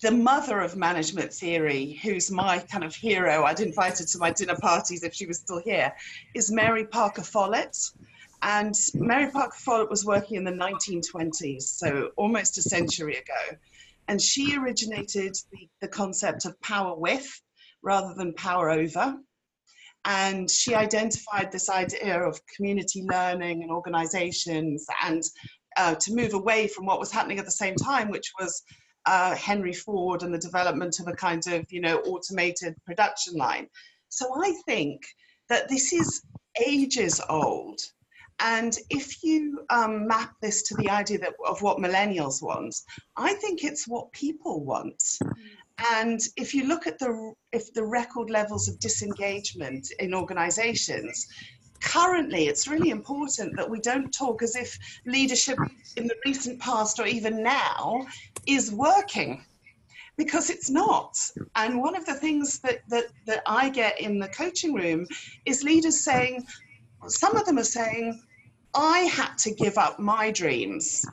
the 0.00 0.10
mother 0.10 0.60
of 0.60 0.74
management 0.74 1.34
theory, 1.34 2.00
who's 2.02 2.30
my 2.30 2.60
kind 2.60 2.82
of 2.82 2.94
hero, 2.94 3.44
I'd 3.44 3.60
invite 3.60 3.98
her 3.98 4.06
to 4.06 4.18
my 4.18 4.30
dinner 4.30 4.56
parties 4.56 5.02
if 5.02 5.12
she 5.12 5.26
was 5.26 5.36
still 5.36 5.60
here, 5.60 5.92
is 6.34 6.50
Mary 6.50 6.86
Parker 6.86 7.22
Follett. 7.22 7.76
And 8.44 8.74
Mary 8.94 9.30
Parker 9.30 9.56
Follett 9.56 9.90
was 9.90 10.04
working 10.04 10.36
in 10.36 10.44
the 10.44 10.52
1920s, 10.52 11.62
so 11.62 12.10
almost 12.16 12.58
a 12.58 12.62
century 12.62 13.16
ago. 13.16 13.58
And 14.06 14.20
she 14.20 14.56
originated 14.56 15.34
the, 15.50 15.68
the 15.80 15.88
concept 15.88 16.44
of 16.44 16.60
power 16.60 16.94
with 16.94 17.26
rather 17.82 18.14
than 18.14 18.34
power 18.34 18.70
over 18.70 19.16
and 20.04 20.50
she 20.50 20.74
identified 20.74 21.50
this 21.50 21.70
idea 21.70 22.20
of 22.20 22.40
community 22.46 23.02
learning 23.10 23.62
and 23.62 23.70
organizations 23.70 24.86
and 25.02 25.22
uh, 25.76 25.94
to 25.94 26.14
move 26.14 26.34
away 26.34 26.68
from 26.68 26.86
what 26.86 27.00
was 27.00 27.10
happening 27.10 27.38
at 27.38 27.44
the 27.44 27.50
same 27.50 27.74
time, 27.74 28.10
which 28.10 28.30
was 28.38 28.62
uh, 29.06 29.34
Henry 29.34 29.72
Ford 29.72 30.22
and 30.22 30.32
the 30.32 30.38
development 30.38 31.00
of 31.00 31.08
a 31.08 31.12
kind 31.12 31.46
of, 31.46 31.64
you 31.70 31.80
know, 31.80 31.98
automated 32.00 32.74
production 32.84 33.34
line. 33.34 33.66
So 34.08 34.26
I 34.42 34.54
think 34.66 35.02
that 35.48 35.68
this 35.68 35.92
is 35.92 36.22
ages 36.66 37.20
old. 37.28 37.80
And 38.40 38.76
if 38.90 39.22
you 39.22 39.64
um, 39.70 40.06
map 40.06 40.34
this 40.42 40.62
to 40.64 40.74
the 40.74 40.90
idea 40.90 41.18
that, 41.18 41.34
of 41.46 41.62
what 41.62 41.78
millennials 41.78 42.42
want, 42.42 42.74
I 43.16 43.34
think 43.34 43.62
it's 43.62 43.86
what 43.86 44.12
people 44.12 44.64
want. 44.64 45.02
And 45.92 46.20
if 46.36 46.54
you 46.54 46.66
look 46.66 46.86
at 46.86 46.98
the 46.98 47.32
if 47.52 47.72
the 47.74 47.84
record 47.84 48.30
levels 48.30 48.68
of 48.68 48.78
disengagement 48.78 49.92
in 49.98 50.14
organizations, 50.14 51.26
currently 51.80 52.46
it's 52.46 52.68
really 52.68 52.90
important 52.90 53.56
that 53.56 53.68
we 53.68 53.80
don't 53.80 54.12
talk 54.12 54.42
as 54.42 54.56
if 54.56 54.78
leadership 55.04 55.58
in 55.96 56.06
the 56.06 56.16
recent 56.24 56.60
past 56.60 56.98
or 56.98 57.06
even 57.06 57.42
now 57.42 58.06
is 58.46 58.72
working 58.72 59.44
because 60.16 60.50
it's 60.50 60.70
not. 60.70 61.16
And 61.56 61.80
one 61.80 61.96
of 61.96 62.06
the 62.06 62.14
things 62.14 62.60
that, 62.60 62.80
that, 62.88 63.06
that 63.26 63.42
I 63.46 63.68
get 63.68 64.00
in 64.00 64.18
the 64.18 64.28
coaching 64.28 64.74
room 64.74 65.06
is 65.44 65.64
leaders 65.64 66.00
saying, 66.00 66.46
some 67.08 67.36
of 67.36 67.46
them 67.46 67.58
are 67.58 67.64
saying, 67.64 68.20
I 68.74 69.00
had 69.00 69.36
to 69.38 69.54
give 69.54 69.78
up 69.78 69.98
my 69.98 70.30
dreams. 70.30 71.04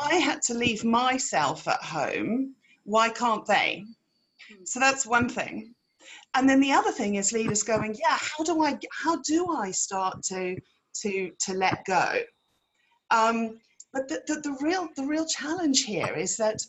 I 0.00 0.14
had 0.16 0.42
to 0.42 0.54
leave 0.54 0.84
myself 0.84 1.66
at 1.68 1.82
home. 1.82 2.54
Why 2.84 3.08
can't 3.08 3.46
they? 3.46 3.84
So 4.64 4.80
that's 4.80 5.06
one 5.06 5.28
thing. 5.28 5.74
And 6.34 6.48
then 6.48 6.60
the 6.60 6.72
other 6.72 6.92
thing 6.92 7.16
is 7.16 7.32
leaders 7.32 7.62
going, 7.62 7.96
yeah, 7.98 8.18
how 8.18 8.44
do 8.44 8.62
I 8.62 8.78
how 8.92 9.16
do 9.22 9.50
I 9.50 9.70
start 9.70 10.22
to 10.24 10.56
to 11.02 11.30
to 11.40 11.54
let 11.54 11.84
go? 11.84 12.20
Um, 13.10 13.58
but 13.92 14.08
the, 14.08 14.22
the, 14.26 14.40
the 14.40 14.58
real 14.60 14.88
the 14.96 15.06
real 15.06 15.26
challenge 15.26 15.84
here 15.84 16.14
is 16.14 16.36
that 16.36 16.60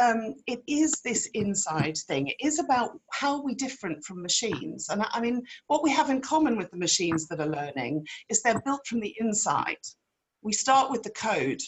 um, 0.00 0.34
it 0.46 0.62
is 0.66 1.00
this 1.04 1.28
inside 1.34 1.96
thing. 1.96 2.28
It 2.28 2.36
is 2.40 2.58
about 2.58 2.98
how 3.12 3.42
we 3.42 3.54
different 3.54 4.04
from 4.04 4.22
machines. 4.22 4.88
And 4.88 5.04
I, 5.10 5.20
mean, 5.20 5.42
what 5.66 5.82
we 5.82 5.90
have 5.90 6.10
in 6.10 6.20
common 6.20 6.56
with 6.56 6.70
the 6.70 6.76
machines 6.76 7.26
that 7.28 7.40
are 7.40 7.46
learning 7.46 8.06
is 8.28 8.42
they're 8.42 8.60
built 8.64 8.86
from 8.86 9.00
the 9.00 9.14
inside. 9.18 9.78
We 10.42 10.52
start 10.52 10.90
with 10.90 11.02
the 11.02 11.10
code, 11.10 11.60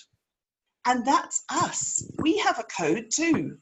and 0.86 1.04
that's 1.04 1.44
us. 1.50 2.02
We 2.18 2.38
have 2.38 2.58
a 2.58 2.82
code 2.82 3.06
too. 3.12 3.58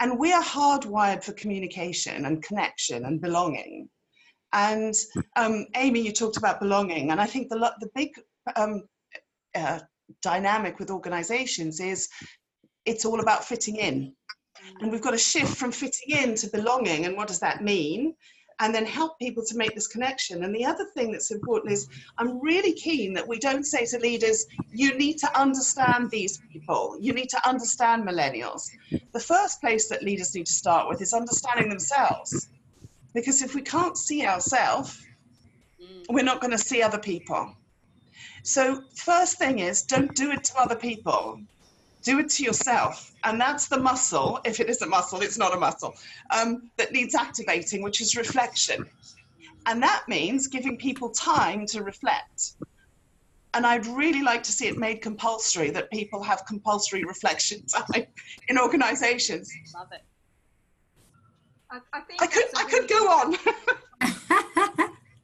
And 0.00 0.18
we 0.18 0.32
are 0.32 0.42
hardwired 0.42 1.22
for 1.22 1.32
communication 1.34 2.24
and 2.24 2.42
connection 2.42 3.04
and 3.04 3.20
belonging. 3.20 3.90
And 4.52 4.94
um, 5.36 5.66
Amy, 5.76 6.00
you 6.00 6.12
talked 6.12 6.38
about 6.38 6.58
belonging, 6.58 7.10
and 7.10 7.20
I 7.20 7.26
think 7.26 7.50
the 7.50 7.72
the 7.80 7.90
big 7.94 8.10
um, 8.56 8.84
uh, 9.54 9.80
dynamic 10.22 10.78
with 10.78 10.90
organisations 10.90 11.80
is 11.80 12.08
it's 12.84 13.04
all 13.04 13.20
about 13.20 13.44
fitting 13.44 13.76
in, 13.76 14.14
and 14.80 14.90
we've 14.90 15.02
got 15.02 15.12
to 15.12 15.18
shift 15.18 15.56
from 15.56 15.72
fitting 15.72 16.16
in 16.16 16.34
to 16.36 16.48
belonging. 16.48 17.06
And 17.06 17.16
what 17.16 17.28
does 17.28 17.40
that 17.40 17.62
mean? 17.62 18.14
and 18.60 18.74
then 18.74 18.84
help 18.84 19.18
people 19.18 19.42
to 19.44 19.56
make 19.56 19.74
this 19.74 19.86
connection. 19.86 20.44
And 20.44 20.54
the 20.54 20.64
other 20.64 20.84
thing 20.94 21.10
that's 21.10 21.30
important 21.30 21.72
is 21.72 21.88
I'm 22.18 22.40
really 22.40 22.74
keen 22.74 23.14
that 23.14 23.26
we 23.26 23.38
don't 23.38 23.64
say 23.64 23.86
to 23.86 23.98
leaders, 23.98 24.46
you 24.70 24.96
need 24.96 25.18
to 25.18 25.38
understand 25.38 26.10
these 26.10 26.40
people, 26.52 26.96
you 27.00 27.14
need 27.14 27.30
to 27.30 27.48
understand 27.48 28.06
millennials. 28.06 28.68
The 29.12 29.20
first 29.20 29.60
place 29.60 29.88
that 29.88 30.02
leaders 30.02 30.34
need 30.34 30.46
to 30.46 30.52
start 30.52 30.88
with 30.88 31.00
is 31.00 31.14
understanding 31.14 31.70
themselves. 31.70 32.48
Because 33.14 33.42
if 33.42 33.54
we 33.54 33.62
can't 33.62 33.96
see 33.96 34.26
ourselves, 34.26 35.00
we're 36.10 36.22
not 36.22 36.40
going 36.40 36.52
to 36.52 36.58
see 36.58 36.82
other 36.82 36.98
people. 36.98 37.54
So, 38.42 38.82
first 38.94 39.38
thing 39.38 39.58
is 39.58 39.82
don't 39.82 40.14
do 40.14 40.30
it 40.30 40.44
to 40.44 40.58
other 40.58 40.76
people 40.76 41.40
do 42.02 42.18
it 42.18 42.28
to 42.30 42.42
yourself. 42.42 43.12
And 43.24 43.40
that's 43.40 43.68
the 43.68 43.78
muscle, 43.78 44.40
if 44.44 44.60
it 44.60 44.68
is 44.68 44.82
a 44.82 44.86
muscle, 44.86 45.20
it's 45.20 45.38
not 45.38 45.54
a 45.54 45.58
muscle, 45.58 45.94
um, 46.30 46.70
that 46.76 46.92
needs 46.92 47.14
activating, 47.14 47.82
which 47.82 48.00
is 48.00 48.16
reflection. 48.16 48.86
And 49.66 49.82
that 49.82 50.04
means 50.08 50.46
giving 50.46 50.76
people 50.76 51.10
time 51.10 51.66
to 51.66 51.82
reflect. 51.82 52.54
And 53.52 53.66
I'd 53.66 53.86
really 53.86 54.22
like 54.22 54.42
to 54.44 54.52
see 54.52 54.68
it 54.68 54.78
made 54.78 55.02
compulsory 55.02 55.70
that 55.70 55.90
people 55.90 56.22
have 56.22 56.46
compulsory 56.46 57.04
reflection 57.04 57.62
time 57.66 58.06
in 58.48 58.58
organizations. 58.58 59.52
Love 59.74 59.88
it. 59.92 60.02
I, 61.70 61.78
I, 61.92 62.00
I 62.20 62.26
could, 62.26 62.44
I 62.56 62.64
could 62.64 62.88
go 62.88 63.08
on. 63.08 63.30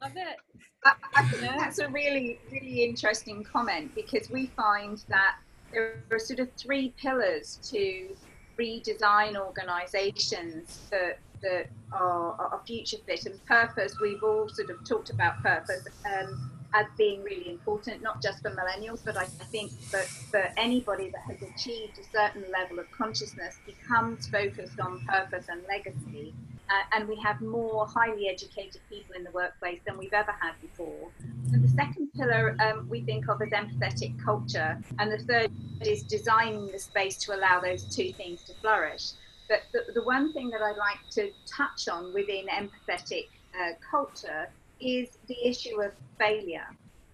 Love 0.01 0.13
it. 0.15 0.37
I, 0.85 0.93
I 1.15 1.23
think 1.23 1.41
that's 1.57 1.79
a 1.79 1.89
really, 1.89 2.39
really 2.51 2.83
interesting 2.83 3.43
comment 3.43 3.93
because 3.95 4.29
we 4.29 4.47
find 4.47 5.03
that 5.09 5.37
there 5.77 6.17
are 6.17 6.19
sort 6.19 6.39
of 6.39 6.51
three 6.53 6.93
pillars 6.97 7.59
to 7.71 8.15
redesign 8.57 9.37
organizations 9.37 10.81
that 10.89 11.19
that 11.41 11.67
are, 11.91 12.31
are, 12.33 12.61
future 12.65 12.97
fit. 13.05 13.27
And 13.27 13.45
purpose 13.45 13.99
we've 14.01 14.23
all 14.23 14.49
sort 14.49 14.71
of 14.71 14.83
talked 14.83 15.11
about 15.11 15.41
purpose 15.43 15.85
um, 16.05 16.51
as 16.73 16.85
being 16.97 17.23
really 17.23 17.49
important 17.49 18.01
not 18.01 18.21
just 18.21 18.41
for 18.41 18.49
millennials 18.51 18.99
but 19.05 19.15
i 19.15 19.23
think 19.25 19.71
that 19.91 20.05
for 20.05 20.43
anybody 20.57 21.09
that 21.09 21.21
has 21.21 21.41
achieved 21.41 21.97
a 21.97 22.03
certain 22.11 22.43
level 22.51 22.79
of 22.79 22.91
consciousness 22.91 23.57
becomes 23.65 24.27
focused 24.27 24.79
on 24.79 24.99
purpose 25.07 25.45
and 25.49 25.61
legacy 25.69 26.33
uh, 26.69 26.95
and 26.95 27.07
we 27.07 27.15
have 27.17 27.41
more 27.41 27.85
highly 27.87 28.27
educated 28.27 28.81
people 28.89 29.15
in 29.15 29.23
the 29.23 29.31
workplace 29.31 29.79
than 29.85 29.97
we've 29.97 30.13
ever 30.13 30.31
had 30.31 30.53
before. 30.61 31.09
And 31.53 31.63
the 31.63 31.69
second 31.69 32.09
pillar 32.13 32.55
um, 32.59 32.87
we 32.89 33.01
think 33.01 33.29
of 33.29 33.41
as 33.41 33.49
empathetic 33.49 34.21
culture, 34.23 34.77
and 34.99 35.11
the 35.11 35.19
third 35.19 35.51
is 35.81 36.03
designing 36.03 36.67
the 36.71 36.79
space 36.79 37.17
to 37.17 37.35
allow 37.35 37.59
those 37.59 37.83
two 37.83 38.11
things 38.13 38.43
to 38.43 38.53
flourish. 38.61 39.11
But 39.47 39.61
the, 39.71 39.93
the 39.93 40.03
one 40.03 40.33
thing 40.33 40.49
that 40.49 40.61
I'd 40.61 40.77
like 40.77 41.09
to 41.11 41.31
touch 41.45 41.87
on 41.87 42.13
within 42.13 42.47
empathetic 42.47 43.27
uh, 43.59 43.71
culture 43.89 44.49
is 44.79 45.17
the 45.27 45.47
issue 45.47 45.81
of 45.81 45.91
failure, 46.19 46.67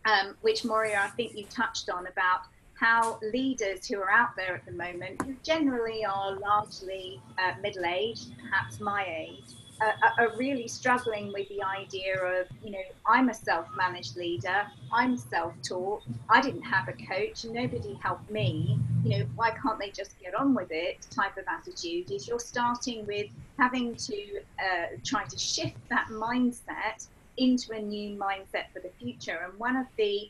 um, 0.06 0.36
which 0.42 0.66
Moira, 0.66 1.04
I 1.04 1.10
think 1.10 1.38
you 1.38 1.46
touched 1.46 1.90
on 1.90 2.08
about 2.08 2.42
how 2.76 3.20
leaders 3.34 3.88
who 3.88 4.00
are 4.00 4.12
out 4.12 4.36
there 4.36 4.56
at 4.56 4.66
the 4.66 4.72
moment, 4.72 5.22
who 5.22 5.36
generally 5.44 6.06
are 6.06 6.38
largely 6.40 7.22
uh, 7.38 7.54
middle 7.62 7.86
aged, 7.86 8.32
perhaps 8.42 8.80
my 8.80 9.06
age, 9.06 9.56
uh, 9.82 9.92
are 10.20 10.38
really 10.38 10.68
struggling 10.68 11.34
with 11.34 11.48
the 11.50 11.62
idea 11.64 12.16
of, 12.18 12.48
you 12.64 12.72
know, 12.72 12.84
I'm 13.06 13.30
a 13.30 13.34
self 13.34 13.68
managed 13.76 14.16
leader, 14.16 14.68
I'm 14.92 15.18
self 15.18 15.54
taught, 15.62 16.04
I 16.30 16.42
didn't 16.42 16.64
have 16.64 16.88
a 16.88 16.94
coach, 16.94 17.46
nobody 17.46 17.98
helped 18.02 18.30
me, 18.30 18.80
you 19.04 19.18
know, 19.18 19.26
why 19.36 19.52
can't 19.52 19.80
they 19.80 19.90
just 19.90 20.20
get 20.20 20.36
on 20.36 20.54
with 20.54 20.72
it 20.72 21.06
type 21.10 21.38
of 21.38 21.46
attitude 21.48 22.12
is 22.12 22.28
you're 22.28 22.40
starting 22.40 23.06
with 23.06 23.28
having 23.58 23.96
to 23.96 24.42
uh, 24.60 24.88
try 25.04 25.26
to 25.26 25.38
shift 25.38 25.78
that 25.90 26.08
mindset 26.10 27.08
into 27.38 27.74
a 27.74 27.82
new 27.82 28.18
mindset 28.18 28.72
for 28.72 28.80
the 28.80 28.92
future. 29.00 29.40
And 29.44 29.58
one 29.60 29.76
of 29.76 29.88
the 29.98 30.30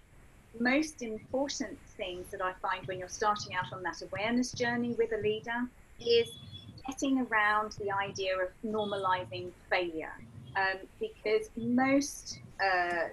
most 0.59 1.01
important 1.01 1.77
things 1.97 2.31
that 2.31 2.41
I 2.41 2.53
find 2.61 2.85
when 2.87 2.99
you're 2.99 3.09
starting 3.09 3.55
out 3.55 3.71
on 3.73 3.83
that 3.83 4.01
awareness 4.01 4.51
journey 4.51 4.93
with 4.97 5.11
a 5.13 5.21
leader 5.21 5.67
is 5.99 6.29
getting 6.87 7.25
around 7.29 7.73
the 7.73 7.91
idea 7.91 8.33
of 8.37 8.49
normalizing 8.65 9.51
failure. 9.69 10.13
Um, 10.55 10.79
because 10.99 11.49
most 11.55 12.39
uh, 12.63 13.07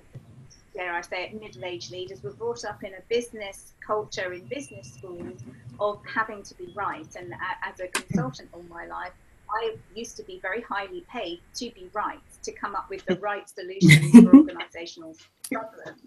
dare 0.75 0.93
I 0.93 1.01
say 1.01 1.25
it, 1.25 1.41
middle-aged 1.41 1.91
leaders 1.91 2.23
were 2.23 2.33
brought 2.33 2.65
up 2.65 2.83
in 2.85 2.95
a 2.95 3.01
business 3.09 3.73
culture 3.85 4.33
in 4.33 4.45
business 4.47 4.93
schools 4.95 5.41
of 5.79 6.01
having 6.07 6.43
to 6.45 6.55
be 6.55 6.73
right. 6.75 7.09
And 7.17 7.35
as 7.65 7.81
a 7.81 7.89
consultant 7.89 8.51
all 8.53 8.63
my 8.65 8.87
life, 8.87 9.13
I 9.53 9.77
used 9.95 10.17
to 10.19 10.23
be 10.23 10.39
very 10.41 10.61
highly 10.61 11.05
paid 11.11 11.41
to 11.57 11.71
be 11.71 11.91
right, 11.93 12.21
to 12.43 12.53
come 12.53 12.77
up 12.77 12.89
with 12.89 13.05
the 13.07 13.17
right 13.17 13.49
solutions 13.49 14.11
for 14.13 14.37
organizational 14.37 15.17
problems. 15.51 16.03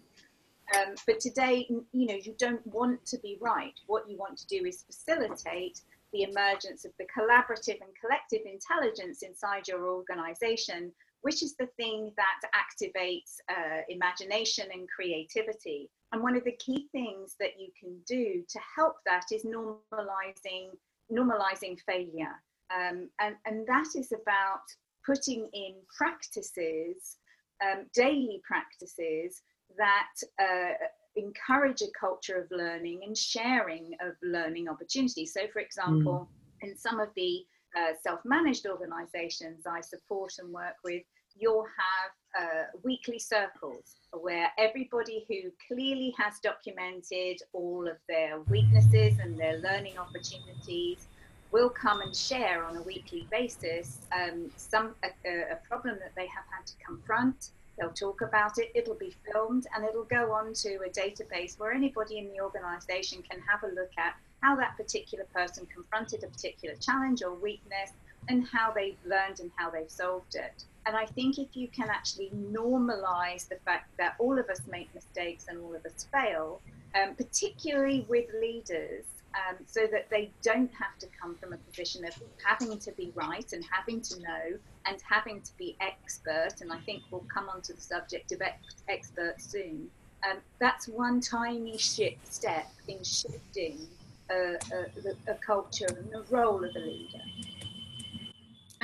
Um, 0.76 0.95
but 1.06 1.19
today, 1.19 1.67
you 1.69 2.08
know, 2.08 2.15
you 2.15 2.36
don't 2.38 2.65
want 2.65 3.06
to 3.08 3.17
be 3.19 3.38
right. 3.41 3.73
What 3.88 4.10
you 4.10 4.17
want 4.17 4.38
to 4.38 4.47
do 4.47 4.65
is 4.65 4.84
facilitate 4.84 5.82
the 6.13 6.23
emergence 6.23 6.86
of 6.86 6.91
the 6.99 7.06
collaborative 7.06 7.82
and 7.82 7.91
collective 7.99 8.41
intelligence 8.45 9.23
inside 9.23 9.67
your 9.67 9.88
organization, 9.88 10.91
which 11.21 11.41
is 11.41 11.56
the 11.56 11.67
thing 11.78 12.12
that 12.17 12.52
activates 12.54 13.38
uh, 13.49 13.82
imagination 13.89 14.67
and 14.71 14.88
creativity. 14.89 15.89
And 16.12 16.21
one 16.21 16.38
of 16.38 16.43
the 16.43 16.58
key 16.58 16.88
things 16.91 17.36
that 17.39 17.60
you 17.60 17.69
can 17.80 17.97
do 18.08 18.43
to 18.47 18.60
help 18.76 18.97
that 19.06 19.26
is 19.32 19.43
normalizing 19.43 20.69
normalizing 21.12 21.78
failure. 21.86 22.41
Um, 22.73 23.10
and, 23.19 23.36
and 23.45 23.67
that 23.67 23.88
is 23.95 24.12
about 24.12 24.63
putting 25.06 25.49
in 25.54 25.76
practices, 25.95 27.17
um, 27.62 27.86
daily 27.93 28.41
practices 28.47 29.41
that 29.77 30.13
uh, 30.39 30.73
encourage 31.15 31.81
a 31.81 31.91
culture 31.99 32.38
of 32.38 32.47
learning 32.51 33.01
and 33.05 33.17
sharing 33.17 33.91
of 34.01 34.13
learning 34.23 34.67
opportunities. 34.67 35.33
So, 35.33 35.41
for 35.51 35.59
example, 35.59 36.27
mm. 36.63 36.69
in 36.69 36.77
some 36.77 36.99
of 36.99 37.09
the 37.15 37.45
uh, 37.77 37.93
self 38.01 38.19
managed 38.25 38.67
organizations 38.67 39.65
I 39.65 39.81
support 39.81 40.33
and 40.39 40.53
work 40.53 40.75
with, 40.83 41.03
you'll 41.36 41.65
have 41.65 42.43
uh, 42.43 42.63
weekly 42.83 43.19
circles 43.19 43.95
where 44.12 44.51
everybody 44.57 45.25
who 45.27 45.51
clearly 45.67 46.13
has 46.17 46.39
documented 46.39 47.39
all 47.53 47.88
of 47.88 47.97
their 48.07 48.39
weaknesses 48.41 49.19
and 49.19 49.38
their 49.38 49.57
learning 49.59 49.97
opportunities 49.97 51.07
will 51.51 51.69
come 51.69 52.01
and 52.01 52.15
share 52.15 52.63
on 52.65 52.77
a 52.77 52.81
weekly 52.81 53.27
basis 53.31 53.99
um, 54.15 54.49
some 54.57 54.95
a, 55.03 55.29
a, 55.29 55.55
problem 55.67 55.97
that 55.99 56.12
they 56.15 56.25
have 56.25 56.43
had 56.51 56.65
to 56.65 56.73
confront 56.83 57.51
They'll 57.77 57.91
talk 57.91 58.21
about 58.21 58.57
it, 58.59 58.71
it'll 58.75 58.95
be 58.95 59.15
filmed, 59.31 59.65
and 59.75 59.83
it'll 59.83 60.03
go 60.03 60.31
on 60.31 60.53
to 60.53 60.75
a 60.86 60.89
database 60.89 61.57
where 61.57 61.71
anybody 61.71 62.19
in 62.19 62.29
the 62.31 62.41
organization 62.41 63.23
can 63.23 63.39
have 63.41 63.63
a 63.63 63.73
look 63.73 63.91
at 63.97 64.15
how 64.41 64.55
that 64.57 64.77
particular 64.77 65.25
person 65.33 65.65
confronted 65.73 66.23
a 66.23 66.27
particular 66.27 66.75
challenge 66.75 67.23
or 67.23 67.33
weakness 67.33 67.91
and 68.29 68.45
how 68.47 68.71
they've 68.71 68.97
learned 69.05 69.39
and 69.39 69.51
how 69.55 69.69
they've 69.69 69.89
solved 69.89 70.36
it. 70.36 70.65
And 70.86 70.95
I 70.95 71.05
think 71.05 71.39
if 71.39 71.55
you 71.55 71.67
can 71.67 71.89
actually 71.89 72.31
normalize 72.51 73.47
the 73.47 73.57
fact 73.65 73.89
that 73.97 74.15
all 74.19 74.38
of 74.38 74.49
us 74.49 74.62
make 74.69 74.93
mistakes 74.93 75.45
and 75.47 75.59
all 75.59 75.73
of 75.73 75.86
us 75.86 76.07
fail, 76.12 76.62
um, 76.95 77.15
particularly 77.15 78.05
with 78.09 78.25
leaders, 78.39 79.05
um, 79.36 79.57
so 79.65 79.88
that 79.88 80.09
they 80.09 80.29
don't 80.43 80.71
have 80.73 80.97
to 80.99 81.07
come 81.19 81.36
from 81.36 81.53
a 81.53 81.57
position 81.57 82.05
of 82.05 82.13
having 82.45 82.77
to 82.77 82.91
be 82.91 83.12
right 83.15 83.51
and 83.51 83.63
having 83.71 83.99
to 84.01 84.19
know 84.19 84.59
and 84.86 84.98
having 85.08 85.41
to 85.41 85.58
be 85.58 85.76
expert. 85.80 86.62
And 86.62 86.72
I 86.72 86.78
think 86.80 87.04
we'll 87.12 87.26
come 87.34 87.50
on 87.50 87.62
to 87.62 87.74
the 87.74 87.82
subject 87.82 88.32
of 88.32 88.41
ex- 88.41 88.84
expert 88.88 89.36
soon. 89.41 89.89
Um, 90.30 90.38
that's 90.60 90.88
one 90.88 91.19
tiny 91.19 91.78
shift 91.78 92.34
step 92.34 92.67
in 92.88 93.04
shifting 93.04 93.88
a, 94.30 94.56
a, 94.74 95.32
a 95.32 95.36
culture 95.46 95.88
and 95.88 96.12
the 96.12 96.24
role 96.30 96.63
of 96.63 96.76
a 96.76 96.80
leader 96.80 97.22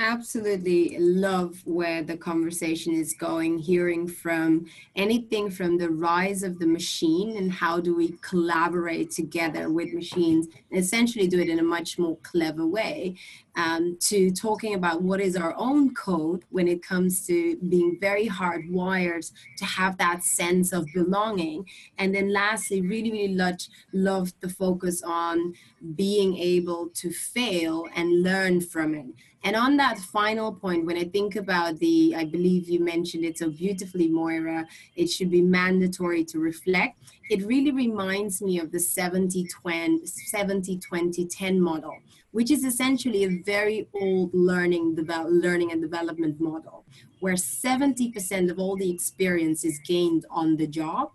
absolutely 0.00 0.96
love 0.98 1.60
where 1.66 2.02
the 2.02 2.16
conversation 2.16 2.94
is 2.94 3.12
going, 3.12 3.58
hearing 3.58 4.08
from 4.08 4.66
anything 4.96 5.50
from 5.50 5.76
the 5.76 5.90
rise 5.90 6.42
of 6.42 6.58
the 6.58 6.66
machine 6.66 7.36
and 7.36 7.52
how 7.52 7.78
do 7.78 7.94
we 7.94 8.16
collaborate 8.22 9.10
together 9.10 9.70
with 9.70 9.92
machines 9.92 10.48
and 10.70 10.80
essentially 10.80 11.28
do 11.28 11.38
it 11.38 11.50
in 11.50 11.58
a 11.58 11.62
much 11.62 11.98
more 11.98 12.16
clever 12.22 12.66
way, 12.66 13.14
um, 13.56 13.96
to 14.00 14.30
talking 14.30 14.74
about 14.74 15.02
what 15.02 15.20
is 15.20 15.36
our 15.36 15.54
own 15.56 15.94
code 15.94 16.44
when 16.50 16.68
it 16.68 16.82
comes 16.82 17.26
to 17.26 17.56
being 17.68 17.98
very 18.00 18.28
hardwired 18.28 19.30
to 19.58 19.64
have 19.64 19.96
that 19.98 20.22
sense 20.22 20.72
of 20.72 20.86
belonging. 20.94 21.66
And 21.98 22.14
then 22.14 22.32
lastly, 22.32 22.80
really, 22.80 23.10
really 23.10 23.34
loved, 23.34 23.68
loved 23.92 24.34
the 24.40 24.48
focus 24.48 25.02
on 25.02 25.54
being 25.94 26.36
able 26.36 26.88
to 26.94 27.10
fail 27.10 27.86
and 27.94 28.22
learn 28.22 28.60
from 28.60 28.94
it 28.94 29.06
and 29.42 29.56
on 29.56 29.76
that 29.78 29.98
final 29.98 30.52
point, 30.52 30.84
when 30.84 30.98
I 30.98 31.04
think 31.04 31.36
about 31.36 31.78
the, 31.78 32.14
I 32.14 32.24
believe 32.24 32.68
you 32.68 32.80
mentioned 32.80 33.24
it 33.24 33.38
so 33.38 33.48
beautifully, 33.48 34.08
Moira, 34.08 34.66
it 34.96 35.06
should 35.08 35.30
be 35.30 35.40
mandatory 35.40 36.24
to 36.26 36.38
reflect. 36.38 36.98
It 37.30 37.46
really 37.46 37.70
reminds 37.70 38.42
me 38.42 38.58
of 38.58 38.72
the 38.72 38.80
70 38.80 39.44
20, 39.44 40.04
70 40.04 40.78
20 40.78 41.26
10 41.26 41.60
model, 41.60 41.96
which 42.32 42.50
is 42.50 42.64
essentially 42.64 43.22
a 43.22 43.42
very 43.44 43.88
old 43.94 44.34
learning, 44.34 44.96
learning 44.96 45.70
and 45.70 45.80
development 45.80 46.40
model, 46.40 46.84
where 47.20 47.34
70% 47.34 48.50
of 48.50 48.58
all 48.58 48.76
the 48.76 48.90
experience 48.90 49.64
is 49.64 49.78
gained 49.86 50.26
on 50.28 50.56
the 50.56 50.66
job 50.66 51.12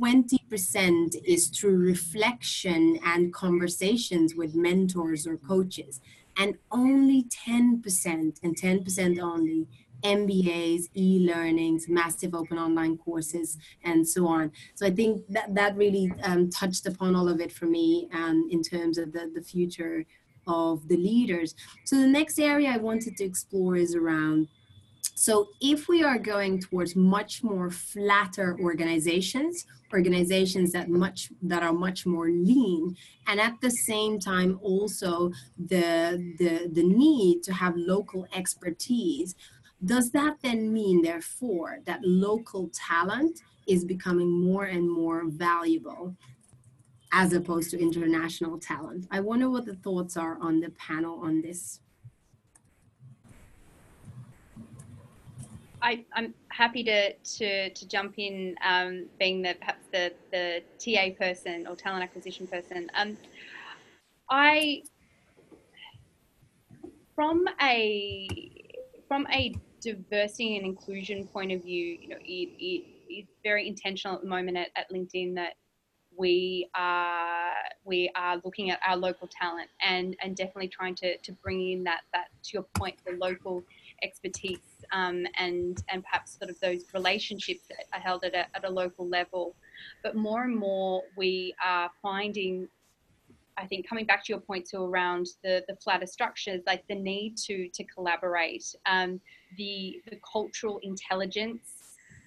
20% 0.00 1.16
is 1.24 1.48
through 1.48 1.76
reflection 1.76 2.98
and 3.04 3.34
conversations 3.34 4.34
with 4.34 4.54
mentors 4.54 5.26
or 5.26 5.36
coaches 5.36 6.00
and 6.36 6.56
only 6.70 7.24
10% 7.24 7.82
and 8.42 8.56
10% 8.56 9.20
only 9.20 9.66
MBAs, 10.02 10.84
e-learnings, 10.94 11.88
massive 11.88 12.34
open 12.34 12.58
online 12.58 12.96
courses, 12.98 13.58
and 13.84 14.06
so 14.06 14.26
on. 14.26 14.52
So 14.74 14.86
I 14.86 14.90
think 14.90 15.22
that 15.28 15.54
that 15.54 15.76
really 15.76 16.12
um, 16.22 16.50
touched 16.50 16.86
upon 16.86 17.14
all 17.14 17.28
of 17.28 17.40
it 17.40 17.52
for 17.52 17.66
me 17.66 18.08
um, 18.12 18.48
in 18.50 18.62
terms 18.62 18.98
of 18.98 19.12
the, 19.12 19.30
the 19.34 19.42
future 19.42 20.04
of 20.46 20.88
the 20.88 20.96
leaders. 20.96 21.54
So 21.84 21.96
the 21.96 22.06
next 22.06 22.38
area 22.38 22.70
I 22.70 22.78
wanted 22.78 23.16
to 23.18 23.24
explore 23.24 23.76
is 23.76 23.94
around 23.94 24.48
so 25.20 25.50
if 25.60 25.86
we 25.86 26.02
are 26.02 26.18
going 26.18 26.60
towards 26.60 26.96
much 26.96 27.42
more 27.42 27.70
flatter 27.70 28.56
organizations, 28.58 29.66
organizations 29.92 30.72
that 30.72 30.88
much 30.88 31.30
that 31.42 31.62
are 31.62 31.74
much 31.74 32.06
more 32.06 32.30
lean, 32.30 32.96
and 33.26 33.38
at 33.38 33.60
the 33.60 33.70
same 33.70 34.18
time 34.18 34.58
also 34.62 35.30
the 35.58 36.34
the, 36.38 36.70
the 36.72 36.82
need 36.82 37.42
to 37.42 37.52
have 37.52 37.74
local 37.76 38.26
expertise, 38.34 39.34
does 39.84 40.10
that 40.10 40.36
then 40.42 40.72
mean 40.72 41.02
therefore 41.02 41.78
that 41.86 42.00
local 42.02 42.70
talent 42.72 43.40
is 43.66 43.84
becoming 43.84 44.30
more 44.30 44.64
and 44.64 44.90
more 44.90 45.24
valuable 45.26 46.14
as 47.12 47.32
opposed 47.32 47.70
to 47.70 47.80
international 47.80 48.58
talent? 48.58 49.06
I 49.10 49.20
wonder 49.20 49.48
what 49.48 49.64
the 49.64 49.74
thoughts 49.74 50.16
are 50.16 50.38
on 50.40 50.60
the 50.60 50.70
panel 50.70 51.20
on 51.20 51.40
this. 51.40 51.80
I, 55.82 56.04
am 56.14 56.34
happy 56.48 56.84
to, 56.84 57.14
to, 57.14 57.70
to 57.70 57.88
jump 57.88 58.14
in, 58.18 58.54
um, 58.62 59.06
being 59.18 59.40
the 59.40 59.54
perhaps 59.58 59.86
the, 59.92 60.12
the 60.30 60.62
TA 60.78 61.14
person 61.18 61.66
or 61.66 61.74
talent 61.74 62.02
acquisition 62.02 62.46
person. 62.46 62.90
Um, 62.94 63.16
I 64.28 64.82
from 67.14 67.46
a 67.60 68.28
from 69.08 69.26
a 69.32 69.54
diversity 69.80 70.56
and 70.56 70.66
inclusion 70.66 71.26
point 71.26 71.52
of 71.52 71.62
view, 71.62 71.98
you 72.00 72.08
know, 72.08 72.16
it, 72.16 72.48
it, 72.58 72.84
it's 73.08 73.32
very 73.42 73.66
intentional 73.66 74.16
at 74.16 74.22
the 74.22 74.28
moment 74.28 74.56
at, 74.56 74.68
at 74.76 74.90
LinkedIn 74.92 75.34
that 75.34 75.54
we 76.16 76.68
are 76.74 77.52
we 77.84 78.10
are 78.14 78.40
looking 78.44 78.70
at 78.70 78.80
our 78.86 78.96
local 78.96 79.28
talent 79.28 79.70
and 79.80 80.16
and 80.22 80.36
definitely 80.36 80.68
trying 80.68 80.94
to 80.94 81.16
to 81.18 81.32
bring 81.32 81.70
in 81.70 81.84
that 81.84 82.00
that 82.12 82.26
to 82.42 82.50
your 82.54 82.66
point 82.74 82.96
the 83.06 83.12
local 83.12 83.64
expertise 84.02 84.58
um, 84.92 85.26
and 85.38 85.82
and 85.90 86.02
perhaps 86.02 86.36
sort 86.38 86.50
of 86.50 86.58
those 86.60 86.84
relationships 86.94 87.62
that 87.68 87.84
are 87.92 88.00
held 88.00 88.24
at 88.24 88.34
a, 88.34 88.46
at 88.56 88.64
a 88.64 88.70
local 88.70 89.08
level. 89.08 89.54
But 90.02 90.16
more 90.16 90.42
and 90.42 90.56
more, 90.56 91.02
we 91.16 91.54
are 91.64 91.90
finding, 92.02 92.68
I 93.56 93.66
think, 93.66 93.88
coming 93.88 94.06
back 94.06 94.24
to 94.24 94.32
your 94.32 94.40
point 94.40 94.68
too 94.68 94.84
around 94.84 95.28
the 95.42 95.64
the 95.68 95.76
flatter 95.76 96.06
structures, 96.06 96.60
like 96.66 96.86
the 96.88 96.94
need 96.94 97.36
to 97.46 97.68
to 97.68 97.84
collaborate, 97.84 98.64
um, 98.86 99.20
the 99.56 100.00
the 100.08 100.18
cultural 100.32 100.78
intelligence. 100.82 101.62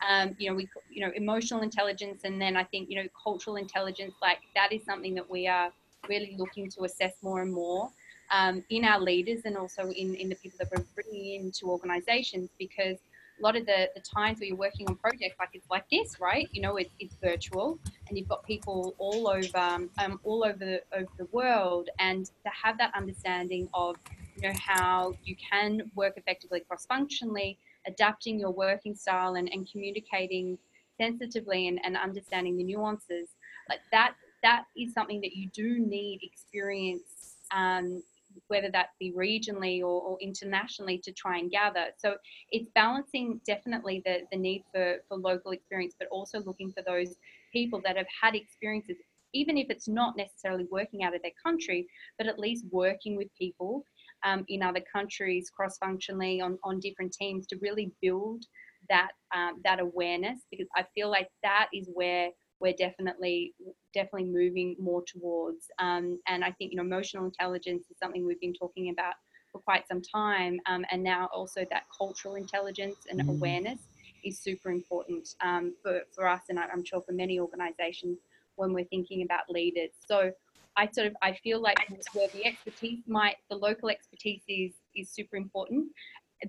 Um, 0.08 0.36
you 0.38 0.50
know, 0.50 0.56
we, 0.56 0.68
you 0.90 1.06
know, 1.06 1.14
emotional 1.16 1.62
intelligence, 1.62 2.22
and 2.26 2.42
then 2.42 2.58
I 2.58 2.66
think, 2.66 2.90
you 2.90 3.02
know, 3.02 3.08
cultural 3.22 3.56
intelligence, 3.56 4.16
like 4.22 4.40
that 4.54 4.74
is 4.74 4.84
something 4.84 5.16
that 5.16 5.30
we 5.30 5.48
are 5.48 5.72
really 6.10 6.36
looking 6.38 6.70
to 6.72 6.84
assess 6.84 7.14
more 7.22 7.42
and 7.42 7.54
more 7.54 7.90
um, 8.32 8.64
in 8.70 8.84
our 8.84 9.00
leaders 9.00 9.42
and 9.46 9.58
also 9.58 9.90
in, 9.92 10.16
in 10.16 10.30
the 10.30 10.36
people 10.36 10.58
that 10.60 10.70
we're 10.76 10.86
bringing 10.96 11.46
into 11.46 11.70
organizations 11.70 12.50
because 12.58 12.98
a 13.40 13.42
lot 13.42 13.56
of 13.56 13.66
the, 13.66 13.90
the 13.96 14.02
times 14.02 14.40
where 14.40 14.48
you're 14.48 14.58
working 14.58 14.88
on 14.88 14.96
projects 14.96 15.36
like 15.40 15.50
it's 15.54 15.70
like 15.70 15.86
this, 15.92 16.20
right? 16.20 16.48
You 16.52 16.62
know, 16.62 16.78
it, 16.78 16.92
it's 17.00 17.16
virtual 17.22 17.80
and 18.08 18.18
you've 18.18 18.28
got 18.28 18.46
people 18.46 18.96
all 19.00 19.28
over 19.28 19.88
um, 19.98 20.20
all 20.24 20.46
over 20.46 20.80
over 20.96 21.10
the 21.18 21.28
world 21.32 21.90
and 22.00 22.26
to 22.26 22.52
have 22.64 22.78
that 22.78 22.92
understanding 22.96 23.68
of 23.74 23.96
know 24.44 24.54
how 24.60 25.16
you 25.24 25.36
can 25.36 25.90
work 25.96 26.14
effectively 26.18 26.60
cross 26.60 26.86
functionally, 26.86 27.58
adapting 27.88 28.40
your 28.40 28.52
working 28.52 28.96
style 28.96 29.36
and, 29.36 29.50
and 29.52 29.70
communicating 29.72 30.58
sensitively 31.00 31.68
and, 31.68 31.80
and 31.84 31.98
understanding 31.98 32.58
the 32.58 32.64
nuances. 32.64 33.30
Like 33.70 33.80
that 33.92 34.14
that 34.44 34.66
is 34.78 34.94
something 34.94 35.22
that 35.22 35.34
you 35.36 35.50
do 35.54 35.80
need 35.80 36.20
experience 36.22 37.38
um, 37.54 38.04
whether 38.48 38.70
that 38.72 38.90
be 39.00 39.14
regionally 39.14 39.82
or, 39.82 40.02
or, 40.02 40.18
internationally 40.20 40.98
to 40.98 41.12
try 41.12 41.38
and 41.38 41.52
gather. 41.52 41.88
So 41.98 42.16
it's 42.52 42.70
balancing 42.74 43.40
definitely 43.46 44.02
the, 44.06 44.22
the 44.32 44.38
need 44.38 44.64
for, 44.72 44.98
for 45.08 45.18
local 45.18 45.52
experience 45.52 45.96
but 45.98 46.08
also 46.10 46.40
looking 46.40 46.72
for 46.72 46.84
those 46.86 47.16
people 47.52 47.80
that 47.86 47.96
have 47.96 48.08
had 48.22 48.36
experiences 48.36 48.98
even 49.36 49.58
if 49.58 49.68
it's 49.70 49.88
not 49.88 50.16
necessarily 50.16 50.68
working 50.72 51.04
out 51.04 51.16
of 51.16 51.22
their 51.22 51.32
country 51.44 51.88
but 52.18 52.28
at 52.28 52.40
least 52.40 52.66
working 52.72 53.16
with 53.16 53.28
people 53.38 53.86
um, 54.24 54.46
in 54.48 54.62
other 54.64 54.82
countries 54.92 55.50
cross 55.50 55.78
functionally 55.78 56.42
on, 56.42 56.58
on 56.64 56.80
different 56.80 57.14
teams 57.14 57.48
to 57.48 57.58
really 57.62 57.92
build 58.02 58.44
that 58.90 59.12
um, 59.34 59.62
that 59.64 59.80
awareness 59.80 60.40
because 60.52 60.68
I 60.76 60.86
feel 60.94 61.10
like 61.10 61.30
that 61.42 61.70
is 61.74 61.90
where 61.94 62.30
we're 62.60 62.74
definitely 62.74 63.54
definitely 63.94 64.26
moving 64.26 64.76
more 64.80 65.04
towards. 65.06 65.68
Um, 65.80 66.20
and 66.28 66.44
I 66.44 66.52
think 66.52 66.72
you 66.72 66.78
know 66.78 66.84
emotional 66.84 67.26
intelligence 67.26 67.86
is 67.90 67.98
something 68.02 68.26
we've 68.26 68.40
been 68.40 68.54
talking 68.54 68.90
about 68.90 69.14
for 69.52 69.60
quite 69.60 69.88
some 69.88 70.02
time, 70.02 70.60
um, 70.66 70.86
and 70.92 71.04
now 71.04 71.30
also 71.34 71.66
that 71.70 71.84
cultural 71.96 72.36
intelligence 72.36 72.98
and 73.10 73.22
mm. 73.22 73.30
awareness 73.30 73.80
is 74.24 74.40
super 74.40 74.72
important 74.72 75.28
um, 75.42 75.74
for 75.84 76.02
for 76.16 76.28
us, 76.28 76.42
and 76.50 76.58
I'm 76.60 76.84
sure 76.84 77.02
for 77.02 77.14
many 77.14 77.40
organisations 77.40 78.20
when 78.56 78.74
we're 78.74 78.86
thinking 78.86 79.24
about 79.24 79.50
leaders. 79.50 79.90
So 80.08 80.32
I 80.76 80.90
sort 80.92 81.08
of 81.08 81.16
I 81.22 81.34
feel 81.34 81.62
like 81.62 81.78
where 82.14 82.28
the 82.30 82.46
expertise 82.46 83.00
might 83.08 83.36
the 83.50 83.56
local 83.56 83.90
expertise 83.90 84.42
is 84.48 84.74
is 84.96 85.10
super 85.12 85.36
important. 85.36 85.88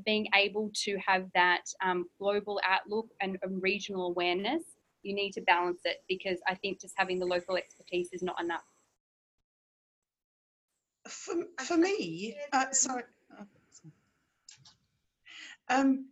Being 0.05 0.27
able 0.35 0.71
to 0.85 0.97
have 1.07 1.27
that 1.35 1.63
um, 1.85 2.07
global 2.19 2.61
outlook 2.69 3.07
and, 3.21 3.39
and 3.43 3.63
regional 3.63 4.09
awareness, 4.09 4.65
you 5.03 5.15
need 5.15 5.33
to 5.33 5.41
balance 5.43 5.83
it 5.85 6.03
because 6.09 6.39
I 6.49 6.57
think 6.57 6.81
just 6.81 6.95
having 6.97 7.21
the 7.21 7.27
local 7.27 7.57
expertise 7.57 8.09
is 8.13 8.23
not 8.23 8.41
enough. 8.41 8.65
For, 11.07 11.35
for 11.61 11.77
me, 11.77 12.37
uh, 12.53 12.73
sorry. 12.73 13.05
Um, 15.69 16.09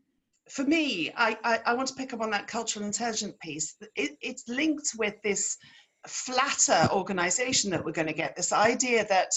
for 0.49 0.65
me, 0.65 1.11
I, 1.17 1.37
I, 1.43 1.61
I, 1.67 1.75
want 1.75 1.89
to 1.89 1.95
pick 1.95 2.13
up 2.13 2.21
on 2.21 2.31
that 2.31 2.47
cultural 2.47 2.85
intelligence 2.85 3.35
piece. 3.41 3.77
It, 3.97 4.17
it's 4.21 4.49
linked 4.49 4.91
with 4.99 5.15
this 5.23 5.57
flatter 6.07 6.89
organization 6.93 7.71
that 7.71 7.85
we're 7.85 7.93
going 7.93 8.09
to 8.09 8.13
get 8.13 8.37
this 8.37 8.53
idea 8.53 9.07
that 9.09 9.31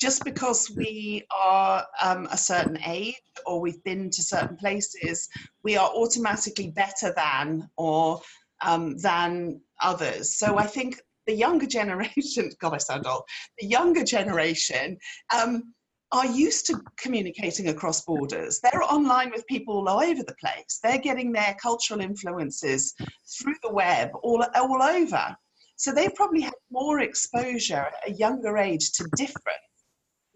just 0.00 0.24
because 0.24 0.68
we 0.76 1.24
are 1.30 1.86
um, 2.02 2.26
a 2.32 2.36
certain 2.36 2.76
age 2.84 3.14
or 3.46 3.60
we've 3.60 3.82
been 3.84 4.10
to 4.10 4.22
certain 4.22 4.56
places, 4.56 5.28
we 5.62 5.76
are 5.76 5.88
automatically 5.90 6.72
better 6.72 7.12
than 7.14 7.68
or 7.76 8.20
um, 8.62 8.96
than 8.98 9.60
others. 9.80 10.36
So 10.36 10.58
I 10.58 10.66
think 10.66 11.00
the 11.26 11.34
younger 11.34 11.66
generation, 11.66 12.50
God, 12.60 12.74
I 12.74 12.78
sound 12.78 13.06
old, 13.06 13.22
the 13.58 13.66
younger 13.66 14.04
generation 14.04 14.98
um, 15.36 15.72
are 16.10 16.26
used 16.26 16.66
to 16.66 16.80
communicating 16.98 17.68
across 17.68 18.04
borders. 18.04 18.60
They're 18.60 18.82
online 18.82 19.30
with 19.30 19.46
people 19.46 19.88
all 19.88 20.02
over 20.02 20.22
the 20.22 20.34
place. 20.40 20.80
They're 20.82 20.98
getting 20.98 21.32
their 21.32 21.56
cultural 21.62 22.00
influences 22.00 22.94
through 23.38 23.56
the 23.62 23.72
web 23.72 24.10
all, 24.22 24.44
all 24.54 24.82
over. 24.82 25.36
So 25.82 25.90
they 25.92 26.08
probably 26.10 26.42
had 26.42 26.54
more 26.70 27.00
exposure 27.00 27.88
at 27.88 28.08
a 28.08 28.12
younger 28.12 28.56
age 28.56 28.92
to 28.92 29.10
difference 29.16 29.58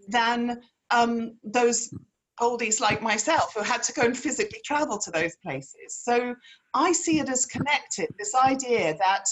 than 0.08 0.60
um, 0.90 1.38
those 1.44 1.94
oldies 2.40 2.80
like 2.80 3.00
myself 3.00 3.54
who 3.54 3.62
had 3.62 3.80
to 3.84 3.92
go 3.92 4.02
and 4.02 4.18
physically 4.18 4.60
travel 4.64 4.98
to 4.98 5.12
those 5.12 5.36
places. 5.44 6.02
So 6.02 6.34
I 6.74 6.90
see 6.90 7.20
it 7.20 7.28
as 7.28 7.46
connected 7.46 8.08
this 8.18 8.34
idea 8.34 8.96
that 8.98 9.26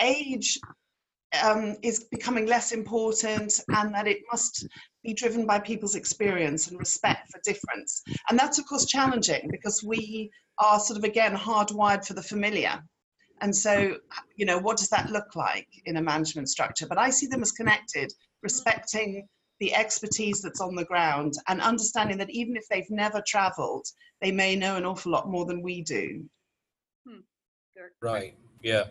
age 0.00 0.58
um, 1.44 1.76
is 1.82 2.04
becoming 2.04 2.46
less 2.46 2.72
important 2.72 3.60
and 3.68 3.94
that 3.94 4.08
it 4.08 4.20
must 4.32 4.66
be 5.04 5.12
driven 5.12 5.44
by 5.44 5.58
people's 5.58 5.96
experience 5.96 6.68
and 6.68 6.78
respect 6.78 7.30
for 7.30 7.40
difference. 7.44 8.02
And 8.30 8.38
that's, 8.38 8.58
of 8.58 8.64
course, 8.64 8.86
challenging 8.86 9.50
because 9.50 9.84
we 9.84 10.30
are 10.56 10.80
sort 10.80 10.96
of, 10.96 11.04
again, 11.04 11.36
hardwired 11.36 12.06
for 12.06 12.14
the 12.14 12.22
familiar. 12.22 12.82
And 13.40 13.54
so, 13.54 13.96
you 14.36 14.46
know, 14.46 14.58
what 14.58 14.76
does 14.76 14.88
that 14.88 15.10
look 15.10 15.36
like 15.36 15.68
in 15.86 15.96
a 15.96 16.02
management 16.02 16.48
structure? 16.48 16.86
But 16.86 16.98
I 16.98 17.10
see 17.10 17.26
them 17.26 17.42
as 17.42 17.52
connected, 17.52 18.12
respecting 18.42 19.28
the 19.60 19.74
expertise 19.74 20.40
that's 20.40 20.60
on 20.60 20.74
the 20.74 20.84
ground 20.84 21.34
and 21.48 21.60
understanding 21.60 22.18
that 22.18 22.30
even 22.30 22.56
if 22.56 22.64
they've 22.68 22.90
never 22.90 23.22
traveled, 23.26 23.86
they 24.20 24.30
may 24.30 24.54
know 24.56 24.76
an 24.76 24.84
awful 24.84 25.12
lot 25.12 25.28
more 25.28 25.44
than 25.46 25.62
we 25.62 25.82
do. 25.82 26.24
Hmm. 27.06 27.20
Right. 28.00 28.36
Yeah. 28.62 28.84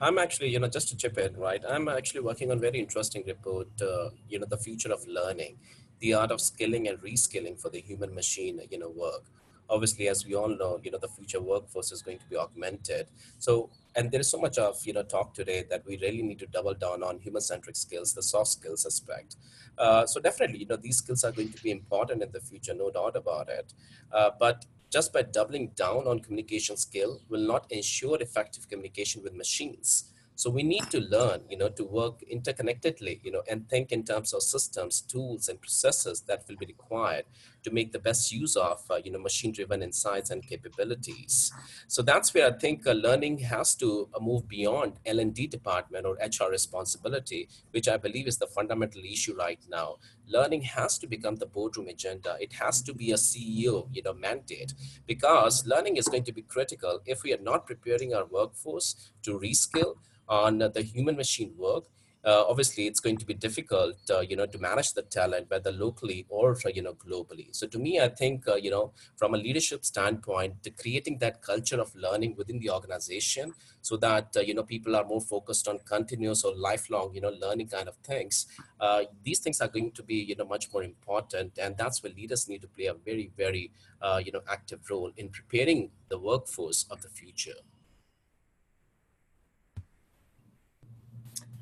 I'm 0.00 0.18
actually, 0.18 0.48
you 0.48 0.58
know, 0.58 0.68
just 0.68 0.88
to 0.88 0.96
chip 0.96 1.16
in, 1.18 1.36
right? 1.36 1.62
I'm 1.68 1.88
actually 1.88 2.20
working 2.20 2.50
on 2.50 2.60
very 2.60 2.78
interesting 2.78 3.24
report, 3.26 3.68
uh, 3.80 4.10
you 4.28 4.38
know, 4.38 4.46
the 4.46 4.58
future 4.58 4.92
of 4.92 5.06
learning, 5.06 5.56
the 6.00 6.14
art 6.14 6.30
of 6.30 6.40
skilling 6.40 6.88
and 6.88 6.98
reskilling 6.98 7.58
for 7.58 7.70
the 7.70 7.80
human 7.80 8.14
machine, 8.14 8.60
you 8.70 8.78
know, 8.78 8.90
work 8.90 9.22
obviously 9.68 10.08
as 10.08 10.24
we 10.26 10.34
all 10.34 10.48
know 10.48 10.80
you 10.82 10.90
know 10.90 10.98
the 10.98 11.08
future 11.08 11.40
workforce 11.40 11.92
is 11.92 12.02
going 12.02 12.18
to 12.18 12.26
be 12.26 12.36
augmented. 12.36 13.06
So 13.38 13.70
and 13.94 14.10
there 14.10 14.20
is 14.20 14.30
so 14.30 14.38
much 14.38 14.58
of 14.58 14.84
you 14.84 14.92
know 14.92 15.02
talk 15.02 15.34
today 15.34 15.64
that 15.70 15.84
we 15.86 15.98
really 15.98 16.22
need 16.22 16.38
to 16.40 16.46
double 16.46 16.74
down 16.74 17.02
on 17.02 17.18
human 17.18 17.42
centric 17.42 17.76
skills 17.76 18.14
the 18.14 18.22
soft 18.22 18.50
skills 18.50 18.86
aspect. 18.86 19.36
Uh, 19.78 20.06
so 20.06 20.20
definitely 20.20 20.58
you 20.58 20.66
know 20.66 20.76
these 20.76 20.98
skills 20.98 21.24
are 21.24 21.32
going 21.32 21.52
to 21.52 21.62
be 21.62 21.70
important 21.70 22.22
in 22.22 22.30
the 22.32 22.40
future 22.40 22.74
no 22.74 22.90
doubt 22.90 23.16
about 23.16 23.48
it. 23.48 23.72
Uh, 24.12 24.30
but 24.38 24.66
just 24.90 25.12
by 25.12 25.22
doubling 25.22 25.68
down 25.74 26.06
on 26.06 26.20
communication 26.20 26.76
skill 26.76 27.20
will 27.28 27.46
not 27.46 27.70
ensure 27.70 28.20
effective 28.20 28.68
communication 28.68 29.22
with 29.22 29.34
machines. 29.34 30.12
So 30.36 30.50
we 30.50 30.62
need 30.62 30.90
to 30.90 31.00
learn, 31.00 31.40
you 31.48 31.56
know, 31.56 31.70
to 31.70 31.84
work 31.84 32.22
interconnectedly, 32.30 33.20
you 33.24 33.32
know, 33.32 33.42
and 33.48 33.66
think 33.70 33.90
in 33.90 34.04
terms 34.04 34.34
of 34.34 34.42
systems, 34.42 35.00
tools, 35.00 35.48
and 35.48 35.58
processes 35.58 36.20
that 36.28 36.44
will 36.46 36.56
be 36.56 36.66
required 36.66 37.24
to 37.66 37.72
make 37.72 37.90
the 37.92 37.98
best 37.98 38.32
use 38.32 38.54
of, 38.54 38.80
uh, 38.90 38.98
you 39.04 39.10
know, 39.10 39.18
machine-driven 39.18 39.82
insights 39.82 40.30
and 40.30 40.46
capabilities. 40.46 41.52
So 41.88 42.00
that's 42.00 42.32
where 42.32 42.46
I 42.46 42.52
think 42.52 42.86
uh, 42.86 42.92
learning 42.92 43.38
has 43.38 43.74
to 43.76 44.08
uh, 44.14 44.20
move 44.20 44.46
beyond 44.46 44.92
L&D 45.04 45.48
department 45.48 46.06
or 46.06 46.14
HR 46.14 46.48
responsibility, 46.48 47.48
which 47.72 47.88
I 47.88 47.96
believe 47.96 48.28
is 48.28 48.38
the 48.38 48.46
fundamental 48.46 49.02
issue 49.04 49.34
right 49.36 49.58
now. 49.68 49.96
Learning 50.28 50.62
has 50.62 50.96
to 50.98 51.08
become 51.08 51.36
the 51.36 51.46
boardroom 51.46 51.88
agenda. 51.88 52.36
It 52.40 52.52
has 52.52 52.82
to 52.82 52.94
be 52.94 53.10
a 53.10 53.16
CEO, 53.16 53.88
you 53.92 54.02
know, 54.04 54.14
mandate, 54.14 54.72
because 55.06 55.66
learning 55.66 55.96
is 55.96 56.06
going 56.06 56.24
to 56.24 56.32
be 56.32 56.42
critical 56.42 57.00
if 57.04 57.24
we 57.24 57.34
are 57.34 57.42
not 57.42 57.66
preparing 57.66 58.14
our 58.14 58.26
workforce 58.26 59.10
to 59.22 59.38
reskill 59.40 59.96
on 60.28 60.58
the 60.58 60.82
human 60.82 61.16
machine 61.16 61.52
work, 61.56 61.84
uh, 62.26 62.44
obviously 62.48 62.88
it's 62.88 62.98
going 62.98 63.16
to 63.16 63.24
be 63.24 63.34
difficult, 63.34 63.96
uh, 64.10 64.20
you 64.20 64.34
know, 64.34 64.46
to 64.46 64.58
manage 64.58 64.92
the 64.94 65.02
talent, 65.02 65.48
whether 65.48 65.70
locally 65.70 66.26
or, 66.28 66.56
you 66.74 66.82
know, 66.82 66.94
globally. 66.94 67.54
So 67.54 67.68
to 67.68 67.78
me, 67.78 68.00
I 68.00 68.08
think, 68.08 68.48
uh, 68.48 68.56
you 68.56 68.70
know, 68.70 68.92
from 69.16 69.34
a 69.34 69.38
leadership 69.38 69.84
standpoint, 69.84 70.54
creating 70.80 71.18
that 71.18 71.40
culture 71.40 71.80
of 71.80 71.94
learning 71.94 72.34
within 72.36 72.58
the 72.58 72.70
organization 72.70 73.54
so 73.80 73.96
that, 73.98 74.36
uh, 74.36 74.40
you 74.40 74.54
know, 74.54 74.64
people 74.64 74.96
are 74.96 75.04
more 75.04 75.20
focused 75.20 75.68
on 75.68 75.78
continuous 75.84 76.42
or 76.42 76.52
lifelong, 76.56 77.14
you 77.14 77.20
know, 77.20 77.32
learning 77.40 77.68
kind 77.68 77.86
of 77.86 77.94
things. 77.98 78.46
Uh, 78.80 79.02
these 79.22 79.38
things 79.38 79.60
are 79.60 79.68
going 79.68 79.92
to 79.92 80.02
be, 80.02 80.16
you 80.16 80.34
know, 80.34 80.46
much 80.46 80.72
more 80.72 80.82
important. 80.82 81.56
And 81.58 81.76
that's 81.76 82.02
where 82.02 82.12
leaders 82.12 82.48
need 82.48 82.62
to 82.62 82.68
play 82.68 82.86
a 82.86 82.94
very, 82.94 83.30
very, 83.36 83.70
uh, 84.02 84.20
you 84.24 84.32
know, 84.32 84.40
active 84.50 84.80
role 84.90 85.12
in 85.16 85.28
preparing 85.28 85.90
the 86.08 86.18
workforce 86.18 86.86
of 86.90 87.02
the 87.02 87.08
future. 87.08 87.60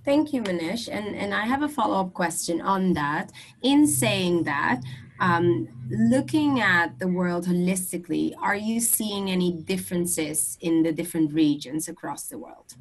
Thank 0.05 0.35
you, 0.35 0.43
Manish. 0.43 0.89
And, 0.91 1.17
and 1.17 1.33
I 1.33 1.47
have 1.47 1.63
a 1.63 1.69
follow-up 1.69 2.13
question 2.13 2.61
on 2.61 2.93
that. 2.93 3.33
In 3.63 3.87
saying 3.87 4.45
that, 4.45 4.83
um, 5.21 5.69
looking 5.89 6.61
at 6.61 6.99
the 6.99 7.09
world 7.09 7.47
holistically, 7.47 8.35
are 8.41 8.57
you 8.57 8.81
seeing 8.81 9.31
any 9.31 9.53
differences 9.53 10.59
in 10.61 10.83
the 10.83 10.93
different 10.93 11.33
regions 11.33 11.89
across 11.89 12.25
the 12.25 12.37
world? 12.37 12.75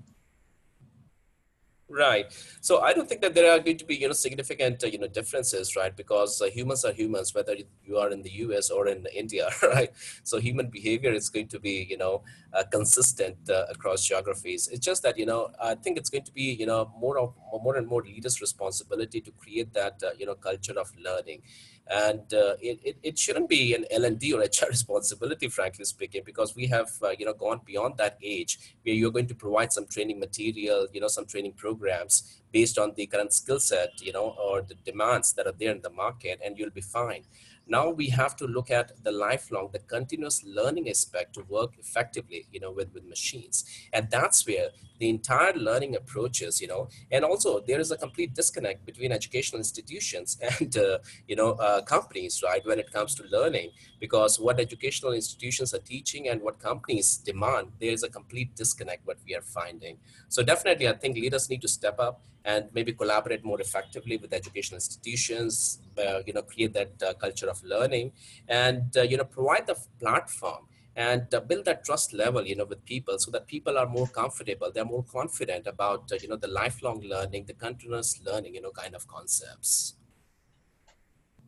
Right. 1.90 2.26
So 2.62 2.80
I 2.80 2.94
don't 2.94 3.08
think 3.08 3.22
that 3.22 3.36
there 3.36 3.52
are 3.52 3.60
going 3.60 3.78
to 3.78 3.86
be 3.86 3.96
you 3.96 4.08
know 4.08 4.14
significant 4.14 4.84
uh, 4.84 4.88
you 4.88 4.98
know 4.98 5.08
differences, 5.08 5.76
right? 5.76 5.96
Because 5.96 6.42
uh, 6.42 6.46
humans 6.46 6.84
are 6.86 6.94
humans, 6.94 7.36
whether 7.36 7.56
you 7.84 7.98
are 7.98 8.10
in 8.10 8.24
the 8.24 8.32
U.S. 8.46 8.72
or 8.72 8.88
in 8.88 9.06
India, 9.14 9.50
right? 9.62 9.92
So 10.24 10.40
human 10.40 10.70
behavior 10.70 11.12
is 11.12 11.30
going 11.30 11.50
to 11.50 11.60
be 11.60 11.86
you 11.88 11.98
know 11.98 12.24
uh, 12.54 12.64
consistent 12.72 13.38
uh, 13.50 13.66
across 13.70 14.08
geographies. 14.08 14.70
It's 14.70 14.84
just 14.84 15.04
that 15.04 15.18
you 15.20 15.26
know 15.28 15.52
I 15.62 15.76
think 15.76 15.98
it's 15.98 16.10
going 16.10 16.24
to 16.24 16.32
be 16.34 16.54
you 16.54 16.66
know 16.66 16.92
more 16.98 17.20
of 17.20 17.36
more 17.62 17.76
and 17.76 17.86
more 17.86 18.02
leaders' 18.02 18.42
responsibility 18.42 19.22
to 19.22 19.32
create 19.32 19.74
that 19.74 20.02
uh, 20.04 20.12
you 20.18 20.26
know 20.26 20.36
culture 20.36 20.80
of 20.80 20.90
learning 20.98 21.44
and 21.88 22.34
uh, 22.34 22.56
it, 22.62 22.80
it, 22.84 22.98
it, 23.04 23.20
shouldn't 23.20 23.50
be 23.50 23.76
an 23.76 23.86
L&D 23.92 24.34
or 24.34 24.40
HR 24.40 24.70
responsibility, 24.70 25.50
frankly 25.50 25.84
speaking, 25.84 26.22
because 26.26 26.56
we 26.56 26.68
have 26.68 26.90
uh, 27.02 27.10
you 27.18 27.26
know 27.26 27.34
gone 27.34 27.60
beyond 27.66 27.98
that 27.98 28.18
age 28.24 28.58
where 28.84 28.96
you're 28.96 29.12
going 29.12 29.28
to 29.28 29.36
provide 29.36 29.74
some 29.74 29.86
training 29.88 30.20
material, 30.20 30.88
you 30.94 31.02
know, 31.02 31.08
some 31.08 31.26
training 31.26 31.54
programs 31.54 32.42
based 32.52 32.78
on 32.78 32.94
the 32.96 33.06
current 33.06 33.34
skill 33.34 33.60
set, 33.60 33.90
you 34.02 34.14
know, 34.14 34.36
or 34.42 34.62
the 34.62 34.76
demands 34.86 35.34
that 35.34 35.46
are 35.46 35.54
there 35.60 35.72
in 35.72 35.82
the 35.82 35.90
market, 35.90 36.40
and 36.44 36.58
you'll 36.58 36.70
be 36.70 36.82
fine. 36.82 37.24
Now 37.68 37.89
we 37.89 38.09
have 38.09 38.36
to 38.38 38.45
look 38.45 38.70
at 38.70 38.91
the 39.03 39.11
lifelong, 39.11 39.70
the 39.72 39.80
continuous 39.80 40.43
learning 40.43 40.89
aspect 40.89 41.34
to 41.36 41.43
work 41.47 41.72
effectively, 41.80 42.45
you 42.51 42.59
know, 42.59 42.72
with, 42.72 42.93
with 42.93 43.05
machines. 43.05 43.66
And 43.93 44.09
that's 44.09 44.45
where 44.45 44.70
the 44.99 45.09
entire 45.09 45.53
learning 45.53 45.95
approaches, 45.95 46.61
you 46.61 46.68
know, 46.68 46.89
and 47.11 47.24
also 47.24 47.61
there 47.61 47.80
is 47.80 47.91
a 47.91 47.97
complete 47.97 48.34
disconnect 48.34 48.86
between 48.86 49.11
educational 49.11 49.59
institutions 49.59 50.38
and, 50.59 50.78
uh, 50.78 50.99
you 51.28 51.36
know, 51.36 51.51
uh, 51.53 51.82
companies, 51.82 52.41
right, 52.43 52.66
when 52.66 52.80
it 52.80 52.91
comes 52.91 53.16
to 53.16 53.24
learning, 53.32 53.72
because 53.99 54.39
what 54.39 54.59
educational 54.59 55.14
institutions 55.14 55.74
are 55.74 55.80
teaching 55.80 56.28
and 56.28 56.41
what 56.41 56.59
companies 56.59 57.18
demand, 57.18 57.72
there 57.80 57.91
is 57.91 58.03
a 58.03 58.09
complete 58.09 58.55
disconnect 58.55 59.05
what 59.05 59.18
we 59.26 59.36
are 59.36 59.41
finding. 59.41 59.97
So 60.30 60.43
definitely, 60.43 60.88
I 60.88 60.93
think 60.93 61.16
leaders 61.16 61.49
need 61.49 61.61
to 61.61 61.68
step 61.68 61.99
up 61.99 62.24
and 62.46 62.66
maybe 62.74 62.94
collaborate 62.94 63.44
more 63.44 63.60
effectively 63.62 64.18
with 64.18 64.34
educational 64.34 64.78
institutions, 64.78 65.80
uh, 65.98 66.20
you 66.26 66.34
know, 66.34 66.41
create 66.41 66.74
that 66.74 66.91
uh, 67.02 67.14
culture 67.14 67.50
of 67.50 67.64
learning 67.64 68.12
and, 68.48 68.96
uh, 68.98 69.02
you 69.02 69.18
know, 69.18 69.24
provide 69.24 69.66
the 69.66 69.76
platform 70.00 70.68
and 70.96 71.34
uh, 71.34 71.39
build 71.39 71.66
that 71.66 71.84
trust 71.84 72.14
level, 72.14 72.46
you 72.46 72.56
know, 72.56 72.66
with 72.66 72.84
people 72.86 73.18
so 73.18 73.32
that 73.32 73.48
people 73.48 73.78
are 73.78 73.88
more 73.88 74.08
comfortable, 74.08 74.72
they're 74.72 74.86
more 74.86 75.04
confident 75.04 75.68
about, 75.68 76.12
uh, 76.12 76.18
you 76.22 76.28
know, 76.28 76.36
the 76.36 76.48
lifelong 76.48 77.02
learning, 77.02 77.46
the 77.46 77.54
continuous 77.54 78.20
learning, 78.26 78.54
you 78.54 78.62
know, 78.62 78.72
kind 78.72 78.94
of 78.94 79.08
concepts. 79.08 79.96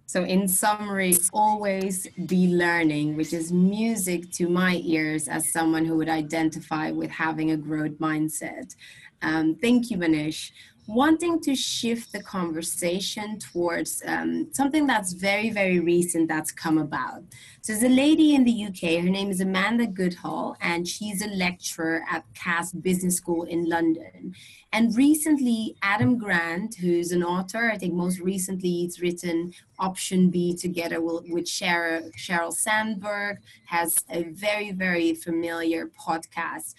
So, 0.08 0.24
in 0.24 0.48
summary, 0.48 1.16
always 1.34 2.08
be 2.28 2.48
learning, 2.48 3.18
which 3.18 3.34
is 3.34 3.52
music 3.52 4.32
to 4.34 4.48
my 4.48 4.82
ears 4.86 5.28
as 5.28 5.52
someone 5.52 5.84
who 5.84 5.98
would 5.98 6.10
identify 6.10 6.92
with 6.92 7.10
having 7.10 7.52
a 7.52 7.58
growth 7.58 7.98
mindset. 8.00 8.76
Um, 9.24 9.56
thank 9.56 9.90
you, 9.90 9.98
Manish 9.98 10.52
wanting 10.88 11.42
to 11.42 11.56
shift 11.56 12.12
the 12.12 12.22
conversation 12.22 13.40
towards 13.40 14.04
um, 14.06 14.48
something 14.52 14.86
that's 14.86 15.14
very, 15.14 15.50
very 15.50 15.80
recent 15.80 16.28
that's 16.28 16.52
come 16.52 16.78
about. 16.78 17.24
So 17.62 17.74
there's 17.74 17.84
a 17.84 17.90
lady 17.90 18.36
in 18.36 18.44
the 18.44 18.66
UK, 18.66 19.04
her 19.04 19.10
name 19.10 19.32
is 19.32 19.42
Amanda 19.42 19.88
Goodall, 19.88 20.56
and 20.62 20.88
she's 20.88 21.24
a 21.24 21.28
lecturer 21.28 22.04
at 22.10 22.24
Cass 22.36 22.72
Business 22.72 23.16
School 23.16 23.44
in 23.44 23.68
London. 23.68 24.36
And 24.72 24.96
recently, 24.96 25.76
Adam 25.82 26.18
Grant, 26.18 26.76
who's 26.76 27.12
an 27.12 27.24
author, 27.24 27.72
I 27.72 27.78
think 27.78 27.94
most 27.94 28.20
recently 28.20 28.70
he's 28.70 29.02
written 29.02 29.54
Option 29.80 30.30
B 30.30 30.56
together 30.56 31.02
with, 31.02 31.46
Cheryl, 31.46 32.12
Sheryl 32.16 32.54
Sandberg, 32.54 33.38
has 33.66 33.96
a 34.12 34.24
very, 34.24 34.72
very 34.72 35.16
familiar 35.16 35.90
podcast. 36.00 36.76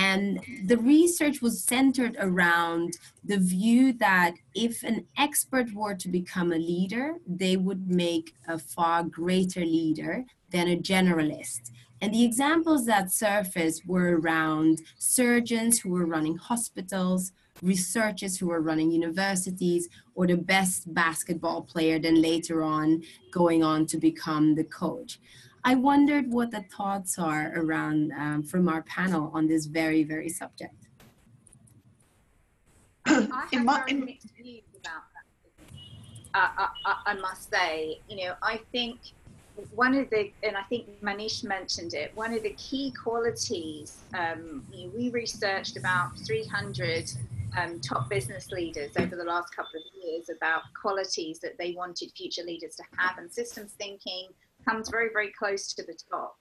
And 0.00 0.40
the 0.64 0.78
research 0.78 1.42
was 1.42 1.64
centered 1.64 2.16
around 2.20 2.98
the 3.24 3.38
view 3.38 3.92
that 3.94 4.34
if 4.54 4.84
an 4.84 5.06
expert 5.16 5.74
were 5.74 5.96
to 5.96 6.08
become 6.08 6.52
a 6.52 6.56
leader, 6.56 7.16
they 7.26 7.56
would 7.56 7.90
make 7.90 8.32
a 8.46 8.58
far 8.60 9.02
greater 9.02 9.64
leader 9.64 10.24
than 10.50 10.68
a 10.68 10.76
generalist. 10.76 11.72
And 12.00 12.14
the 12.14 12.24
examples 12.24 12.86
that 12.86 13.10
surfaced 13.10 13.86
were 13.88 14.20
around 14.20 14.82
surgeons 14.98 15.80
who 15.80 15.90
were 15.90 16.06
running 16.06 16.36
hospitals, 16.36 17.32
researchers 17.60 18.38
who 18.38 18.46
were 18.46 18.60
running 18.60 18.92
universities, 18.92 19.88
or 20.14 20.28
the 20.28 20.36
best 20.36 20.94
basketball 20.94 21.62
player, 21.62 21.98
then 21.98 22.22
later 22.22 22.62
on 22.62 23.02
going 23.32 23.64
on 23.64 23.84
to 23.86 23.98
become 23.98 24.54
the 24.54 24.62
coach. 24.62 25.18
I 25.64 25.74
wondered 25.74 26.30
what 26.32 26.50
the 26.50 26.62
thoughts 26.74 27.18
are 27.18 27.52
around 27.56 28.12
um, 28.12 28.42
from 28.42 28.68
our 28.68 28.82
panel 28.82 29.30
on 29.34 29.46
this 29.46 29.66
very, 29.66 30.04
very 30.04 30.28
subject. 30.28 30.74
I 33.06 33.48
have 33.52 33.64
my, 33.64 33.84
very 33.86 33.94
mixed 33.94 34.28
views 34.36 34.62
about 34.74 35.02
that. 35.14 35.78
Uh, 36.34 36.68
I, 36.84 36.96
I, 37.06 37.14
must 37.14 37.50
say, 37.50 38.00
you 38.08 38.24
know, 38.24 38.34
I 38.42 38.60
think 38.70 38.98
one 39.74 39.94
of 39.94 40.08
the, 40.10 40.30
and 40.42 40.56
I 40.56 40.62
think 40.64 40.86
Manish 41.00 41.42
mentioned 41.42 41.94
it, 41.94 42.12
one 42.14 42.32
of 42.32 42.42
the 42.42 42.54
key 42.54 42.92
qualities, 42.92 43.98
um, 44.14 44.64
you 44.72 44.86
know, 44.86 44.92
we 44.96 45.10
researched 45.10 45.76
about 45.76 46.12
300 46.26 47.10
um, 47.56 47.80
top 47.80 48.08
business 48.08 48.50
leaders 48.50 48.90
over 48.98 49.16
the 49.16 49.24
last 49.24 49.54
couple 49.54 49.80
of 49.80 50.04
years 50.04 50.28
about 50.28 50.62
qualities 50.80 51.38
that 51.40 51.56
they 51.58 51.72
wanted 51.72 52.12
future 52.16 52.42
leaders 52.42 52.76
to 52.76 52.84
have 52.96 53.18
and 53.18 53.32
systems 53.32 53.72
thinking, 53.72 54.28
comes 54.68 54.88
very, 54.88 55.08
very 55.12 55.32
close 55.38 55.72
to 55.74 55.82
the 55.82 55.96
top. 56.10 56.36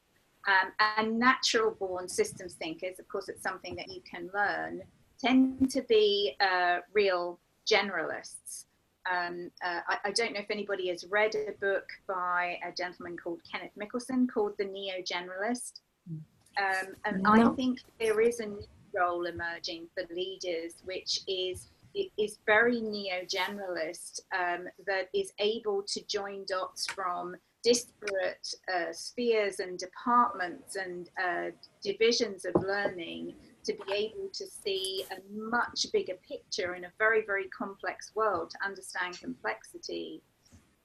Um, 0.48 0.72
and 0.98 1.20
natural 1.20 1.72
born 1.72 2.08
systems 2.08 2.54
thinkers, 2.54 3.00
of 3.00 3.08
course, 3.10 3.28
it's 3.28 3.44
something 3.44 3.76
that 3.76 3.92
you 3.92 4.02
can 4.10 4.30
learn, 4.34 4.82
tend 5.20 5.70
to 5.72 5.82
be 5.84 6.36
uh, 6.40 6.78
real 6.94 7.40
generalists. 7.70 8.66
Um, 9.12 9.52
uh, 9.64 9.82
I, 9.88 9.98
I, 10.06 10.12
don't 10.12 10.34
know 10.34 10.42
if 10.42 10.52
anybody 10.52 10.90
has 10.90 11.06
read 11.10 11.34
a 11.36 11.54
book 11.62 11.86
by 12.08 12.60
a 12.68 12.74
gentleman 12.74 13.16
called 13.16 13.40
Kenneth 13.50 13.72
Mikkelsen 13.80 14.28
called 14.28 14.54
The 14.58 14.66
Neo 14.66 14.96
Generalist. 15.02 15.80
Um, 16.10 16.96
and 17.06 17.24
no. 17.24 17.32
I 17.32 17.56
think 17.56 17.80
there 18.00 18.20
is 18.20 18.40
a 18.40 18.48
new 18.48 18.66
role 18.94 19.26
emerging 19.26 19.88
for 19.94 20.04
leaders, 20.14 20.74
which 20.86 21.22
is 21.28 21.70
is 22.18 22.38
very 22.46 22.80
neo 22.80 23.24
generalist 23.26 24.20
um, 24.38 24.68
that 24.86 25.10
is 25.16 25.32
able 25.40 25.82
to 25.88 26.06
join 26.06 26.46
dots 26.48 26.86
from 26.86 27.36
disparate 27.64 28.48
uh, 28.74 28.92
spheres 28.92 29.60
and 29.60 29.78
departments 29.78 30.76
and 30.76 31.10
uh, 31.22 31.52
divisions 31.82 32.46
of 32.46 32.54
learning 32.62 33.34
to 33.66 33.74
be 33.74 33.94
able 33.94 34.30
to 34.34 34.46
see 34.46 35.04
a 35.12 35.16
much 35.34 35.88
bigger 35.92 36.16
picture 36.28 36.76
in 36.76 36.86
a 36.86 36.92
very, 36.98 37.24
very 37.26 37.48
complex 37.50 38.12
world, 38.16 38.52
to 38.52 38.66
understand 38.66 39.20
complexity, 39.20 40.22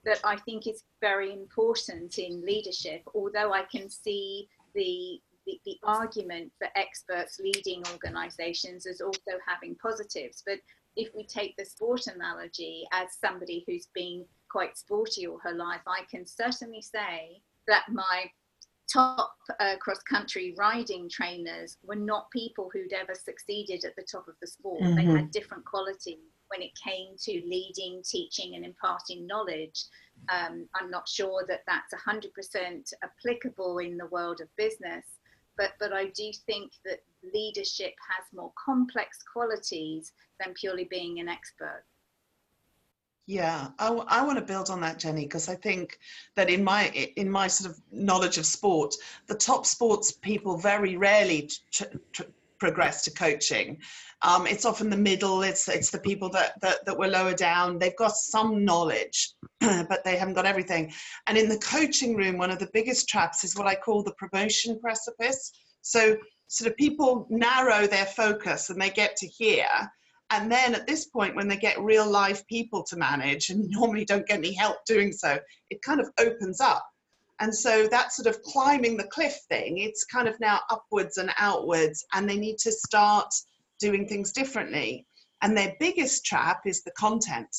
that 0.05 0.19
I 0.23 0.37
think 0.37 0.67
is 0.67 0.83
very 0.99 1.31
important 1.31 2.17
in 2.17 2.45
leadership, 2.45 3.03
although 3.15 3.53
I 3.53 3.63
can 3.71 3.89
see 3.89 4.47
the 4.75 5.21
the, 5.45 5.59
the, 5.65 5.77
argument 5.83 6.53
for 6.57 6.69
experts 6.77 7.37
leading 7.37 7.83
organizations 7.91 8.85
as 8.85 9.01
also 9.01 9.31
having 9.45 9.75
positives. 9.75 10.41
But 10.45 10.59
if 10.95 11.09
we 11.13 11.25
take 11.25 11.57
the 11.57 11.65
sport 11.65 12.07
analogy 12.07 12.85
as 12.93 13.09
somebody 13.19 13.65
who's 13.67 13.87
been 13.93 14.23
quite 14.53 14.77
sporty 14.77 15.25
all 15.27 15.39
her 15.43 15.53
life, 15.53 15.81
I 15.87 16.01
can 16.09 16.25
certainly 16.27 16.81
say 16.81 17.41
that 17.67 17.85
my 17.91 18.25
top 18.91 19.33
uh, 19.59 19.75
cross 19.77 20.01
country 20.03 20.53
riding 20.57 21.09
trainers 21.09 21.77
were 21.83 21.95
not 21.95 22.29
people 22.31 22.69
who'd 22.71 22.93
ever 22.93 23.15
succeeded 23.15 23.83
at 23.83 23.95
the 23.95 24.05
top 24.09 24.27
of 24.27 24.35
the 24.41 24.47
sport. 24.47 24.83
Mm-hmm. 24.83 24.95
They 24.95 25.05
had 25.05 25.31
different 25.31 25.65
qualities 25.65 26.19
when 26.49 26.61
it 26.61 26.71
came 26.83 27.15
to 27.23 27.41
leading, 27.47 28.03
teaching, 28.05 28.55
and 28.55 28.63
imparting 28.63 29.25
knowledge. 29.25 29.85
Um, 30.29 30.67
I'm 30.75 30.91
not 30.91 31.09
sure 31.09 31.43
that 31.47 31.61
that's 31.65 31.93
100% 32.07 32.93
applicable 33.01 33.79
in 33.79 33.97
the 33.97 34.07
world 34.07 34.39
of 34.39 34.55
business, 34.55 35.05
but, 35.57 35.71
but 35.79 35.93
I 35.93 36.05
do 36.15 36.31
think 36.45 36.73
that 36.85 36.99
leadership 37.33 37.93
has 38.09 38.25
more 38.33 38.53
complex 38.63 39.17
qualities 39.31 40.11
than 40.39 40.53
purely 40.53 40.87
being 40.91 41.19
an 41.19 41.27
expert. 41.27 41.83
Yeah, 43.25 43.69
I, 43.79 43.87
I 43.87 44.25
want 44.25 44.37
to 44.37 44.43
build 44.43 44.69
on 44.69 44.81
that, 44.81 44.99
Jenny, 44.99 45.23
because 45.23 45.47
I 45.47 45.55
think 45.55 45.97
that 46.35 46.49
in 46.49 46.61
my 46.61 46.89
in 47.15 47.29
my 47.29 47.47
sort 47.47 47.71
of 47.71 47.79
knowledge 47.91 48.37
of 48.37 48.45
sport, 48.45 48.93
the 49.27 49.35
top 49.35 49.65
sports 49.65 50.11
people 50.11 50.57
very 50.57 50.97
rarely 50.97 51.49
tr- 51.71 51.83
tr- 52.11 52.23
progress 52.59 53.03
to 53.03 53.11
coaching. 53.11 53.77
Um, 54.23 54.45
it's 54.45 54.65
often 54.65 54.89
the 54.89 54.97
middle. 54.97 55.41
It's 55.41 55.69
it's 55.69 55.89
the 55.89 55.99
people 55.99 56.29
that, 56.31 56.59
that 56.61 56.83
that 56.85 56.97
were 56.97 57.07
lower 57.07 57.33
down. 57.33 57.79
They've 57.79 57.95
got 57.95 58.17
some 58.17 58.65
knowledge, 58.65 59.31
but 59.61 60.03
they 60.03 60.17
haven't 60.17 60.33
got 60.33 60.45
everything. 60.45 60.91
And 61.27 61.37
in 61.37 61.47
the 61.47 61.59
coaching 61.59 62.17
room, 62.17 62.37
one 62.37 62.51
of 62.51 62.59
the 62.59 62.69
biggest 62.73 63.07
traps 63.07 63.45
is 63.45 63.55
what 63.55 63.67
I 63.67 63.75
call 63.75 64.03
the 64.03 64.15
promotion 64.15 64.79
precipice. 64.81 65.53
So 65.81 66.17
sort 66.47 66.69
of 66.69 66.75
people 66.75 67.25
narrow 67.29 67.87
their 67.87 68.05
focus 68.05 68.69
and 68.69 68.81
they 68.81 68.89
get 68.89 69.15
to 69.17 69.27
here 69.27 69.89
and 70.33 70.51
then 70.51 70.73
at 70.73 70.87
this 70.87 71.05
point, 71.05 71.35
when 71.35 71.47
they 71.47 71.57
get 71.57 71.79
real 71.79 72.09
live 72.09 72.45
people 72.47 72.83
to 72.85 72.95
manage 72.95 73.49
and 73.49 73.69
normally 73.69 74.03
don't 74.03 74.27
get 74.27 74.39
any 74.39 74.53
help 74.53 74.77
doing 74.85 75.11
so, 75.11 75.37
it 75.69 75.81
kind 75.81 75.99
of 75.99 76.09
opens 76.19 76.59
up. 76.59 76.85
And 77.39 77.53
so 77.53 77.87
that 77.87 78.13
sort 78.13 78.27
of 78.27 78.41
climbing 78.41 78.97
the 78.97 79.07
cliff 79.07 79.37
thing, 79.49 79.79
it's 79.79 80.05
kind 80.05 80.27
of 80.27 80.39
now 80.39 80.61
upwards 80.69 81.17
and 81.17 81.31
outwards, 81.37 82.05
and 82.13 82.27
they 82.27 82.37
need 82.37 82.57
to 82.59 82.71
start 82.71 83.33
doing 83.79 84.07
things 84.07 84.31
differently. 84.31 85.05
And 85.41 85.55
their 85.55 85.75
biggest 85.79 86.25
trap 86.25 86.61
is 86.65 86.83
the 86.83 86.91
content. 86.91 87.55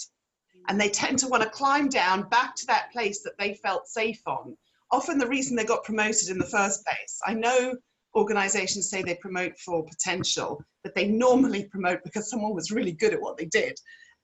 And 0.69 0.81
they 0.81 0.89
tend 0.89 1.19
to 1.19 1.29
want 1.29 1.43
to 1.43 1.51
climb 1.51 1.89
down 1.89 2.29
back 2.31 2.57
to 2.57 2.67
that 2.67 2.91
place 2.93 3.23
that 3.23 3.39
they 3.39 3.55
felt 3.55 3.87
safe 3.87 4.23
on. 4.27 4.57
Often 4.91 5.19
the 5.19 5.29
reason 5.29 5.55
they 5.55 5.65
got 5.65 5.85
promoted 5.85 6.31
in 6.31 6.39
the 6.39 6.47
first 6.47 6.85
place. 6.85 7.21
I 7.27 7.35
know 7.35 7.77
organizations 8.17 8.89
say 8.89 9.03
they 9.03 9.17
promote 9.17 9.59
for 9.59 9.85
potential, 9.85 10.65
but 10.85 10.95
they 10.95 11.09
normally 11.09 11.65
promote 11.65 12.05
because 12.05 12.31
someone 12.31 12.55
was 12.55 12.71
really 12.71 12.93
good 12.93 13.13
at 13.13 13.21
what 13.21 13.37
they 13.37 13.47
did. 13.47 13.77